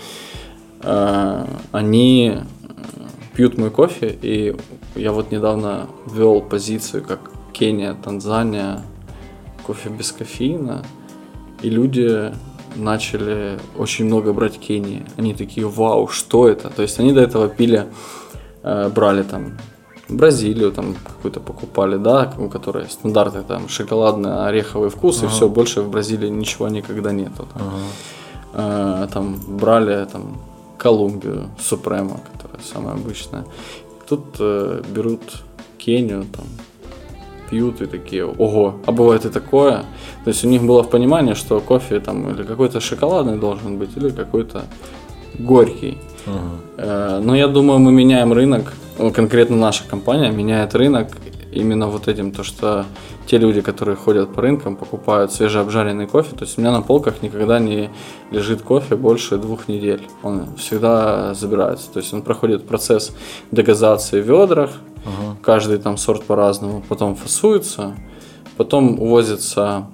э, 0.82 1.46
они 1.72 2.38
пьют 3.36 3.58
мой 3.58 3.70
кофе, 3.70 4.18
и 4.22 4.56
я 4.96 5.12
вот 5.12 5.32
недавно 5.32 5.88
ввел 6.06 6.42
позицию 6.42 7.04
как 7.04 7.20
Кения, 7.54 7.94
Танзания, 7.94 8.82
кофе 9.64 9.90
без 9.90 10.12
кофеина. 10.12 10.84
И 11.62 11.70
люди 11.70 12.34
начали 12.76 13.60
очень 13.78 14.06
много 14.06 14.34
брать 14.34 14.60
Кении. 14.60 15.06
Они 15.18 15.34
такие, 15.34 15.68
вау, 15.68 16.08
что 16.08 16.48
это? 16.48 16.70
То 16.70 16.82
есть 16.82 17.00
они 17.00 17.14
до 17.14 17.22
этого 17.22 17.48
пили, 17.48 17.88
э, 18.64 18.90
брали 18.90 19.24
там 19.24 19.58
Бразилию 20.12 20.72
там 20.72 20.96
какую-то 20.96 21.40
покупали, 21.40 21.98
да, 21.98 22.34
у 22.38 22.50
которой 22.50 22.90
стандартный 22.90 23.44
там 23.44 23.70
шоколадный 23.70 24.46
ореховый 24.46 24.90
вкус, 24.90 25.20
ага. 25.20 25.28
и 25.28 25.30
все, 25.30 25.48
больше 25.48 25.82
в 25.82 25.90
Бразилии 25.90 26.28
ничего 26.28 26.68
никогда 26.68 27.12
нету. 27.12 27.48
Там, 27.54 27.62
ага. 28.54 29.04
э, 29.06 29.08
там 29.14 29.40
брали 29.58 30.06
там 30.12 30.38
Колумбию, 30.78 31.50
Супрема, 31.60 32.20
которая 32.34 32.62
самая 32.62 32.96
обычная. 32.96 33.46
Тут 34.08 34.36
э, 34.40 34.82
берут 34.90 35.22
Кению, 35.78 36.26
там, 36.26 36.46
пьют 37.52 37.82
и 37.82 37.86
такие, 37.86 38.26
ого, 38.26 38.76
а 38.86 38.92
бывает 38.92 39.26
и 39.26 39.30
такое. 39.30 39.84
То 40.24 40.30
есть 40.32 40.46
у 40.46 40.48
них 40.48 40.64
было 40.64 40.82
в 40.82 40.90
понимании, 40.90 41.36
что 41.36 41.60
кофе 41.60 42.00
там 42.00 42.30
или 42.30 42.44
какой-то 42.44 42.80
шоколадный 42.80 43.38
должен 43.38 43.78
быть, 43.78 43.90
или 43.98 44.10
какой-то 44.10 44.64
горький. 45.38 45.98
Uh-huh. 46.26 47.20
Но 47.22 47.36
я 47.36 47.48
думаю, 47.48 47.80
мы 47.80 47.92
меняем 47.92 48.34
рынок, 48.34 48.74
ну, 48.98 49.12
конкретно 49.12 49.58
наша 49.58 49.84
компания 49.88 50.32
меняет 50.32 50.76
рынок 50.76 51.08
именно 51.52 51.88
вот 51.88 52.08
этим, 52.08 52.32
то 52.32 52.44
что 52.44 52.86
те 53.26 53.38
люди, 53.38 53.62
которые 53.62 53.96
ходят 53.96 54.34
по 54.34 54.42
рынкам, 54.42 54.76
покупают 54.76 55.32
свежеобжаренный 55.32 56.08
кофе, 56.08 56.36
то 56.36 56.46
есть 56.46 56.58
у 56.58 56.62
меня 56.62 56.72
на 56.72 56.82
полках 56.82 57.22
никогда 57.22 57.60
не 57.60 57.90
лежит 58.32 58.62
кофе 58.62 58.96
больше 58.96 59.38
двух 59.38 59.68
недель. 59.68 60.02
Он 60.24 60.56
всегда 60.56 61.34
забирается. 61.34 61.92
То 61.92 62.00
есть 62.00 62.14
он 62.14 62.22
проходит 62.22 62.68
процесс 62.68 63.12
дегазации 63.52 64.22
в 64.22 64.26
ведрах, 64.26 64.72
uh-huh. 65.06 65.36
каждый 65.42 65.78
там 65.78 65.98
сорт 65.98 66.24
по-разному, 66.24 66.84
потом 66.88 67.16
фасуется, 67.16 67.96
потом 68.58 69.00
увозится 69.00 69.88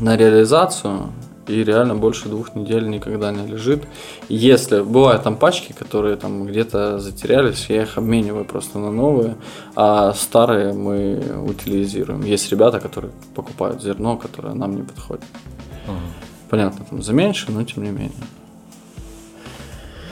на 0.00 0.16
реализацию, 0.16 1.12
и 1.46 1.64
реально 1.64 1.94
больше 1.94 2.28
двух 2.28 2.54
недель 2.54 2.88
никогда 2.88 3.32
не 3.32 3.46
лежит. 3.46 3.84
Если 4.28 4.80
бывают 4.80 5.22
там 5.22 5.36
пачки, 5.36 5.72
которые 5.72 6.16
там 6.16 6.46
где-то 6.46 6.98
затерялись, 6.98 7.66
я 7.68 7.82
их 7.82 7.98
обмениваю 7.98 8.44
просто 8.44 8.78
на 8.78 8.90
новые, 8.90 9.36
а 9.74 10.12
старые 10.14 10.72
мы 10.72 11.20
утилизируем. 11.46 12.22
Есть 12.22 12.50
ребята, 12.50 12.80
которые 12.80 13.12
покупают 13.34 13.82
зерно, 13.82 14.16
которое 14.16 14.54
нам 14.54 14.76
не 14.76 14.82
подходит. 14.82 15.24
Угу. 15.86 15.96
Понятно, 16.50 16.84
там 16.88 17.02
за 17.02 17.12
меньше, 17.12 17.50
но 17.50 17.64
тем 17.64 17.82
не 17.82 17.90
менее. 17.90 18.10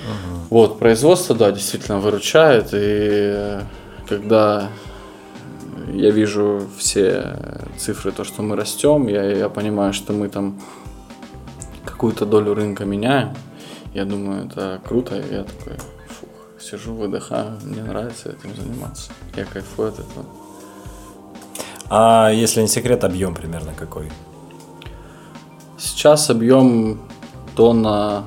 Угу. 0.04 0.46
Вот, 0.50 0.78
производство, 0.78 1.36
да, 1.36 1.52
действительно 1.52 1.98
выручает, 1.98 2.70
и 2.72 3.60
когда 4.10 4.68
я 5.92 6.10
вижу 6.10 6.68
все 6.76 7.62
цифры, 7.78 8.10
то, 8.10 8.24
что 8.24 8.42
мы 8.42 8.56
растем, 8.56 9.06
я, 9.06 9.22
я 9.22 9.48
понимаю, 9.48 9.92
что 9.92 10.12
мы 10.12 10.28
там 10.28 10.60
какую-то 11.84 12.26
долю 12.26 12.54
рынка 12.54 12.84
меняем. 12.84 13.34
Я 13.94 14.04
думаю, 14.04 14.46
это 14.46 14.80
круто. 14.84 15.16
И 15.16 15.32
я 15.32 15.44
такой, 15.44 15.74
фух, 16.08 16.28
сижу, 16.60 16.94
выдыхаю. 16.94 17.58
Мне 17.62 17.82
нравится 17.82 18.30
этим 18.30 18.54
заниматься. 18.56 19.12
Я 19.36 19.44
кайфую 19.44 19.88
от 19.88 20.00
этого. 20.00 20.26
А 21.88 22.30
если 22.30 22.62
не 22.62 22.68
секрет, 22.68 23.04
объем 23.04 23.34
примерно 23.34 23.72
какой? 23.78 24.10
Сейчас 25.78 26.30
объем 26.30 27.00
тонна, 27.54 28.24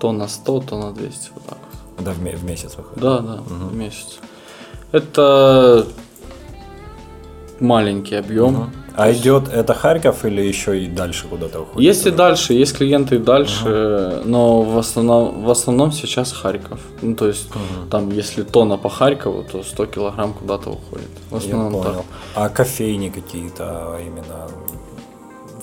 тонна 0.00 0.28
100, 0.28 0.60
тонна 0.60 0.92
200, 0.92 1.30
вот 1.34 1.44
так 1.44 1.58
вот. 1.96 2.04
Да, 2.04 2.12
в, 2.12 2.18
в 2.18 2.44
месяц 2.44 2.76
выходит? 2.76 3.00
Да, 3.00 3.18
да, 3.18 3.34
угу. 3.34 3.68
в 3.70 3.74
месяц. 3.74 4.18
Это 4.92 5.86
маленький 7.60 8.14
объем. 8.14 8.54
Угу. 8.54 8.66
А 8.98 9.12
идет 9.12 9.48
это 9.48 9.74
Харьков 9.74 10.24
или 10.24 10.42
еще 10.42 10.82
и 10.82 10.88
дальше 10.88 11.28
куда-то 11.28 11.60
уходит? 11.60 11.80
Есть 11.80 12.06
и 12.06 12.10
дальше, 12.10 12.52
есть 12.52 12.76
клиенты 12.76 13.14
и 13.14 13.18
дальше, 13.18 13.64
uh 13.64 14.22
но 14.24 14.62
в 14.62 14.76
основном, 14.76 15.44
в 15.44 15.50
основном 15.50 15.92
сейчас 15.92 16.32
Харьков. 16.32 16.80
Ну, 17.00 17.14
то 17.14 17.28
есть, 17.28 17.48
uh 17.50 17.88
там, 17.90 18.10
если 18.10 18.42
тонна 18.42 18.76
по 18.76 18.88
Харькову, 18.88 19.44
то 19.44 19.62
100 19.62 19.86
килограмм 19.86 20.32
куда-то 20.32 20.70
уходит. 20.70 21.10
В 21.30 21.36
основном 21.36 21.74
Я 21.74 21.82
понял. 21.82 21.94
Так. 21.94 22.04
А 22.34 22.48
кофейни 22.48 23.10
какие-то 23.10 23.64
а 23.64 24.00
именно 24.00 24.48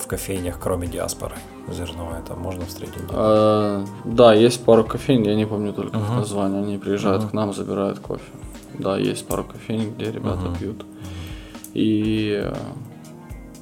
в 0.02 0.06
кофейнях, 0.06 0.58
кроме 0.58 0.86
диаспоры 0.86 1.34
зерновой, 1.70 2.20
это 2.20 2.34
можно 2.34 2.64
встретить? 2.64 3.02
А, 3.10 3.84
да, 4.04 4.32
есть 4.32 4.64
пару 4.64 4.82
кофейн, 4.82 5.24
я 5.24 5.34
не 5.34 5.44
помню 5.46 5.74
только 5.74 5.98
uh 5.98 6.16
название. 6.16 6.62
Они 6.62 6.78
приезжают 6.78 7.24
uh 7.24 7.28
к 7.28 7.32
нам, 7.34 7.52
забирают 7.52 7.98
кофе. 7.98 8.22
Да, 8.78 8.98
есть 8.98 9.26
пару 9.26 9.44
кофейн, 9.44 9.94
где 9.94 10.10
ребята 10.10 10.46
uh 10.46 10.58
пьют. 10.58 10.84
И 11.74 12.50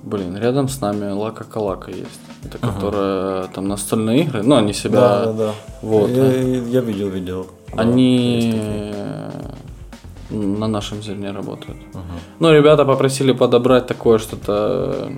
Блин, 0.04 0.36
рядом 0.36 0.68
с 0.68 0.80
нами 0.82 1.10
Лака 1.10 1.44
Калака 1.44 1.90
есть. 1.90 2.20
Это 2.44 2.58
ага. 2.60 2.72
которая 2.72 3.46
там 3.48 3.68
настольные 3.68 4.24
игры. 4.24 4.42
Ну, 4.42 4.56
они 4.56 4.74
себя. 4.74 5.00
Да, 5.00 5.24
да, 5.24 5.32
да. 5.32 5.52
Вот. 5.80 6.10
Я, 6.10 6.26
я 6.26 6.80
видел, 6.80 7.08
видел. 7.08 7.46
Они 7.72 8.92
да, 8.92 10.36
на 10.36 10.68
нашем 10.68 11.02
зерне 11.02 11.30
работают. 11.30 11.78
Ага. 11.94 12.04
Ну, 12.38 12.52
ребята 12.52 12.84
попросили 12.84 13.32
подобрать 13.32 13.86
такое 13.86 14.18
что-то 14.18 15.10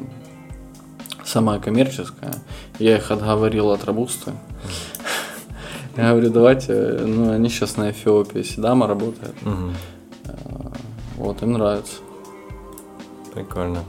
самое 1.25 1.61
коммерческое. 1.61 2.35
Я 2.79 2.97
их 2.97 3.11
отговорил 3.11 3.73
от 3.73 3.85
рабуста. 3.85 4.35
Я 5.97 6.11
говорю, 6.11 6.31
давайте, 6.31 6.75
ну, 6.75 7.33
они 7.33 7.49
сейчас 7.49 7.77
на 7.79 7.91
Эфиопии 7.91 8.43
Сидама 8.43 8.87
работают. 8.87 9.35
Вот, 11.17 11.43
им 11.43 11.53
нравится. 11.53 11.95
Прикольно. 13.33 13.83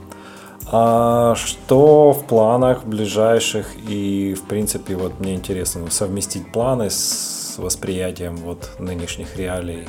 А 0.70 1.34
что 1.34 2.12
в 2.12 2.26
планах 2.26 2.84
ближайших 2.84 3.66
и, 3.88 4.34
в 4.34 4.42
принципе, 4.42 4.96
вот 4.96 5.20
мне 5.20 5.34
интересно 5.34 5.90
совместить 5.90 6.50
планы 6.52 6.90
с 6.90 7.54
восприятием 7.58 8.36
вот 8.36 8.70
нынешних 8.78 9.36
реалий, 9.36 9.88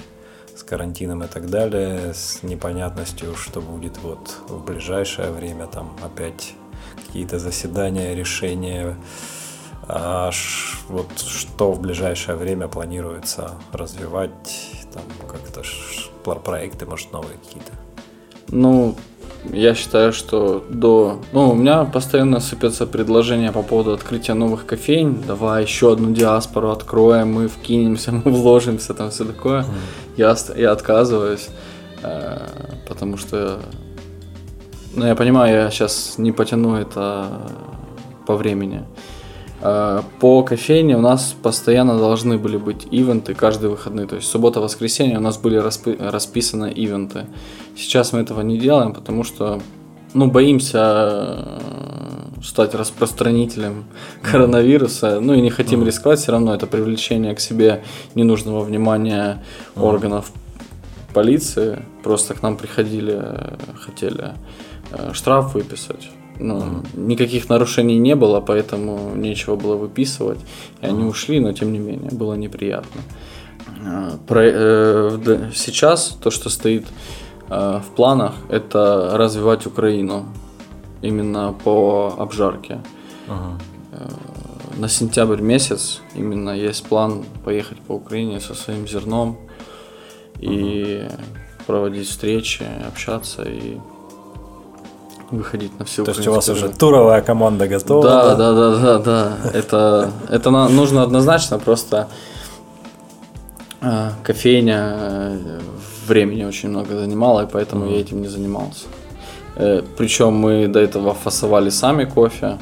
с 0.55 0.63
карантином 0.63 1.23
и 1.23 1.27
так 1.27 1.49
далее, 1.49 2.13
с 2.13 2.43
непонятностью, 2.43 3.35
что 3.35 3.61
будет 3.61 3.97
вот 4.03 4.35
в 4.47 4.63
ближайшее 4.65 5.31
время, 5.31 5.67
там 5.67 5.95
опять 6.03 6.55
какие-то 7.05 7.39
заседания, 7.39 8.15
решения, 8.15 8.97
а 9.91 10.29
вот 10.87 11.07
что 11.17 11.71
в 11.71 11.81
ближайшее 11.81 12.37
время 12.37 12.67
планируется 12.67 13.55
развивать, 13.73 14.31
там 14.93 15.01
как-то 15.27 15.63
проекты, 16.39 16.85
может, 16.85 17.11
новые 17.11 17.37
какие-то? 17.43 17.71
Ну, 18.49 18.95
я 19.45 19.73
считаю, 19.73 20.13
что 20.13 20.63
до... 20.69 21.19
Ну, 21.31 21.49
у 21.49 21.55
меня 21.55 21.85
постоянно 21.85 22.39
сыпятся 22.39 22.85
предложения 22.85 23.51
по 23.51 23.63
поводу 23.63 23.93
открытия 23.93 24.35
новых 24.35 24.67
кофейн. 24.67 25.23
Давай 25.25 25.63
еще 25.63 25.93
одну 25.93 26.11
диаспору 26.13 26.69
откроем, 26.69 27.33
мы 27.33 27.47
вкинемся, 27.47 28.11
мы 28.25 28.31
вложимся, 28.31 28.93
там 28.93 29.09
все 29.09 29.25
такое. 29.25 29.61
Mm. 29.61 29.65
Я, 30.17 30.35
я 30.55 30.71
отказываюсь, 30.71 31.49
э, 32.03 32.47
потому 32.87 33.17
что... 33.17 33.59
Ну, 34.93 35.05
я 35.05 35.15
понимаю, 35.15 35.63
я 35.63 35.71
сейчас 35.71 36.19
не 36.19 36.31
потяну 36.31 36.75
это 36.75 37.27
по 38.27 38.35
времени. 38.35 38.85
По 39.61 40.43
кофейне 40.43 40.95
у 40.95 41.01
нас 41.01 41.35
постоянно 41.41 41.97
должны 41.97 42.37
были 42.37 42.57
быть 42.57 42.87
ивенты 42.91 43.33
каждые 43.33 43.71
выходные. 43.71 44.07
То 44.07 44.15
есть 44.15 44.29
суббота-воскресенье 44.29 45.17
у 45.17 45.21
нас 45.21 45.37
были 45.37 45.59
распи- 45.59 45.97
расписаны 45.99 46.71
ивенты. 46.71 47.25
Сейчас 47.75 48.13
мы 48.13 48.21
этого 48.21 48.41
не 48.41 48.57
делаем, 48.57 48.93
потому 48.93 49.23
что 49.23 49.59
ну, 50.13 50.27
боимся 50.31 50.79
э, 50.81 51.59
стать 52.43 52.73
распространителем 52.73 53.85
коронавируса, 54.21 55.19
ну 55.19 55.33
и 55.33 55.41
не 55.41 55.49
хотим 55.49 55.85
рисковать, 55.85 56.19
все 56.19 56.31
равно 56.31 56.53
это 56.53 56.65
привлечение 56.65 57.35
к 57.35 57.39
себе 57.39 57.83
ненужного 58.15 58.61
внимания 58.61 59.43
органов 59.75 60.31
полиции. 61.13 61.83
Просто 62.03 62.33
к 62.33 62.41
нам 62.41 62.57
приходили, 62.57 63.21
хотели 63.79 64.33
э, 64.91 65.11
штраф 65.13 65.53
выписать 65.53 66.09
ну, 66.39 66.83
никаких 66.93 67.49
нарушений 67.49 67.97
не 67.97 68.15
было, 68.15 68.39
поэтому 68.41 69.15
нечего 69.15 69.55
было 69.55 69.75
выписывать. 69.75 70.39
И 70.81 70.85
они 70.85 71.03
ушли, 71.03 71.39
но 71.39 71.53
тем 71.53 71.73
не 71.73 71.79
менее, 71.79 72.11
было 72.11 72.33
неприятно. 72.35 73.01
А, 73.85 74.17
про, 74.27 74.41
э, 74.43 75.51
сейчас 75.53 76.17
то, 76.23 76.31
что 76.31 76.49
стоит 76.49 76.85
э, 77.49 77.79
в 77.79 77.95
планах, 77.95 78.33
это 78.49 79.11
развивать 79.13 79.65
Украину 79.65 80.25
именно 81.01 81.53
по 81.63 82.15
обжарке. 82.17 82.79
uh 83.27 83.57
на 84.77 84.87
сентябрь 84.87 85.41
месяц 85.41 85.99
именно 86.15 86.51
есть 86.51 86.85
план 86.85 87.25
поехать 87.43 87.79
по 87.79 87.93
Украине 87.93 88.39
со 88.39 88.53
своим 88.53 88.87
зерном 88.87 89.37
uh 90.39 90.45
и 90.45 91.07
проводить 91.67 92.07
встречи, 92.07 92.63
общаться 92.87 93.43
и 93.43 93.77
выходить 95.31 95.77
на 95.79 95.85
все 95.85 96.03
То 96.03 96.11
есть 96.11 96.27
у 96.27 96.31
вас 96.31 96.49
уже 96.49 96.69
туровая 96.69 97.21
команда 97.21 97.67
готова? 97.67 98.03
Да, 98.03 98.35
да, 98.35 98.53
да, 98.53 98.77
да, 98.77 98.99
да. 98.99 99.37
Это, 99.53 100.11
это 100.29 100.49
нужно 100.49 101.03
однозначно, 101.03 101.59
просто 101.59 102.07
э, 103.81 104.09
кофейня 104.23 104.95
э, 104.97 105.59
времени 106.07 106.45
очень 106.45 106.69
много 106.69 106.97
занимала, 106.97 107.45
и 107.45 107.47
поэтому 107.47 107.89
я 107.89 107.99
этим 107.99 108.21
не 108.21 108.27
занимался. 108.27 108.85
Э, 109.55 109.81
причем 109.97 110.33
мы 110.33 110.67
до 110.67 110.79
этого 110.79 111.13
фасовали 111.13 111.69
сами 111.69 112.05
кофе, 112.05 112.57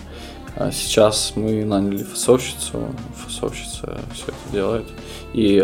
а 0.56 0.72
сейчас 0.72 1.34
мы 1.36 1.64
наняли 1.66 2.04
фасовщицу, 2.04 2.88
фасовщица 3.16 4.00
все 4.14 4.26
это 4.28 4.52
делает, 4.52 4.88
и 5.34 5.58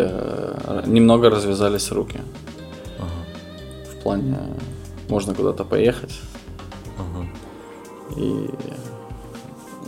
немного 0.86 1.30
развязались 1.30 1.90
руки. 1.90 2.20
Uh-huh. 2.98 3.92
В 3.92 4.02
плане 4.02 4.38
можно 5.08 5.34
куда-то 5.34 5.64
поехать, 5.64 6.12
и, 8.16 8.50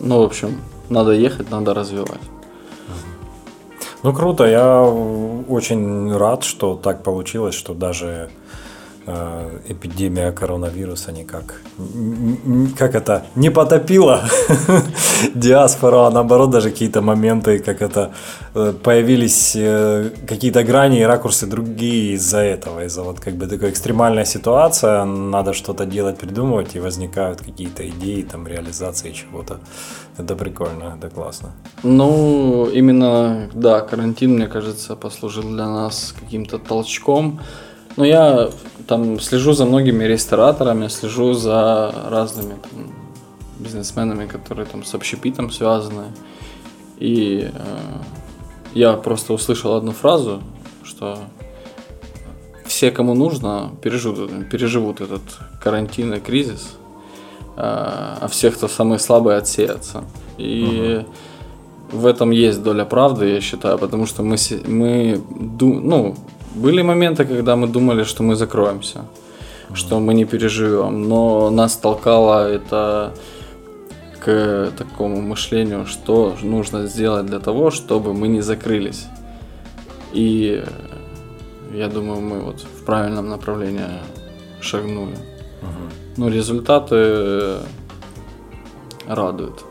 ну, 0.01 0.21
в 0.21 0.25
общем, 0.25 0.61
надо 0.89 1.13
ехать, 1.13 1.51
надо 1.51 1.75
развивать. 1.75 2.21
Ну 4.03 4.13
круто, 4.13 4.45
я 4.45 4.83
очень 4.83 6.17
рад, 6.17 6.45
что 6.45 6.77
так 6.77 7.03
получилось, 7.03 7.55
что 7.55 7.75
даже 7.75 8.31
эпидемия 9.07 10.33
коронавируса 10.33 11.13
никак, 11.13 11.61
как 12.79 12.95
это, 12.95 13.23
не 13.37 13.51
потопила 13.51 14.21
диаспору, 15.35 15.99
а 15.99 16.11
наоборот 16.11 16.51
даже 16.51 16.71
какие-то 16.71 17.03
моменты, 17.03 17.59
как 17.59 17.83
это, 17.83 18.13
э, 18.55 18.73
появились 18.83 19.57
э, 19.57 20.11
какие-то 20.27 20.65
грани 20.65 21.01
и 21.01 21.05
ракурсы 21.05 21.47
другие 21.47 22.15
из-за 22.15 22.39
этого, 22.39 22.85
из-за 22.85 23.03
вот 23.03 23.21
как 23.21 23.35
бы 23.35 23.47
такой 23.47 23.71
экстремальная 23.71 24.25
ситуация, 24.25 25.05
надо 25.05 25.53
что-то 25.53 25.87
делать, 25.87 26.19
придумывать, 26.19 26.77
и 26.77 26.81
возникают 26.81 27.41
какие-то 27.41 27.89
идеи, 27.89 28.23
там, 28.23 28.47
реализации 28.47 29.13
чего-то. 29.13 29.61
Это 30.19 30.35
прикольно, 30.35 30.97
это 30.99 31.11
классно. 31.11 31.53
Ну, 31.83 32.69
именно, 32.73 33.49
да, 33.55 33.81
карантин, 33.81 34.35
мне 34.35 34.49
кажется, 34.49 34.97
послужил 34.97 35.43
для 35.43 35.69
нас 35.69 36.15
каким-то 36.19 36.59
толчком, 36.59 37.39
ну, 37.97 38.05
я 38.05 38.51
там 38.87 39.19
слежу 39.21 39.53
за 39.53 39.65
многими 39.65 40.05
рестораторами, 40.05 40.89
слежу 40.89 41.33
за 41.33 41.95
разными 42.09 42.57
там, 42.63 42.93
бизнесменами, 43.59 44.27
которые 44.27 44.67
там 44.67 44.85
с 44.85 44.95
общепитом 44.95 45.51
связаны. 45.51 46.05
И 46.99 47.51
э, 47.53 47.79
я 48.75 48.93
просто 48.93 49.33
услышал 49.33 49.75
одну 49.75 49.93
фразу, 49.93 50.43
что 50.83 51.19
все, 52.67 52.91
кому 52.91 53.15
нужно, 53.15 53.71
переживут, 53.83 54.51
переживут 54.51 55.01
этот 55.01 55.23
карантин 55.63 56.15
и 56.15 56.21
кризис, 56.21 56.75
э, 57.57 57.61
а 57.61 58.29
все, 58.31 58.51
кто 58.51 58.69
самые 58.69 58.99
слабые, 58.99 59.39
отсеятся. 59.39 60.05
И 60.37 61.03
угу. 61.91 61.99
в 61.99 62.07
этом 62.07 62.31
есть 62.31 62.63
доля 62.63 62.85
правды, 62.85 63.31
я 63.31 63.41
считаю, 63.41 63.79
потому 63.79 64.05
что 64.05 64.23
мы, 64.23 64.37
мы 64.67 65.23
ну, 65.61 66.15
были 66.57 66.83
моменты, 66.83 67.25
когда 67.25 67.55
мы 67.55 67.67
думали, 67.67 68.05
что 68.05 68.23
мы 68.23 68.35
закроемся, 68.35 68.99
mm-hmm. 68.99 69.75
что 69.75 70.01
мы 70.01 70.15
не 70.15 70.25
переживем, 70.25 71.09
но 71.09 71.51
нас 71.51 71.77
толкало 71.77 72.49
это 72.49 73.13
к 74.21 74.73
такому 74.77 75.21
мышлению, 75.21 75.87
что 75.87 76.35
нужно 76.43 76.87
сделать 76.87 77.27
для 77.27 77.39
того, 77.39 77.71
чтобы 77.71 78.15
мы 78.15 78.29
не 78.29 78.41
закрылись. 78.41 79.07
И 80.13 80.65
я 81.73 81.89
думаю, 81.89 82.21
мы 82.21 82.41
вот 82.41 82.61
в 82.61 82.85
правильном 82.85 83.29
направлении 83.29 84.01
шагнули. 84.61 85.17
Угу. 85.63 85.93
Ну, 86.17 86.29
результаты 86.29 87.59
радуют. 89.07 89.65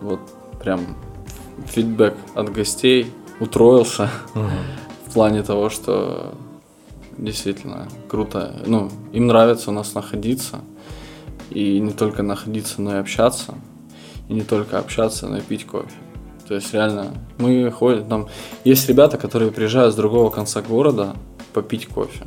Вот 0.00 0.20
прям 0.62 0.96
фидбэк 1.66 2.14
от 2.34 2.52
гостей 2.52 3.12
утроился. 3.40 4.08
Угу 4.34 4.87
в 5.08 5.12
плане 5.12 5.42
того, 5.42 5.70
что 5.70 6.34
действительно 7.16 7.88
круто. 8.08 8.54
Ну, 8.66 8.90
им 9.12 9.26
нравится 9.26 9.70
у 9.70 9.72
нас 9.72 9.94
находиться. 9.94 10.60
И 11.50 11.80
не 11.80 11.92
только 11.92 12.22
находиться, 12.22 12.82
но 12.82 12.96
и 12.96 12.98
общаться. 12.98 13.54
И 14.28 14.34
не 14.34 14.42
только 14.42 14.78
общаться, 14.78 15.26
но 15.26 15.38
и 15.38 15.40
пить 15.40 15.66
кофе. 15.66 15.88
То 16.46 16.54
есть 16.54 16.72
реально 16.72 17.12
мы 17.38 17.70
ходим, 17.70 18.06
там 18.08 18.28
есть 18.64 18.88
ребята, 18.88 19.18
которые 19.18 19.50
приезжают 19.50 19.92
с 19.92 19.96
другого 19.96 20.30
конца 20.30 20.62
города 20.62 21.14
попить 21.52 21.86
кофе. 21.86 22.26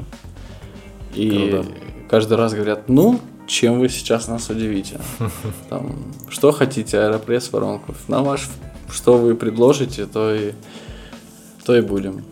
И 1.16 1.50
Круто. 1.50 1.70
каждый 2.10 2.38
раз 2.38 2.54
говорят, 2.54 2.88
ну, 2.88 3.20
чем 3.48 3.80
вы 3.80 3.90
сейчас 3.90 4.28
нас 4.28 4.50
удивите? 4.50 5.00
Там, 5.70 5.96
что 6.30 6.52
хотите, 6.52 7.00
аэропресс, 7.00 7.52
воронку. 7.52 7.96
На 8.08 8.22
ваш, 8.22 8.48
что 8.90 9.18
вы 9.18 9.36
предложите, 9.36 10.06
то 10.06 10.34
и, 10.34 10.54
то 11.66 11.76
и 11.76 11.82
будем. 11.82 12.24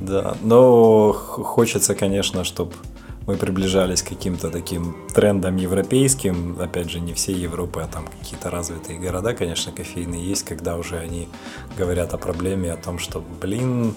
Да, 0.00 0.36
но 0.42 1.12
хочется, 1.12 1.94
конечно, 1.94 2.44
чтобы 2.44 2.72
мы 3.26 3.36
приближались 3.36 4.02
к 4.02 4.08
каким-то 4.08 4.50
таким 4.50 4.96
трендам 5.14 5.56
европейским. 5.56 6.56
Опять 6.60 6.90
же, 6.90 7.00
не 7.00 7.12
все 7.14 7.32
Европы, 7.32 7.80
а 7.80 7.86
там 7.86 8.06
какие-то 8.20 8.50
развитые 8.50 8.98
города, 8.98 9.32
конечно, 9.32 9.72
кофейные 9.72 10.24
есть, 10.24 10.44
когда 10.44 10.76
уже 10.76 10.98
они 10.98 11.28
говорят 11.78 12.14
о 12.14 12.18
проблеме, 12.18 12.72
о 12.72 12.76
том, 12.76 12.98
что, 12.98 13.22
блин, 13.40 13.94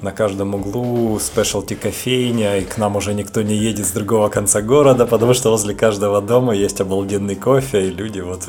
на 0.00 0.10
каждом 0.10 0.54
углу 0.54 1.18
спешлти 1.20 1.74
кофейня, 1.74 2.58
и 2.58 2.64
к 2.64 2.78
нам 2.78 2.96
уже 2.96 3.14
никто 3.14 3.42
не 3.42 3.54
едет 3.54 3.86
с 3.86 3.92
другого 3.92 4.28
конца 4.28 4.60
города, 4.62 5.06
потому 5.06 5.34
что 5.34 5.50
возле 5.50 5.74
каждого 5.74 6.20
дома 6.20 6.54
есть 6.54 6.80
обалденный 6.80 7.36
кофе, 7.36 7.88
и 7.88 7.90
люди 7.90 8.20
вот 8.20 8.48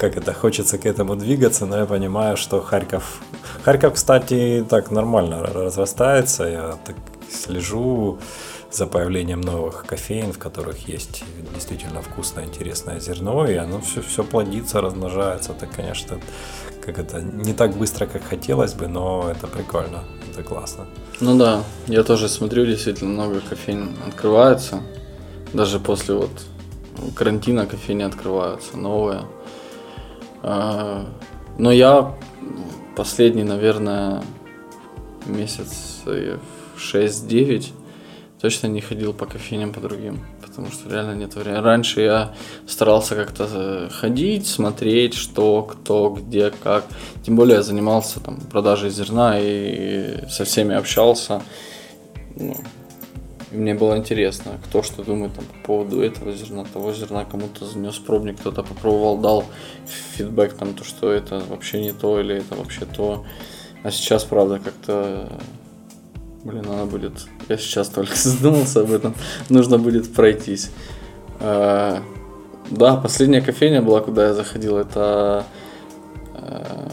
как 0.00 0.16
это, 0.16 0.32
хочется 0.32 0.78
к 0.78 0.86
этому 0.86 1.14
двигаться, 1.14 1.66
но 1.66 1.76
я 1.76 1.86
понимаю, 1.86 2.36
что 2.36 2.62
Харьков... 2.62 3.20
Харьков, 3.64 3.94
кстати, 3.94 4.64
так 4.68 4.90
нормально 4.90 5.42
разрастается, 5.42 6.44
я 6.44 6.78
так 6.84 6.96
слежу, 7.30 8.18
за 8.72 8.86
появлением 8.86 9.40
новых 9.40 9.84
кофеин, 9.84 10.32
в 10.32 10.38
которых 10.38 10.88
есть 10.88 11.24
действительно 11.54 12.00
вкусное, 12.02 12.44
интересное 12.44 13.00
зерно, 13.00 13.46
и 13.46 13.54
оно 13.56 13.80
все, 13.80 14.00
все 14.00 14.22
плодится, 14.22 14.80
размножается. 14.80 15.52
Это, 15.52 15.66
конечно, 15.66 16.20
как 16.84 16.98
это 16.98 17.20
не 17.20 17.52
так 17.52 17.76
быстро, 17.76 18.06
как 18.06 18.22
хотелось 18.22 18.74
бы, 18.74 18.86
но 18.86 19.28
это 19.30 19.48
прикольно, 19.48 20.04
это 20.32 20.42
классно. 20.42 20.86
Ну 21.20 21.36
да, 21.36 21.62
я 21.88 22.04
тоже 22.04 22.28
смотрю, 22.28 22.64
действительно 22.64 23.10
много 23.10 23.40
кофеин 23.40 23.90
открывается. 24.06 24.82
Даже 25.52 25.80
после 25.80 26.14
вот 26.14 26.30
карантина 27.16 27.66
кофейни 27.66 28.04
открываются 28.04 28.76
новые. 28.76 29.22
А, 30.42 31.06
но 31.58 31.72
я 31.72 32.14
последний, 32.96 33.44
наверное, 33.44 34.22
месяц 35.26 36.02
6-9 36.04 37.72
точно 38.40 38.68
не 38.68 38.80
ходил 38.80 39.12
по 39.12 39.26
кофейням 39.26 39.72
по 39.72 39.80
другим, 39.80 40.20
потому 40.42 40.70
что 40.70 40.88
реально 40.88 41.14
нет 41.14 41.34
времени. 41.34 41.60
Раньше 41.60 42.00
я 42.00 42.34
старался 42.66 43.14
как-то 43.14 43.48
э, 43.52 43.88
ходить, 43.90 44.46
смотреть, 44.46 45.14
что, 45.14 45.62
кто, 45.62 46.10
где, 46.10 46.50
как. 46.50 46.84
Тем 47.22 47.36
более 47.36 47.56
я 47.56 47.62
занимался 47.62 48.20
там 48.20 48.40
продажей 48.40 48.90
зерна 48.90 49.38
и 49.38 50.26
со 50.28 50.44
всеми 50.44 50.74
общался. 50.74 51.42
Ну, 52.36 52.56
и 53.50 53.56
мне 53.56 53.74
было 53.74 53.96
интересно, 53.96 54.52
кто 54.64 54.82
что 54.82 55.02
думает 55.02 55.34
там, 55.34 55.44
по 55.44 55.66
поводу 55.66 56.02
этого 56.02 56.32
зерна, 56.32 56.64
того 56.64 56.92
зерна, 56.92 57.24
кому-то 57.24 57.64
занес 57.64 57.98
пробник, 57.98 58.38
кто-то 58.40 58.62
попробовал, 58.62 59.18
дал 59.18 59.44
фидбэк, 60.14 60.54
там, 60.54 60.74
то, 60.74 60.84
что 60.84 61.10
это 61.10 61.42
вообще 61.48 61.80
не 61.80 61.92
то 61.92 62.20
или 62.20 62.36
это 62.36 62.54
вообще 62.54 62.84
то. 62.84 63.24
А 63.82 63.90
сейчас, 63.90 64.24
правда, 64.24 64.58
как-то 64.58 65.28
Блин, 66.44 66.64
надо 66.66 66.86
будет. 66.86 67.26
Я 67.48 67.58
сейчас 67.58 67.88
только 67.88 68.16
задумался 68.16 68.80
об 68.80 68.92
этом. 68.92 69.14
Нужно 69.48 69.78
будет 69.78 70.12
пройтись. 70.12 70.70
А, 71.38 72.02
да, 72.70 72.96
последняя 72.96 73.42
кофейня 73.42 73.82
была, 73.82 74.00
куда 74.00 74.28
я 74.28 74.34
заходил, 74.34 74.78
это 74.78 75.44
а, 76.34 76.88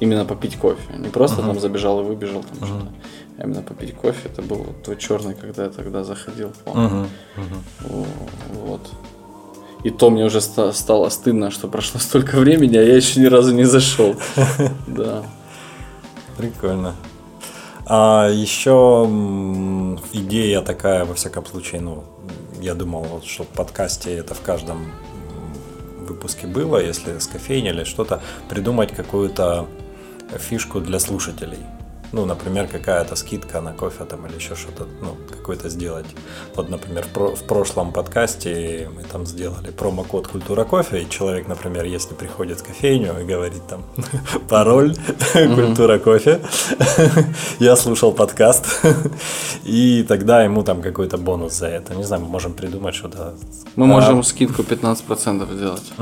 именно 0.00 0.24
попить 0.26 0.56
кофе. 0.56 0.82
Не 0.98 1.08
просто 1.08 1.40
uh-huh. 1.40 1.46
там 1.46 1.60
забежал 1.60 2.00
и 2.00 2.04
выбежал, 2.04 2.42
там 2.42 2.58
uh-huh. 2.58 2.66
что-то. 2.66 2.92
А 3.38 3.42
именно 3.42 3.62
попить 3.62 3.94
кофе. 3.94 4.28
Это 4.28 4.42
был 4.42 4.66
твой 4.84 4.96
черный, 4.96 5.34
когда 5.34 5.64
я 5.64 5.70
тогда 5.70 6.04
заходил, 6.04 6.52
помню. 6.64 7.08
Uh-huh. 7.36 7.46
Uh-huh. 7.88 8.06
Вот. 8.52 8.80
И 9.82 9.90
то 9.90 10.08
мне 10.08 10.24
уже 10.24 10.40
стало 10.40 11.08
стыдно, 11.10 11.50
что 11.50 11.68
прошло 11.68 12.00
столько 12.00 12.38
времени, 12.38 12.76
а 12.76 12.82
я 12.82 12.96
еще 12.96 13.20
ни 13.20 13.26
разу 13.26 13.52
не 13.52 13.64
зашел. 13.64 14.14
Да. 14.86 15.24
Прикольно. 16.38 16.94
А 17.86 18.28
еще 18.30 19.06
идея 20.12 20.62
такая, 20.62 21.04
во 21.04 21.14
всяком 21.14 21.44
случае, 21.44 21.80
ну, 21.82 22.04
я 22.60 22.74
думал, 22.74 23.02
вот, 23.02 23.24
что 23.24 23.44
в 23.44 23.48
подкасте 23.48 24.14
это 24.14 24.34
в 24.34 24.40
каждом 24.40 24.90
выпуске 26.08 26.46
было, 26.46 26.78
если 26.78 27.18
с 27.18 27.26
кофейни 27.26 27.68
или 27.68 27.84
что-то, 27.84 28.22
придумать 28.48 28.92
какую-то 28.92 29.66
фишку 30.38 30.80
для 30.80 30.98
слушателей 30.98 31.58
ну, 32.14 32.26
например, 32.26 32.68
какая-то 32.68 33.16
скидка 33.16 33.60
на 33.60 33.72
кофе 33.72 34.04
там 34.04 34.26
или 34.26 34.36
еще 34.36 34.54
что-то, 34.54 34.86
ну, 35.02 35.16
какой-то 35.30 35.68
сделать. 35.68 36.06
Вот, 36.54 36.70
например, 36.70 37.04
в, 37.04 37.08
про- 37.08 37.34
в 37.34 37.42
прошлом 37.42 37.92
подкасте 37.92 38.88
мы 38.94 39.02
там 39.02 39.26
сделали 39.26 39.70
промокод 39.70 40.28
«Культура 40.28 40.64
кофе», 40.64 41.02
и 41.02 41.10
человек, 41.10 41.48
например, 41.48 41.84
если 41.84 42.14
приходит 42.14 42.60
в 42.60 42.64
кофейню 42.64 43.20
и 43.20 43.24
говорит 43.24 43.66
там 43.68 43.82
пароль 44.48 44.94
«Культура 45.32 45.98
кофе», 45.98 46.40
я 47.58 47.76
слушал 47.76 48.12
подкаст, 48.12 48.66
и 49.64 50.04
тогда 50.08 50.44
ему 50.44 50.62
там 50.62 50.82
какой-то 50.82 51.18
бонус 51.18 51.54
за 51.54 51.66
это. 51.66 51.94
Не 51.94 52.04
знаю, 52.04 52.22
мы 52.22 52.28
можем 52.28 52.52
придумать 52.52 52.94
что-то. 52.94 53.34
Мы 53.76 53.86
можем 53.86 54.22
скидку 54.22 54.62
15% 54.62 55.52
сделать. 55.54 55.92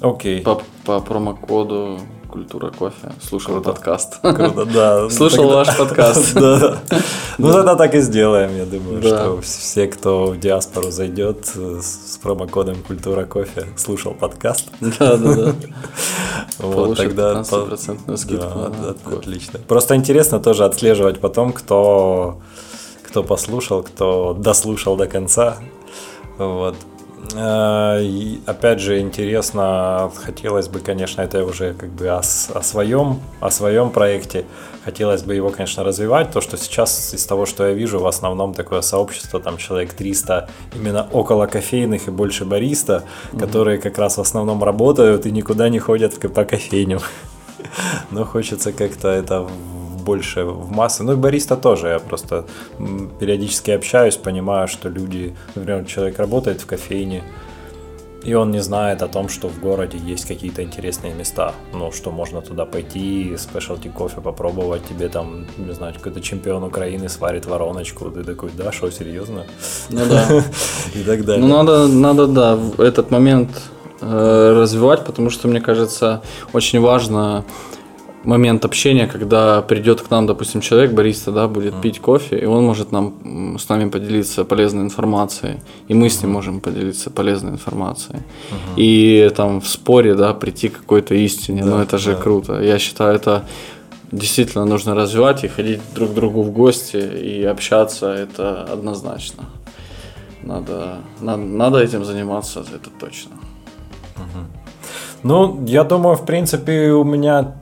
Окей. 0.00 0.42
По, 0.42 0.60
по 0.84 1.00
промокоду 1.00 1.98
Культура 2.28 2.70
кофе. 2.70 3.12
Слушал 3.22 3.54
Круто. 3.54 3.72
подкаст. 3.72 4.20
Круто, 4.20 4.66
да. 4.66 5.08
Слушал 5.10 5.48
ваш 5.48 5.76
подкаст. 5.76 6.34
Да. 6.40 6.78
Ну 7.38 7.52
тогда 7.52 7.76
так 7.76 7.94
и 7.94 8.00
сделаем, 8.00 8.56
я 8.56 8.64
думаю, 8.64 9.02
что 9.02 9.40
все, 9.42 9.86
кто 9.88 10.28
в 10.28 10.40
диаспору 10.40 10.90
зайдет 10.90 11.46
с 11.46 12.18
промокодом 12.22 12.76
Культура 12.86 13.24
кофе, 13.24 13.66
слушал 13.76 14.14
подкаст. 14.14 14.70
Да, 14.80 15.16
да, 15.18 15.34
да. 15.34 15.54
Вот 16.58 16.96
тогда 16.96 17.42
15% 17.42 18.16
скидку. 18.16 19.16
Отлично. 19.16 19.60
Просто 19.68 19.96
интересно 19.96 20.40
тоже 20.40 20.64
отслеживать 20.64 21.20
потом, 21.20 21.52
кто 21.52 22.38
кто 23.02 23.22
послушал, 23.22 23.82
кто 23.82 24.34
дослушал 24.34 24.96
до 24.96 25.06
конца. 25.06 25.56
Вот. 26.38 26.74
Э, 27.34 28.00
и 28.02 28.40
опять 28.46 28.80
же, 28.80 29.00
интересно, 29.00 30.10
хотелось 30.14 30.68
бы, 30.68 30.80
конечно, 30.80 31.22
это 31.22 31.44
уже 31.44 31.74
как 31.74 31.90
бы 31.90 32.08
о, 32.08 32.18
о 32.18 32.62
своем, 32.62 33.20
о 33.40 33.50
своем 33.50 33.90
проекте. 33.90 34.44
Хотелось 34.84 35.22
бы 35.22 35.34
его, 35.34 35.50
конечно, 35.50 35.82
развивать. 35.82 36.30
То, 36.30 36.40
что 36.40 36.56
сейчас 36.56 37.12
из 37.14 37.26
того, 37.26 37.46
что 37.46 37.66
я 37.66 37.72
вижу, 37.72 37.98
в 37.98 38.06
основном 38.06 38.54
такое 38.54 38.82
сообщество, 38.82 39.40
там 39.40 39.56
человек 39.56 39.92
300 39.92 40.48
именно 40.74 41.08
около 41.12 41.46
кофейных 41.46 42.08
и 42.08 42.10
больше 42.10 42.44
бариста, 42.44 43.02
mm-hmm. 43.32 43.40
которые 43.40 43.78
как 43.78 43.98
раз 43.98 44.16
в 44.16 44.20
основном 44.20 44.62
работают 44.62 45.26
и 45.26 45.32
никуда 45.32 45.68
не 45.68 45.78
ходят 45.78 46.18
по 46.32 46.44
кофейням. 46.44 47.00
Но 48.10 48.24
хочется 48.24 48.72
как-то 48.72 49.08
это 49.08 49.48
больше 50.06 50.44
в 50.44 50.70
массы. 50.70 51.02
Ну 51.02 51.12
и 51.12 51.16
бариста 51.16 51.56
тоже. 51.56 51.88
Я 51.88 51.98
просто 51.98 52.44
периодически 53.20 53.72
общаюсь, 53.72 54.16
понимаю, 54.16 54.68
что 54.68 54.88
люди, 54.88 55.34
например, 55.54 55.84
человек 55.84 56.18
работает 56.18 56.60
в 56.60 56.66
кофейне, 56.66 57.22
и 58.26 58.34
он 58.34 58.50
не 58.50 58.60
знает 58.60 59.02
о 59.02 59.08
том, 59.08 59.28
что 59.28 59.48
в 59.48 59.60
городе 59.60 59.98
есть 60.12 60.26
какие-то 60.26 60.62
интересные 60.62 61.14
места. 61.14 61.52
Ну, 61.72 61.92
что 61.92 62.10
можно 62.10 62.40
туда 62.40 62.64
пойти, 62.64 63.36
спешлти 63.36 63.88
кофе 63.88 64.20
попробовать, 64.20 64.82
тебе 64.88 65.08
там, 65.08 65.46
не 65.58 65.74
знаю, 65.74 65.94
какой-то 65.94 66.20
чемпион 66.20 66.64
Украины 66.64 67.08
сварит 67.08 67.46
вороночку, 67.46 68.10
ты 68.10 68.24
такой, 68.24 68.50
да, 68.56 68.72
что, 68.72 68.90
серьезно? 68.90 69.44
Ну 69.90 70.00
да. 70.10 70.42
И 70.94 71.04
так 71.04 71.24
далее. 71.24 71.46
Ну 71.46 71.56
надо, 71.56 71.86
надо, 71.88 72.26
да, 72.26 72.58
этот 72.78 73.12
момент 73.12 73.50
э, 74.00 74.52
развивать, 74.60 75.04
потому 75.04 75.30
что, 75.30 75.48
мне 75.48 75.60
кажется, 75.60 76.20
очень 76.52 76.80
важно 76.80 77.44
момент 78.26 78.64
общения, 78.64 79.06
когда 79.06 79.62
придет 79.62 80.00
к 80.00 80.10
нам, 80.10 80.26
допустим, 80.26 80.60
человек, 80.60 80.92
бариста, 80.92 81.32
да, 81.32 81.48
будет 81.48 81.74
mm. 81.74 81.80
пить 81.80 82.00
кофе, 82.00 82.38
и 82.38 82.44
он 82.44 82.64
может 82.64 82.92
нам 82.92 83.56
с 83.58 83.68
нами 83.68 83.88
поделиться 83.88 84.44
полезной 84.44 84.82
информацией, 84.82 85.60
и 85.88 85.94
мы 85.94 86.08
с 86.08 86.22
ним 86.22 86.32
можем 86.32 86.60
поделиться 86.60 87.10
полезной 87.10 87.52
информацией. 87.52 88.18
Mm-hmm. 88.18 88.74
И 88.76 89.30
там 89.36 89.60
в 89.60 89.68
споре, 89.68 90.14
да, 90.14 90.34
прийти 90.34 90.68
к 90.68 90.80
какой-то 90.80 91.14
истине, 91.14 91.64
да, 91.64 91.70
ну 91.70 91.78
это 91.78 91.98
же 91.98 92.12
да. 92.12 92.22
круто. 92.22 92.60
Я 92.60 92.78
считаю, 92.78 93.14
это 93.14 93.44
действительно 94.12 94.64
нужно 94.64 94.94
развивать 94.94 95.44
и 95.44 95.48
ходить 95.48 95.80
друг 95.94 96.10
к 96.10 96.14
другу 96.14 96.42
в 96.42 96.50
гости 96.50 96.96
и 96.96 97.44
общаться, 97.44 98.12
это 98.12 98.64
однозначно. 98.64 99.44
Надо, 100.42 100.98
надо, 101.20 101.42
надо 101.42 101.78
этим 101.78 102.04
заниматься, 102.04 102.60
это 102.60 102.90
точно. 103.00 103.32
Ну, 105.22 105.64
я 105.66 105.82
думаю, 105.82 106.16
в 106.16 106.24
принципе, 106.24 106.92
у 106.92 107.02
меня 107.04 107.54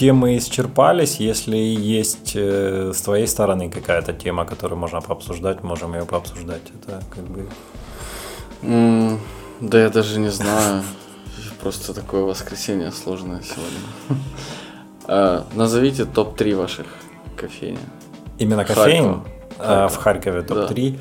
темы 0.00 0.38
исчерпались. 0.38 1.20
Если 1.20 1.58
есть 1.58 2.32
э, 2.34 2.92
с 2.94 3.02
твоей 3.02 3.26
стороны 3.26 3.70
какая-то 3.70 4.14
тема, 4.14 4.46
которую 4.46 4.78
можно 4.78 5.02
пообсуждать, 5.02 5.62
можем 5.62 5.94
ее 5.94 6.06
пообсуждать. 6.06 6.62
Это 6.74 7.02
как 7.14 7.24
бы... 7.24 7.46
Mm, 8.62 9.18
да 9.60 9.82
я 9.82 9.90
даже 9.90 10.18
не 10.18 10.30
знаю. 10.30 10.84
Просто 11.60 11.92
такое 11.92 12.22
воскресенье 12.22 12.92
сложное 12.92 13.42
сегодня. 13.42 14.24
А, 15.06 15.44
назовите 15.54 16.04
топ-3 16.04 16.54
ваших 16.54 16.86
кофейни. 17.36 17.78
Именно 18.38 18.64
кофейн? 18.64 19.22
А, 19.58 19.88
в 19.88 19.96
Харькове 19.96 20.42
топ-3. 20.42 20.98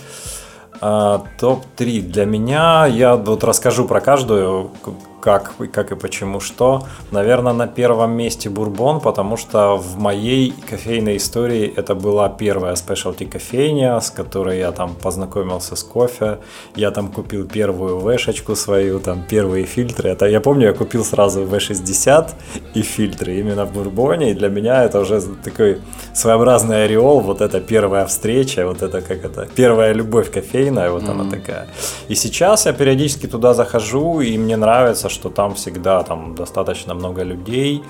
А, 0.81 1.23
топ-3 1.39 2.01
для 2.01 2.25
меня, 2.25 2.85
я 2.85 3.15
вот 3.15 3.43
расскажу 3.43 3.85
про 3.85 4.01
каждую, 4.01 4.71
как, 5.19 5.53
как 5.71 5.91
и 5.91 5.95
почему 5.95 6.39
что. 6.39 6.83
Наверное, 7.11 7.53
на 7.53 7.67
первом 7.67 8.11
месте 8.11 8.49
бурбон, 8.49 8.99
потому 8.99 9.37
что 9.37 9.75
в 9.75 9.97
моей 9.97 10.53
кофейной 10.69 11.17
истории 11.17 11.73
это 11.75 11.95
была 11.95 12.29
первая 12.29 12.75
спешлти 12.75 13.25
кофейня, 13.25 13.99
с 13.99 14.11
которой 14.11 14.59
я 14.59 14.71
там 14.71 14.95
познакомился 14.95 15.75
с 15.75 15.83
кофе. 15.83 16.39
Я 16.75 16.91
там 16.91 17.11
купил 17.11 17.47
первую 17.47 17.99
вешечку 17.99 18.55
свою, 18.55 18.99
там 18.99 19.23
первые 19.29 19.65
фильтры. 19.65 20.09
Это 20.09 20.25
я 20.25 20.41
помню, 20.41 20.67
я 20.67 20.73
купил 20.73 21.03
сразу 21.03 21.43
V60 21.43 22.29
и 22.73 22.81
фильтры 22.81 23.39
именно 23.39 23.65
в 23.65 23.73
бурбоне. 23.73 24.31
И 24.31 24.33
для 24.33 24.49
меня 24.49 24.83
это 24.83 24.99
уже 24.99 25.21
такой 25.43 25.81
своеобразный 26.13 26.85
ореол. 26.85 27.19
Вот 27.19 27.41
это 27.41 27.59
первая 27.59 28.05
встреча, 28.05 28.65
вот 28.65 28.81
это 28.81 29.01
как 29.01 29.25
это, 29.25 29.47
первая 29.55 29.93
любовь 29.93 30.31
кофейная, 30.31 30.91
вот 30.91 31.03
mm-hmm. 31.03 31.11
она 31.11 31.29
такая. 31.29 31.67
И 32.09 32.15
сейчас 32.15 32.65
я 32.65 32.73
периодически 32.73 33.27
туда 33.27 33.53
захожу, 33.53 34.21
и 34.21 34.37
мне 34.37 34.57
нравится, 34.57 35.09
что 35.19 35.29
там 35.29 35.53
всегда 35.53 36.03
там 36.03 36.33
достаточно 36.35 36.93
много 36.93 37.23
людей. 37.23 37.83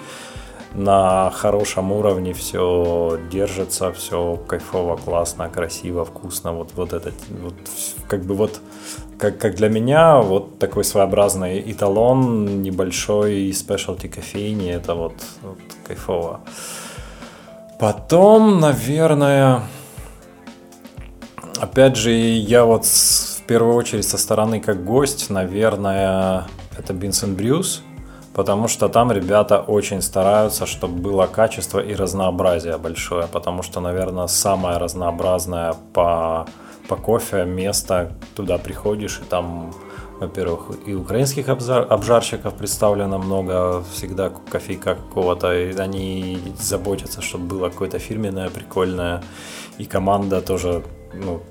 на 0.73 1.31
хорошем 1.31 1.91
уровне 1.91 2.33
все 2.33 3.19
держится, 3.31 3.91
все 3.91 4.35
кайфово, 4.47 4.97
классно, 4.97 5.49
красиво, 5.49 6.05
вкусно. 6.05 6.53
Вот, 6.53 6.69
вот 6.75 6.93
это, 6.93 7.11
вот, 7.41 7.53
как 8.07 8.23
бы 8.23 8.35
вот, 8.35 8.59
как, 9.17 9.39
как 9.39 9.55
для 9.55 9.69
меня, 9.69 10.17
вот 10.17 10.59
такой 10.59 10.83
своеобразный 10.83 11.59
эталон 11.71 12.61
небольшой 12.61 13.51
спешлти 13.53 14.07
кофейни, 14.07 14.71
это 14.71 14.93
вот, 14.95 15.15
вот 15.41 15.57
кайфово. 15.87 16.41
Потом, 17.79 18.59
наверное, 18.59 19.61
опять 21.59 21.95
же, 21.95 22.11
я 22.11 22.65
вот 22.65 22.85
в 22.85 23.41
первую 23.47 23.75
очередь 23.75 24.07
со 24.07 24.17
стороны 24.17 24.59
как 24.59 24.83
гость, 24.83 25.29
наверное, 25.31 26.45
это 26.79 26.93
Бинсен 26.93 27.35
Брюс 27.35 27.83
потому 28.33 28.67
что 28.67 28.87
там 28.87 29.11
ребята 29.11 29.59
очень 29.59 30.01
стараются, 30.01 30.65
чтобы 30.65 31.01
было 31.01 31.27
качество 31.27 31.79
и 31.79 31.93
разнообразие 31.93 32.77
большое, 32.77 33.27
потому 33.27 33.63
что, 33.63 33.81
наверное, 33.81 34.27
самое 34.27 34.77
разнообразное 34.77 35.75
по, 35.93 36.47
по 36.87 36.95
кофе 36.95 37.45
место, 37.45 38.13
туда 38.35 38.57
приходишь, 38.57 39.19
и 39.21 39.25
там, 39.25 39.73
во-первых, 40.19 40.71
и 40.85 40.93
украинских 40.93 41.49
обжарщиков 41.49 42.53
представлено 42.53 43.17
много, 43.17 43.83
всегда 43.93 44.31
кофейка 44.51 44.95
какого-то, 44.95 45.53
и 45.53 45.75
они 45.77 46.39
заботятся, 46.57 47.21
чтобы 47.21 47.45
было 47.45 47.69
какое-то 47.69 47.99
фирменное, 47.99 48.49
прикольное, 48.49 49.21
и 49.77 49.85
команда 49.85 50.41
тоже, 50.41 50.83
ну, 51.13 51.41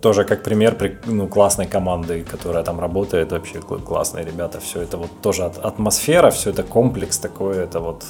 тоже 0.00 0.24
как 0.24 0.42
пример 0.42 0.76
ну, 1.06 1.28
классной 1.28 1.66
команды, 1.66 2.24
которая 2.24 2.64
там 2.64 2.80
работает, 2.80 3.32
вообще 3.32 3.60
классные 3.60 4.24
ребята, 4.24 4.58
все 4.60 4.80
это 4.80 4.96
вот 4.96 5.10
тоже 5.22 5.44
атмосфера, 5.44 6.30
все 6.30 6.50
это 6.50 6.62
комплекс 6.62 7.18
такой, 7.18 7.58
это 7.58 7.80
вот... 7.80 8.04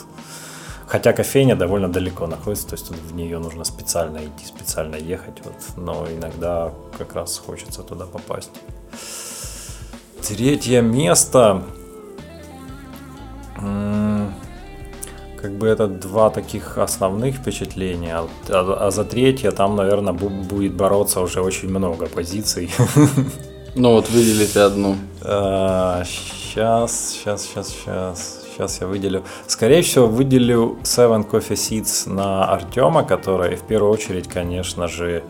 Хотя 0.86 1.12
кофейня 1.12 1.54
довольно 1.54 1.88
далеко 1.88 2.26
находится, 2.26 2.68
то 2.68 2.74
есть 2.74 2.90
в 2.90 3.14
нее 3.14 3.38
нужно 3.38 3.64
специально 3.64 4.18
идти, 4.18 4.44
специально 4.44 4.96
ехать, 4.96 5.40
вот, 5.44 5.54
но 5.76 6.06
иногда 6.08 6.72
как 6.98 7.14
раз 7.14 7.38
хочется 7.38 7.82
туда 7.82 8.06
попасть. 8.06 8.50
Третье 10.26 10.82
место 10.82 11.62
как 15.42 15.52
бы 15.52 15.66
это 15.68 15.86
два 15.86 16.30
таких 16.30 16.78
основных 16.78 17.36
впечатления, 17.36 18.16
а, 18.16 18.28
а, 18.48 18.86
а 18.86 18.90
за 18.90 19.04
третье 19.04 19.50
там, 19.50 19.76
наверное, 19.76 20.12
будет 20.12 20.74
бороться 20.74 21.20
уже 21.20 21.40
очень 21.40 21.68
много 21.68 22.06
позиций. 22.06 22.70
Ну 23.76 23.92
вот 23.92 24.10
выделите 24.10 24.62
одну. 24.62 24.96
сейчас, 25.22 27.12
сейчас, 27.12 27.42
сейчас, 27.46 27.68
сейчас. 27.68 28.40
Сейчас 28.60 28.80
я 28.82 28.86
выделю. 28.88 29.24
Скорее 29.46 29.80
всего, 29.80 30.06
выделю 30.06 30.78
Seven 30.82 31.26
Coffee 31.26 31.54
Seeds 31.54 32.12
на 32.12 32.44
Артема, 32.44 33.04
который 33.04 33.56
в 33.56 33.62
первую 33.62 33.90
очередь, 33.90 34.28
конечно 34.28 34.86
же, 34.86 35.22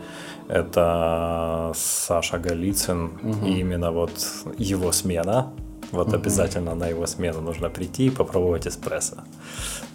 это 0.49 1.71
Саша 1.73 2.37
Голицын. 2.39 3.11
Угу. 3.23 3.45
И 3.45 3.59
именно 3.59 3.91
вот 3.91 4.11
его 4.57 4.91
смена. 4.91 5.53
Вот 5.91 6.07
угу. 6.07 6.15
обязательно 6.15 6.75
на 6.75 6.87
его 6.87 7.05
смену 7.07 7.41
нужно 7.41 7.69
прийти 7.69 8.07
и 8.07 8.09
попробовать 8.09 8.67
эспрессо. 8.67 9.17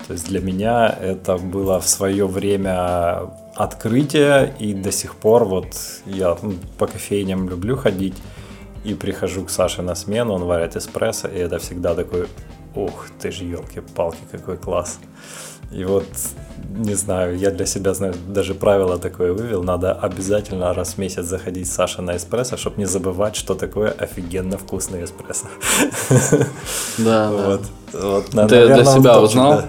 То 0.06 0.12
есть 0.12 0.28
для 0.28 0.40
меня 0.40 0.88
это 0.88 1.36
было 1.36 1.80
в 1.80 1.88
свое 1.88 2.26
время 2.26 3.30
открытие, 3.54 4.54
и 4.58 4.74
до 4.74 4.92
сих 4.92 5.14
пор 5.16 5.44
вот 5.44 5.66
я 6.06 6.36
ну, 6.42 6.54
по 6.78 6.86
кофейням 6.86 7.48
люблю 7.48 7.76
ходить, 7.76 8.14
и 8.86 8.94
прихожу 8.94 9.44
к 9.44 9.50
Саше 9.50 9.82
на 9.82 9.94
смену, 9.94 10.34
он 10.34 10.44
варит 10.44 10.76
эспрессо, 10.76 11.28
и 11.28 11.38
это 11.38 11.58
всегда 11.58 11.94
такой, 11.94 12.28
ух 12.74 13.08
ты 13.20 13.32
ж, 13.32 13.38
елки-палки, 13.38 14.18
какой 14.30 14.56
класс. 14.56 15.00
И 15.72 15.84
вот, 15.84 16.06
не 16.76 16.94
знаю, 16.94 17.36
я 17.38 17.50
для 17.50 17.66
себя, 17.66 17.92
знаю, 17.94 18.14
даже 18.28 18.54
правило 18.54 18.98
такое 18.98 19.32
вывел, 19.32 19.62
надо 19.62 19.92
обязательно 19.92 20.72
раз 20.72 20.94
в 20.94 20.98
месяц 20.98 21.24
заходить 21.24 21.68
Саша 21.68 22.02
на 22.02 22.16
эспрессо, 22.16 22.56
чтобы 22.56 22.78
не 22.78 22.86
забывать, 22.86 23.36
что 23.36 23.54
такое 23.54 23.90
офигенно 23.90 24.58
вкусный 24.58 25.04
эспрессо. 25.04 25.46
Да, 26.98 27.30
вот. 27.30 27.62
Вот, 27.92 28.48
Ты 28.48 28.66
для 28.66 28.84
себя 28.84 29.20
узнал? 29.20 29.62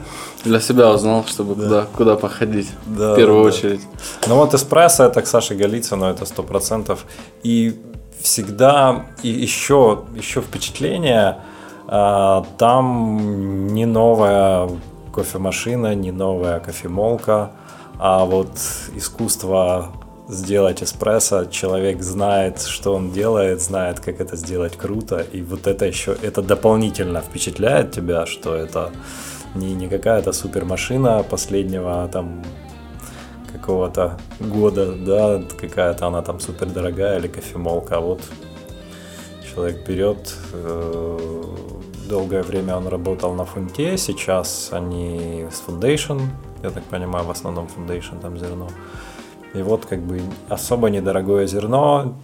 Для 0.44 0.60
себя 0.60 0.92
узнал, 0.92 1.26
чтобы 1.26 1.56
да. 1.56 1.64
куда, 1.64 1.86
куда 1.98 2.16
походить 2.16 2.70
да, 2.86 3.14
в 3.14 3.16
первую 3.16 3.44
да, 3.44 3.50
очередь. 3.50 3.82
Ну 4.28 4.36
вот 4.36 4.54
эспрессо 4.54 5.06
это 5.06 5.22
к 5.22 5.28
Саше 5.28 5.56
Голицыну, 5.56 6.06
это 6.06 6.26
сто 6.26 6.44
процентов. 6.44 7.06
И 7.44 7.80
всегда 8.22 9.08
и 9.24 9.30
еще, 9.30 10.04
еще 10.16 10.42
впечатление, 10.42 11.40
а, 11.88 12.46
там 12.58 13.68
не 13.74 13.86
новая 13.86 14.70
кофемашина, 15.18 15.96
не 15.96 16.12
новая 16.12 16.60
кофемолка, 16.60 17.50
а 17.98 18.24
вот 18.26 18.52
искусство 18.96 19.92
сделать 20.30 20.84
эспрессо, 20.84 21.46
человек 21.46 22.04
знает, 22.04 22.62
что 22.62 22.94
он 22.94 23.12
делает, 23.12 23.62
знает, 23.62 24.00
как 24.00 24.22
это 24.22 24.36
сделать 24.36 24.78
круто, 24.78 25.26
и 25.34 25.42
вот 25.42 25.66
это 25.66 25.86
еще, 25.86 26.16
это 26.22 26.44
дополнительно 26.44 27.22
впечатляет 27.22 27.92
тебя, 27.92 28.28
что 28.28 28.54
это 28.54 28.92
не, 29.56 29.74
не 29.74 29.88
какая-то 29.88 30.34
супермашина 30.34 31.24
последнего 31.24 32.08
там 32.14 32.44
какого-то 33.52 34.20
года, 34.40 34.94
да, 34.94 35.42
какая-то 35.60 36.06
она 36.06 36.22
там 36.22 36.40
супер 36.40 36.68
дорогая 36.68 37.18
или 37.18 37.28
кофемолка, 37.28 37.98
а 37.98 38.02
вот 38.02 38.22
человек 39.52 39.88
берет, 39.88 40.36
э, 40.54 41.18
долгое 42.08 42.44
время 42.44 42.76
он 42.76 42.88
работал 42.88 43.34
на 43.34 43.46
фунте, 43.46 43.98
сейчас 43.98 44.70
они 44.72 45.48
с 45.52 45.64
Foundation, 45.68 46.22
я 46.64 46.70
так 46.70 46.84
понимаю, 46.84 47.26
в 47.26 47.32
основном 47.32 47.68
Foundation 47.68 48.20
там 48.22 48.38
зерно. 48.38 48.70
И 49.54 49.62
вот 49.62 49.86
как 49.86 50.00
бы 50.02 50.22
особо 50.50 50.90
недорогое 50.90 51.48
зерно, 51.48 52.16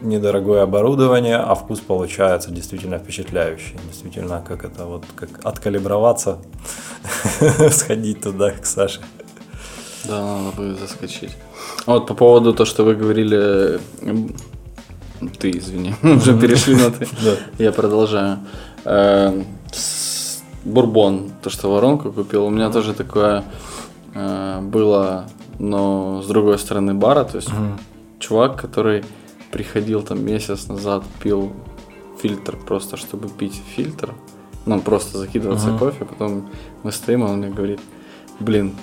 недорогое 0.00 0.62
оборудование, 0.62 1.36
а 1.36 1.54
вкус 1.54 1.80
получается 1.80 2.50
действительно 2.50 2.98
впечатляющий. 2.98 3.76
Действительно, 3.88 4.44
как 4.46 4.64
это 4.64 4.84
вот, 4.84 5.04
как 5.16 5.30
откалиброваться, 5.44 6.38
сходить 7.70 8.22
туда 8.22 8.50
к 8.50 8.66
Саше. 8.66 9.00
Да, 10.04 10.20
надо 10.20 10.56
будет 10.56 10.78
заскочить. 10.78 11.36
Вот 11.86 12.06
по 12.06 12.14
поводу 12.14 12.52
того, 12.52 12.66
что 12.66 12.84
вы 12.84 12.94
говорили, 12.94 13.80
ты, 15.38 15.50
извини, 15.50 15.94
уже 16.02 16.38
перешли 16.38 16.76
на 16.76 16.90
ты. 16.90 17.08
Я 17.58 17.72
продолжаю. 17.72 18.38
Эм, 18.84 19.46
бурбон, 20.64 21.32
то, 21.42 21.50
что 21.50 21.70
воронку 21.70 22.12
купил, 22.12 22.46
у 22.46 22.50
меня 22.50 22.70
тоже 22.70 22.94
такое 22.94 23.44
э, 24.14 24.60
было, 24.62 25.26
но 25.58 26.22
с 26.22 26.26
другой 26.26 26.58
стороны 26.58 26.94
бара, 26.94 27.24
то 27.24 27.36
есть 27.36 27.50
чувак, 28.18 28.60
который 28.60 29.04
приходил 29.50 30.02
там 30.02 30.24
месяц 30.24 30.68
назад, 30.68 31.04
пил 31.22 31.52
фильтр 32.20 32.56
просто, 32.56 32.96
чтобы 32.96 33.28
пить 33.28 33.60
фильтр, 33.76 34.14
ну, 34.66 34.80
просто 34.80 35.18
закидываться 35.18 35.68
uh-huh. 35.68 35.78
кофе, 35.78 36.04
потом 36.04 36.50
мы 36.82 36.92
стоим, 36.92 37.22
а 37.24 37.26
он 37.26 37.38
мне 37.38 37.50
говорит, 37.50 37.80
блин, 38.40 38.74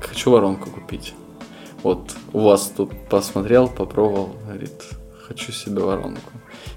хочу 0.00 0.30
воронку 0.30 0.70
купить. 0.70 1.14
Вот 1.82 2.14
у 2.32 2.40
вас 2.40 2.72
тут 2.76 2.92
посмотрел, 3.08 3.68
попробовал, 3.68 4.30
говорит, 4.46 4.84
хочу 5.26 5.50
себе 5.50 5.82
воронку. 5.82 6.30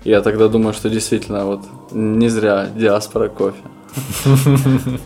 Я 0.06 0.22
тогда 0.22 0.48
думаю, 0.48 0.74
что 0.74 0.90
действительно 0.90 1.46
вот 1.46 1.62
не 1.92 2.30
зря 2.30 2.68
диаспора 2.76 3.28
кофе. 3.28 3.62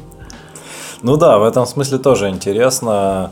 Ну 1.01 1.15
да, 1.15 1.37
в 1.37 1.45
этом 1.45 1.65
смысле 1.65 1.97
тоже 1.97 2.27
интересно 2.27 3.31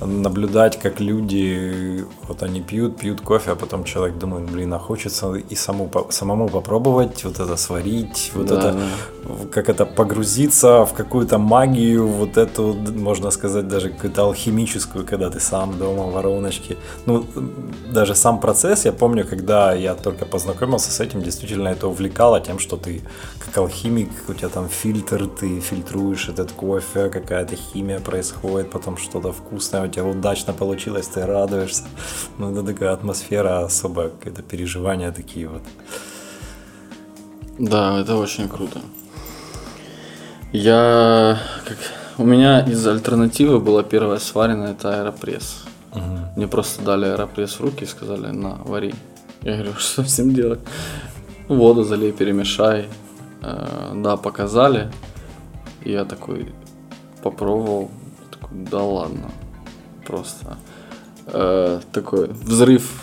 наблюдать, 0.00 0.78
как 0.78 1.00
люди, 1.00 2.04
вот 2.28 2.42
они 2.42 2.60
пьют, 2.60 2.98
пьют 2.98 3.20
кофе, 3.20 3.52
а 3.52 3.54
потом 3.54 3.84
человек 3.84 4.18
думает, 4.18 4.50
блин, 4.50 4.72
а 4.74 4.78
хочется 4.78 5.34
и 5.34 5.54
саму, 5.54 5.90
самому 6.10 6.48
попробовать, 6.48 7.24
вот 7.24 7.40
это 7.40 7.56
сварить, 7.56 8.32
вот 8.34 8.46
да, 8.46 8.58
это, 8.58 8.72
да. 8.72 9.46
как 9.50 9.68
это, 9.68 9.86
погрузиться 9.86 10.84
в 10.84 10.92
какую-то 10.92 11.38
магию, 11.38 12.06
вот 12.06 12.36
эту, 12.36 12.74
можно 12.74 13.30
сказать, 13.30 13.68
даже 13.68 13.90
какую-то 13.90 14.22
алхимическую, 14.22 15.06
когда 15.06 15.30
ты 15.30 15.40
сам 15.40 15.78
дома, 15.78 16.10
вороночки. 16.10 16.76
Ну, 17.06 17.24
даже 17.90 18.14
сам 18.14 18.40
процесс, 18.40 18.84
я 18.84 18.92
помню, 18.92 19.26
когда 19.26 19.74
я 19.74 19.94
только 19.94 20.26
познакомился 20.26 20.90
с 20.90 21.00
этим, 21.00 21.22
действительно 21.22 21.68
это 21.68 21.88
увлекало 21.88 22.40
тем, 22.40 22.58
что 22.58 22.76
ты 22.76 23.02
как 23.38 23.58
алхимик, 23.58 24.10
у 24.28 24.34
тебя 24.34 24.48
там 24.48 24.68
фильтр, 24.68 25.26
ты 25.26 25.60
фильтруешь 25.60 26.28
этот 26.28 26.52
кофе, 26.52 27.08
какая-то 27.08 27.56
химия 27.56 28.00
происходит, 28.00 28.70
потом 28.70 28.96
что-то 28.96 29.32
вкусное 29.32 29.83
у 29.84 29.88
тебя 29.88 30.04
удачно 30.04 30.52
получилось, 30.52 31.06
ты 31.08 31.26
радуешься. 31.26 31.84
Ну, 32.38 32.52
это 32.52 32.62
такая 32.62 32.92
атмосфера 32.92 33.64
особая, 33.64 34.08
какое-то 34.08 34.42
переживания 34.42 35.12
такие 35.12 35.48
вот. 35.48 35.62
Да, 37.58 38.00
это 38.00 38.16
очень 38.16 38.48
круто. 38.48 38.80
Я, 40.52 41.38
как, 41.66 41.78
у 42.18 42.24
меня 42.24 42.60
из 42.60 42.86
альтернативы 42.86 43.60
была 43.60 43.82
первая 43.82 44.18
сваренная, 44.18 44.72
это 44.72 45.00
аэропресс. 45.00 45.64
Угу. 45.92 46.02
Мне 46.36 46.48
просто 46.48 46.82
дали 46.82 47.06
аэропресс 47.06 47.54
в 47.54 47.60
руки 47.60 47.84
и 47.84 47.86
сказали, 47.86 48.28
на, 48.28 48.56
вари. 48.64 48.94
Я 49.42 49.54
говорю, 49.54 49.74
что 49.78 50.04
с 50.04 50.18
ним 50.18 50.34
делать? 50.34 50.60
Воду 51.48 51.84
залей, 51.84 52.12
перемешай. 52.12 52.88
Э, 53.42 53.92
да, 53.94 54.16
показали. 54.16 54.90
Я 55.84 56.04
такой, 56.04 56.52
попробовал, 57.22 57.90
такой, 58.30 58.58
да 58.58 58.82
ладно, 58.82 59.30
просто 60.06 60.56
э, 61.26 61.80
такой 61.92 62.28
взрыв 62.28 63.02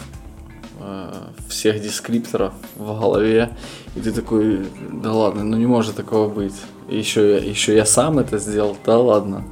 э, 0.79 1.13
всех 1.49 1.81
дескрипторов 1.81 2.53
в 2.75 2.99
голове, 2.99 3.55
и 3.95 3.99
ты 3.99 4.11
такой, 4.11 4.67
да 4.91 5.13
ладно, 5.13 5.43
ну 5.43 5.57
не 5.57 5.67
может 5.67 5.95
такого 5.95 6.27
быть. 6.29 6.55
И 6.89 6.97
еще, 6.97 7.37
еще 7.37 7.75
я 7.75 7.85
сам 7.85 8.19
это 8.19 8.37
сделал, 8.37 8.77
да 8.85 8.97
ладно. 8.97 9.43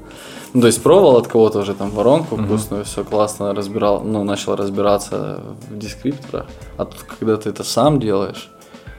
Ну, 0.53 0.61
то 0.61 0.67
есть 0.67 0.81
пробовал 0.81 1.17
от 1.17 1.27
кого-то 1.27 1.59
уже 1.59 1.75
там 1.75 1.91
воронку 1.91 2.35
mm-hmm. 2.35 2.45
вкусную, 2.45 2.83
все 2.85 3.03
классно 3.03 3.53
разбирал, 3.53 4.01
ну, 4.01 4.23
начал 4.23 4.55
разбираться 4.55 5.41
в 5.69 5.77
дескрипторах. 5.77 6.47
А 6.77 6.85
тут, 6.85 7.03
когда 7.03 7.37
ты 7.37 7.49
это 7.49 7.63
сам 7.63 7.99
делаешь, 7.99 8.49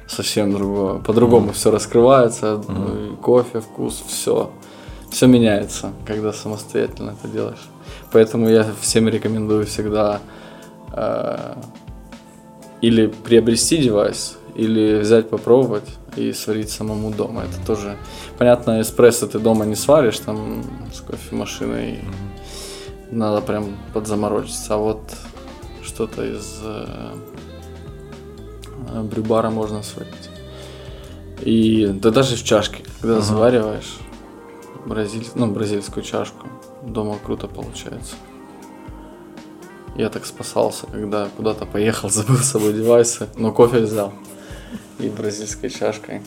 совсем 0.07 0.53
другое. 0.53 0.99
По-другому 1.01 1.49
mm-hmm. 1.49 1.55
все 1.55 1.71
раскрывается, 1.73 2.47
mm-hmm. 2.47 3.17
кофе, 3.17 3.61
вкус, 3.61 4.03
все. 4.07 4.51
Все 5.11 5.27
меняется, 5.27 5.91
когда 6.07 6.33
самостоятельно 6.33 7.17
это 7.21 7.27
делаешь. 7.27 7.69
Поэтому 8.13 8.49
я 8.49 8.67
всем 8.81 9.09
рекомендую 9.09 9.67
всегда 9.67 10.21
э, 10.93 11.55
или 12.81 13.07
приобрести 13.07 13.79
девайс, 13.79 14.37
или 14.55 14.99
взять 14.99 15.29
попробовать 15.29 15.89
и 16.17 16.33
сварить 16.33 16.71
самому 16.71 17.11
дома. 17.11 17.43
Это 17.43 17.67
тоже 17.67 17.97
понятно, 18.39 18.81
эспрессо 18.81 19.27
ты 19.27 19.39
дома 19.39 19.65
не 19.65 19.77
сваришь 19.77 20.19
там 20.19 20.65
с 20.93 21.01
кофемашиной. 21.01 21.93
Mm-hmm. 21.93 23.13
Надо 23.13 23.41
прям 23.41 23.77
подзаморочиться. 23.93 24.75
А 24.75 24.77
вот 24.77 25.01
что-то 25.83 26.25
из 26.25 26.61
э, 26.63 27.15
брюбара 29.03 29.51
можно 29.51 29.83
сварить. 29.83 30.31
И 31.41 31.87
да 31.87 32.11
даже 32.11 32.37
в 32.37 32.45
чашке, 32.45 32.85
когда 33.01 33.17
uh-huh. 33.17 33.23
завариваешь 33.23 33.99
бразиль, 34.85 35.27
ну, 35.35 35.51
бразильскую 35.51 36.05
чашку, 36.05 36.47
дома 36.83 37.19
круто 37.25 37.47
получается. 37.47 38.17
Я 39.97 40.09
так 40.09 40.25
спасался, 40.25 40.87
когда 40.87 41.29
куда-то 41.37 41.67
поехал, 41.67 42.09
забыл 42.11 42.37
с 42.37 42.51
собой 42.51 42.73
девайсы, 42.73 43.29
но 43.37 43.53
кофе 43.53 43.79
взял. 43.79 44.13
И 44.99 45.09
бразильской 45.09 45.71
чашкой. 45.71 46.23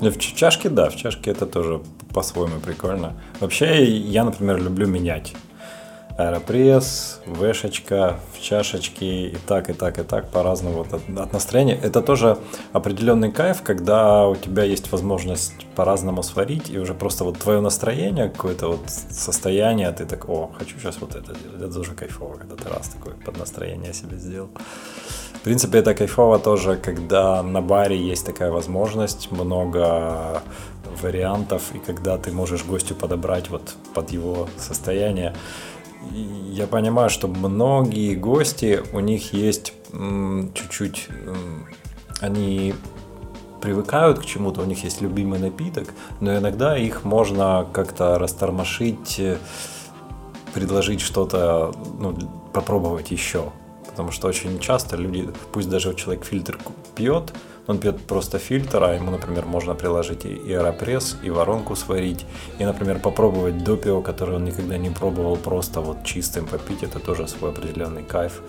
В 0.00 0.16
чашке, 0.18 0.68
да, 0.68 0.88
в 0.88 0.96
чашке 0.96 1.30
это 1.30 1.46
тоже 1.46 1.80
по-своему 2.14 2.60
прикольно. 2.60 3.14
Вообще, 3.40 3.84
я, 3.84 4.24
например, 4.24 4.62
люблю 4.62 4.86
менять 4.86 5.34
аэропресс, 6.28 7.20
вешечка, 7.26 8.18
в 8.34 8.40
чашечке 8.40 9.28
и 9.28 9.36
так, 9.46 9.70
и 9.70 9.72
так, 9.72 9.98
и 9.98 10.02
так 10.02 10.30
по-разному 10.30 10.78
вот 10.78 10.92
от, 10.92 11.18
от 11.18 11.32
настроения. 11.32 11.78
Это 11.82 12.02
тоже 12.02 12.38
определенный 12.72 13.32
кайф, 13.32 13.62
когда 13.62 14.26
у 14.28 14.36
тебя 14.36 14.64
есть 14.64 14.92
возможность 14.92 15.66
по-разному 15.74 16.22
сварить, 16.22 16.70
и 16.70 16.78
уже 16.78 16.94
просто 16.94 17.24
вот 17.24 17.38
твое 17.38 17.60
настроение, 17.60 18.28
какое-то 18.28 18.68
вот 18.68 18.80
состояние, 18.88 19.90
ты 19.92 20.04
так, 20.04 20.28
о, 20.28 20.50
хочу 20.58 20.78
сейчас 20.78 21.00
вот 21.00 21.14
это 21.14 21.34
делать. 21.34 21.62
Это 21.62 21.72
тоже 21.72 21.92
кайфово, 21.92 22.34
когда 22.36 22.56
ты 22.56 22.68
раз 22.68 22.88
такой 22.88 23.14
под 23.14 23.38
настроение 23.38 23.92
себе 23.92 24.16
сделал. 24.18 24.50
В 25.34 25.42
принципе, 25.42 25.78
это 25.78 25.94
кайфово 25.94 26.38
тоже, 26.38 26.76
когда 26.76 27.42
на 27.42 27.62
баре 27.62 27.96
есть 27.96 28.26
такая 28.26 28.50
возможность, 28.50 29.32
много 29.32 30.42
вариантов, 31.02 31.62
и 31.74 31.78
когда 31.78 32.18
ты 32.18 32.30
можешь 32.32 32.64
гостю 32.64 32.94
подобрать 32.94 33.48
вот 33.50 33.74
под 33.94 34.10
его 34.10 34.48
состояние 34.58 35.34
я 36.10 36.66
понимаю, 36.66 37.10
что 37.10 37.28
многие 37.28 38.14
гости, 38.14 38.82
у 38.92 39.00
них 39.00 39.32
есть 39.32 39.72
чуть-чуть, 40.54 41.08
они 42.20 42.74
привыкают 43.60 44.18
к 44.18 44.24
чему-то, 44.24 44.62
у 44.62 44.64
них 44.64 44.84
есть 44.84 45.00
любимый 45.00 45.38
напиток, 45.38 45.88
но 46.20 46.36
иногда 46.36 46.76
их 46.76 47.04
можно 47.04 47.66
как-то 47.72 48.18
растормошить, 48.18 49.18
э, 49.18 49.38
предложить 50.54 51.00
что-то, 51.00 51.72
ну, 51.98 52.16
попробовать 52.52 53.10
еще. 53.10 53.52
Потому 53.90 54.12
что 54.12 54.28
очень 54.28 54.58
часто 54.58 54.96
люди, 54.96 55.28
пусть 55.52 55.68
даже 55.68 55.94
человек 55.94 56.24
фильтр 56.24 56.58
пьет, 56.94 57.32
он 57.66 57.78
пьет 57.78 58.00
просто 58.00 58.38
фильтр, 58.38 58.82
а 58.82 58.94
ему, 58.94 59.10
например, 59.10 59.46
можно 59.46 59.74
приложить 59.74 60.24
и 60.24 60.52
аэропресс, 60.52 61.16
и 61.22 61.30
воронку 61.30 61.76
сварить, 61.76 62.24
и, 62.58 62.64
например, 62.64 62.98
попробовать 62.98 63.62
допио, 63.64 64.00
который 64.02 64.36
он 64.36 64.44
никогда 64.44 64.78
не 64.78 64.90
пробовал, 64.90 65.36
просто 65.36 65.80
вот 65.80 66.04
чистым 66.04 66.46
попить, 66.46 66.82
это 66.82 66.98
тоже 66.98 67.28
свой 67.28 67.50
определенный 67.50 68.02
кайф 68.02 68.42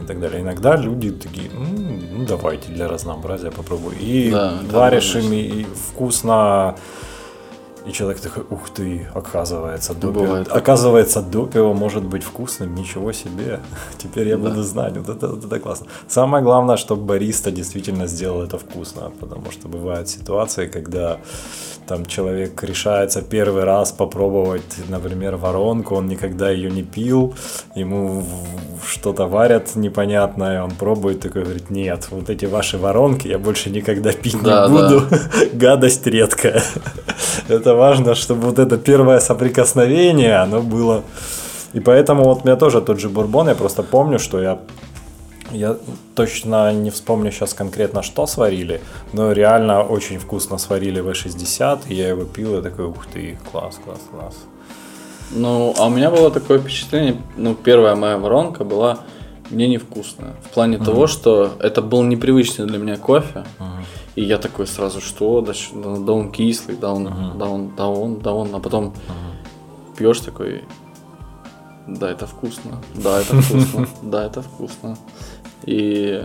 и 0.00 0.04
так 0.04 0.20
далее. 0.20 0.42
Иногда 0.42 0.76
люди 0.76 1.10
такие, 1.10 1.50
ну, 1.52 1.66
ну 2.12 2.26
давайте 2.26 2.72
для 2.72 2.88
разнообразия 2.88 3.50
попробую. 3.50 3.96
И 3.98 4.30
да, 4.30 4.58
варишь 4.70 5.14
им 5.16 5.32
и 5.32 5.64
вкусно 5.64 6.76
и 7.86 7.92
человек 7.92 8.20
такой, 8.20 8.44
ух 8.50 8.70
ты, 8.70 9.08
оказывается, 9.14 9.94
допио, 9.94 10.20
Бывает. 10.20 10.48
оказывается, 10.48 11.20
допио 11.20 11.72
может 11.74 12.04
быть 12.04 12.22
вкусным, 12.22 12.74
ничего 12.74 13.12
себе. 13.12 13.60
Теперь 13.98 14.28
я 14.28 14.36
да. 14.36 14.48
буду 14.48 14.62
знать, 14.62 14.96
вот 14.96 15.08
это, 15.08 15.28
вот 15.28 15.44
это 15.44 15.58
классно. 15.58 15.86
Самое 16.08 16.44
главное, 16.44 16.76
чтобы 16.76 17.02
бариста 17.02 17.50
действительно 17.50 18.06
сделал 18.06 18.42
это 18.42 18.58
вкусно, 18.58 19.10
потому 19.20 19.50
что 19.50 19.68
бывают 19.68 20.08
ситуации, 20.08 20.68
когда 20.68 21.18
там 21.86 22.06
человек 22.06 22.62
решается 22.62 23.22
первый 23.22 23.64
раз 23.64 23.92
попробовать, 23.92 24.62
например, 24.88 25.36
воронку, 25.36 25.96
он 25.96 26.06
никогда 26.06 26.50
ее 26.50 26.70
не 26.70 26.82
пил, 26.82 27.34
ему 27.74 28.24
что-то 28.86 29.26
варят 29.26 29.74
непонятное, 29.74 30.62
он 30.62 30.70
пробует, 30.70 31.20
такой 31.20 31.42
говорит, 31.42 31.70
нет, 31.70 32.08
вот 32.10 32.30
эти 32.30 32.46
ваши 32.46 32.78
воронки 32.78 33.28
я 33.28 33.38
больше 33.38 33.70
никогда 33.70 34.12
пить 34.12 34.40
да, 34.42 34.68
не 34.68 34.72
буду, 34.72 35.06
да. 35.10 35.18
гадость 35.52 36.06
редкая. 36.06 36.62
Это 37.48 37.71
важно, 37.74 38.14
чтобы 38.14 38.48
вот 38.48 38.58
это 38.58 38.76
первое 38.78 39.20
соприкосновение, 39.20 40.36
оно 40.36 40.62
было... 40.62 41.02
И 41.72 41.80
поэтому 41.80 42.24
вот 42.24 42.42
у 42.42 42.46
меня 42.46 42.56
тоже 42.56 42.82
тот 42.82 43.00
же 43.00 43.08
бурбон, 43.08 43.48
я 43.48 43.54
просто 43.54 43.82
помню, 43.82 44.18
что 44.18 44.42
я 44.42 44.58
я 45.52 45.76
точно 46.14 46.72
не 46.72 46.90
вспомню 46.90 47.30
сейчас 47.30 47.54
конкретно, 47.54 48.02
что 48.02 48.26
сварили, 48.26 48.80
но 49.12 49.32
реально 49.32 49.82
очень 49.82 50.18
вкусно 50.18 50.58
сварили 50.58 51.02
В60, 51.02 51.80
и 51.88 51.94
я 51.94 52.08
его 52.08 52.24
пил, 52.24 52.58
и 52.58 52.62
такой, 52.62 52.86
ух 52.86 53.06
ты, 53.06 53.38
класс, 53.50 53.78
класс, 53.84 54.00
класс. 54.10 54.34
Ну, 55.30 55.74
а 55.78 55.86
у 55.86 55.90
меня 55.90 56.10
было 56.10 56.30
такое 56.30 56.58
впечатление, 56.58 57.16
ну, 57.36 57.54
первая 57.54 57.94
моя 57.94 58.18
воронка 58.18 58.64
была 58.64 59.00
мне 59.52 59.68
невкусная. 59.68 60.34
В 60.42 60.50
плане 60.50 60.76
uh-huh. 60.76 60.84
того, 60.84 61.06
что 61.06 61.52
это 61.60 61.82
был 61.82 62.02
непривычный 62.02 62.66
для 62.66 62.78
меня 62.78 62.96
кофе. 62.96 63.44
Uh-huh. 63.58 63.84
И 64.16 64.24
я 64.24 64.38
такой 64.38 64.66
сразу, 64.66 65.00
что, 65.00 65.40
да, 65.40 65.52
да 65.74 66.12
он 66.12 66.32
кислый, 66.32 66.76
да 66.76 66.92
он, 66.92 67.06
uh-huh. 67.06 67.38
да 67.38 67.46
он, 67.46 67.74
да 67.76 67.86
он, 67.86 68.18
да 68.20 68.32
он. 68.32 68.54
А 68.54 68.58
потом 68.58 68.86
uh-huh. 68.86 69.96
пьешь 69.96 70.20
такой, 70.20 70.64
да, 71.86 72.10
это 72.10 72.26
вкусно, 72.26 72.78
да, 72.94 73.20
это 73.20 73.40
вкусно, 73.40 73.88
да, 74.02 74.26
это 74.26 74.42
вкусно. 74.42 74.96
И, 75.64 76.24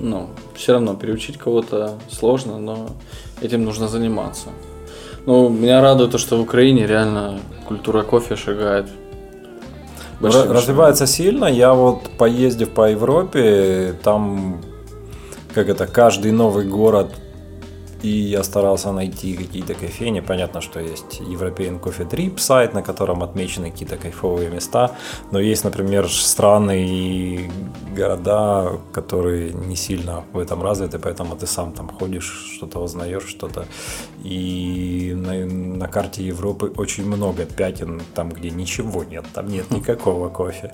ну, 0.00 0.28
все 0.54 0.72
равно 0.72 0.94
переучить 0.94 1.38
кого-то 1.38 1.98
сложно, 2.10 2.58
но 2.58 2.88
этим 3.40 3.64
нужно 3.64 3.88
заниматься. 3.88 4.50
Ну, 5.26 5.48
меня 5.48 5.80
радует 5.80 6.10
то, 6.10 6.18
что 6.18 6.36
в 6.36 6.42
Украине 6.42 6.86
реально 6.86 7.40
культура 7.66 8.02
кофе 8.02 8.36
шагает. 8.36 8.86
Развивается 10.20 11.06
сильно. 11.06 11.46
Я 11.46 11.74
вот 11.74 12.10
поездив 12.18 12.70
по 12.70 12.90
Европе, 12.90 13.94
там 14.02 14.60
как 15.54 15.68
это, 15.68 15.86
каждый 15.86 16.32
новый 16.32 16.66
город 16.66 17.14
и 18.04 18.08
я 18.08 18.42
старался 18.42 18.92
найти 18.92 19.34
какие-то 19.34 19.74
кофейни. 19.74 20.20
Понятно, 20.20 20.60
что 20.60 20.80
есть 20.80 21.20
European 21.20 21.80
Coffee 21.80 22.10
Trip 22.10 22.38
сайт, 22.38 22.74
на 22.74 22.82
котором 22.82 23.22
отмечены 23.22 23.70
какие-то 23.70 23.96
кайфовые 23.96 24.50
места. 24.50 24.90
Но 25.32 25.40
есть, 25.40 25.64
например, 25.64 26.08
страны 26.08 26.86
и 26.86 27.50
города, 27.96 28.78
которые 28.92 29.54
не 29.54 29.76
сильно 29.76 30.24
в 30.32 30.38
этом 30.38 30.62
развиты, 30.62 30.98
поэтому 30.98 31.36
ты 31.36 31.46
сам 31.46 31.72
там 31.72 31.88
ходишь, 31.88 32.56
что-то 32.56 32.80
узнаешь, 32.80 33.26
что-то. 33.26 33.64
И 34.22 35.14
на, 35.16 35.46
на 35.46 35.88
карте 35.88 36.26
Европы 36.26 36.72
очень 36.76 37.06
много 37.06 37.46
пятен, 37.46 38.02
там, 38.14 38.28
где 38.28 38.50
ничего 38.50 39.04
нет, 39.04 39.24
там 39.32 39.48
нет 39.48 39.70
никакого 39.70 40.28
кофе. 40.28 40.72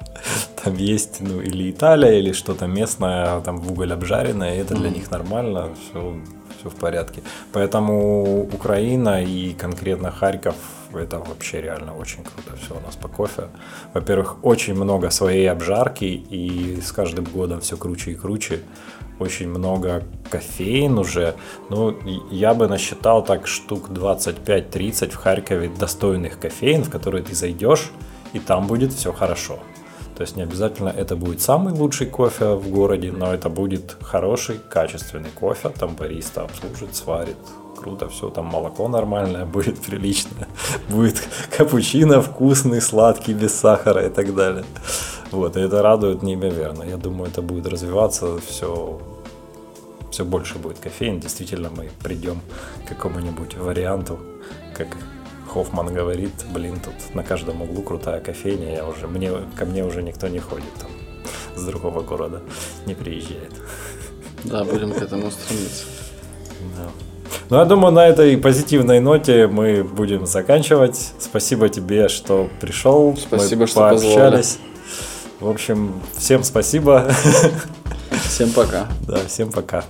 Там 0.65 0.75
есть, 0.75 1.21
ну, 1.21 1.41
или 1.41 1.71
Италия, 1.71 2.19
или 2.19 2.33
что-то 2.33 2.67
местное, 2.67 3.41
там 3.41 3.59
в 3.59 3.71
уголь 3.71 3.93
обжаренное, 3.93 4.57
и 4.57 4.59
это 4.59 4.75
для 4.75 4.91
них 4.91 5.11
нормально, 5.13 5.69
все 5.81 6.15
все 6.61 6.69
в 6.69 6.75
порядке. 6.75 7.23
Поэтому 7.53 8.43
Украина 8.43 9.23
и 9.23 9.55
конкретно 9.55 10.11
Харьков 10.11 10.55
это 10.93 11.19
вообще 11.19 11.61
реально 11.61 11.97
очень 11.97 12.25
круто 12.25 12.57
все 12.61 12.77
у 12.77 12.81
нас 12.81 12.97
по 12.97 13.09
кофе. 13.09 13.45
Во-первых, 13.95 14.45
очень 14.45 14.75
много 14.75 15.11
своей 15.11 15.51
обжарки 15.51 16.05
и 16.05 16.81
с 16.81 16.93
каждым 16.93 17.25
годом 17.25 17.61
все 17.61 17.77
круче 17.77 18.13
и 18.13 18.15
круче. 18.15 18.61
Очень 19.19 19.49
много 19.51 20.03
кофеин 20.31 20.99
уже. 20.99 21.35
Ну, 21.69 21.95
я 22.31 22.55
бы 22.55 22.69
насчитал 22.69 23.23
так 23.25 23.47
штук 23.47 23.91
25-30 23.91 25.11
в 25.11 25.17
Харькове 25.17 25.69
достойных 25.69 26.39
кофеин, 26.39 26.85
в 26.85 26.91
которые 26.91 27.23
ты 27.23 27.35
зайдешь, 27.35 27.91
и 28.33 28.39
там 28.39 28.67
будет 28.67 28.93
все 28.93 29.13
хорошо. 29.13 29.59
То 30.17 30.23
есть 30.23 30.37
не 30.37 30.43
обязательно 30.43 30.89
это 30.89 31.17
будет 31.17 31.41
самый 31.41 31.73
лучший 31.73 32.07
кофе 32.07 32.55
в 32.55 32.69
городе, 32.71 33.11
но 33.13 33.33
это 33.33 33.49
будет 33.49 33.97
хороший, 34.03 34.61
качественный 34.69 35.31
кофе. 35.31 35.71
Там 35.71 35.95
бариста 35.95 36.43
обслужит, 36.43 36.95
сварит, 36.95 37.37
круто 37.77 38.09
все, 38.09 38.29
там 38.29 38.47
молоко 38.47 38.89
нормальное 38.89 39.47
будет, 39.55 39.79
приличное, 39.81 40.49
будет 40.89 41.23
капучино 41.57 42.21
вкусный, 42.21 42.81
сладкий, 42.81 43.35
без 43.35 43.55
сахара 43.55 44.07
и 44.07 44.11
так 44.11 44.35
далее. 44.35 44.65
Вот, 45.31 45.57
и 45.57 45.61
это 45.61 45.81
радует 45.83 46.23
неимоверно. 46.23 46.83
Я 46.83 46.97
думаю, 46.97 47.31
это 47.31 47.41
будет 47.41 47.67
развиваться 47.67 48.39
все 48.41 49.01
все 50.11 50.25
больше 50.25 50.59
будет 50.59 50.79
кофеин. 50.79 51.21
Действительно, 51.21 51.71
мы 51.71 51.91
придем 52.03 52.41
к 52.85 52.89
какому-нибудь 52.89 53.57
варианту, 53.57 54.19
как 54.75 54.89
Хоффман 55.53 55.93
говорит, 55.93 56.33
блин, 56.53 56.81
тут 56.85 57.15
на 57.15 57.25
каждом 57.25 57.63
углу 57.63 57.83
крутая 57.83 58.21
кофейня, 58.21 58.75
я 58.77 58.87
уже, 58.87 59.07
мне, 59.07 59.33
ко 59.57 59.65
мне 59.65 59.85
уже 59.85 60.03
никто 60.03 60.29
не 60.29 60.39
ходит 60.39 60.73
там 60.81 60.91
с 61.57 61.65
другого 61.65 62.03
города, 62.03 62.41
не 62.87 62.95
приезжает. 62.95 63.53
Да, 64.45 64.65
будем 64.65 64.93
к 64.93 65.03
этому 65.03 65.31
стремиться. 65.31 65.85
Да. 66.77 66.89
Ну, 67.51 67.59
я 67.59 67.65
думаю, 67.65 67.93
на 67.93 68.07
этой 68.07 68.37
позитивной 68.39 69.01
ноте 69.01 69.49
мы 69.49 69.83
будем 69.83 70.27
заканчивать. 70.27 71.13
Спасибо 71.19 71.69
тебе, 71.69 72.09
что 72.09 72.49
пришел. 72.61 73.17
Спасибо, 73.17 73.63
мы 73.63 73.67
что 73.67 73.81
пообщались. 73.81 74.59
Позвали. 74.59 74.71
В 75.41 75.49
общем, 75.49 76.01
всем 76.17 76.45
спасибо. 76.45 77.13
Всем 78.25 78.51
пока. 78.53 78.87
Да, 79.07 79.19
всем 79.27 79.51
пока. 79.51 79.85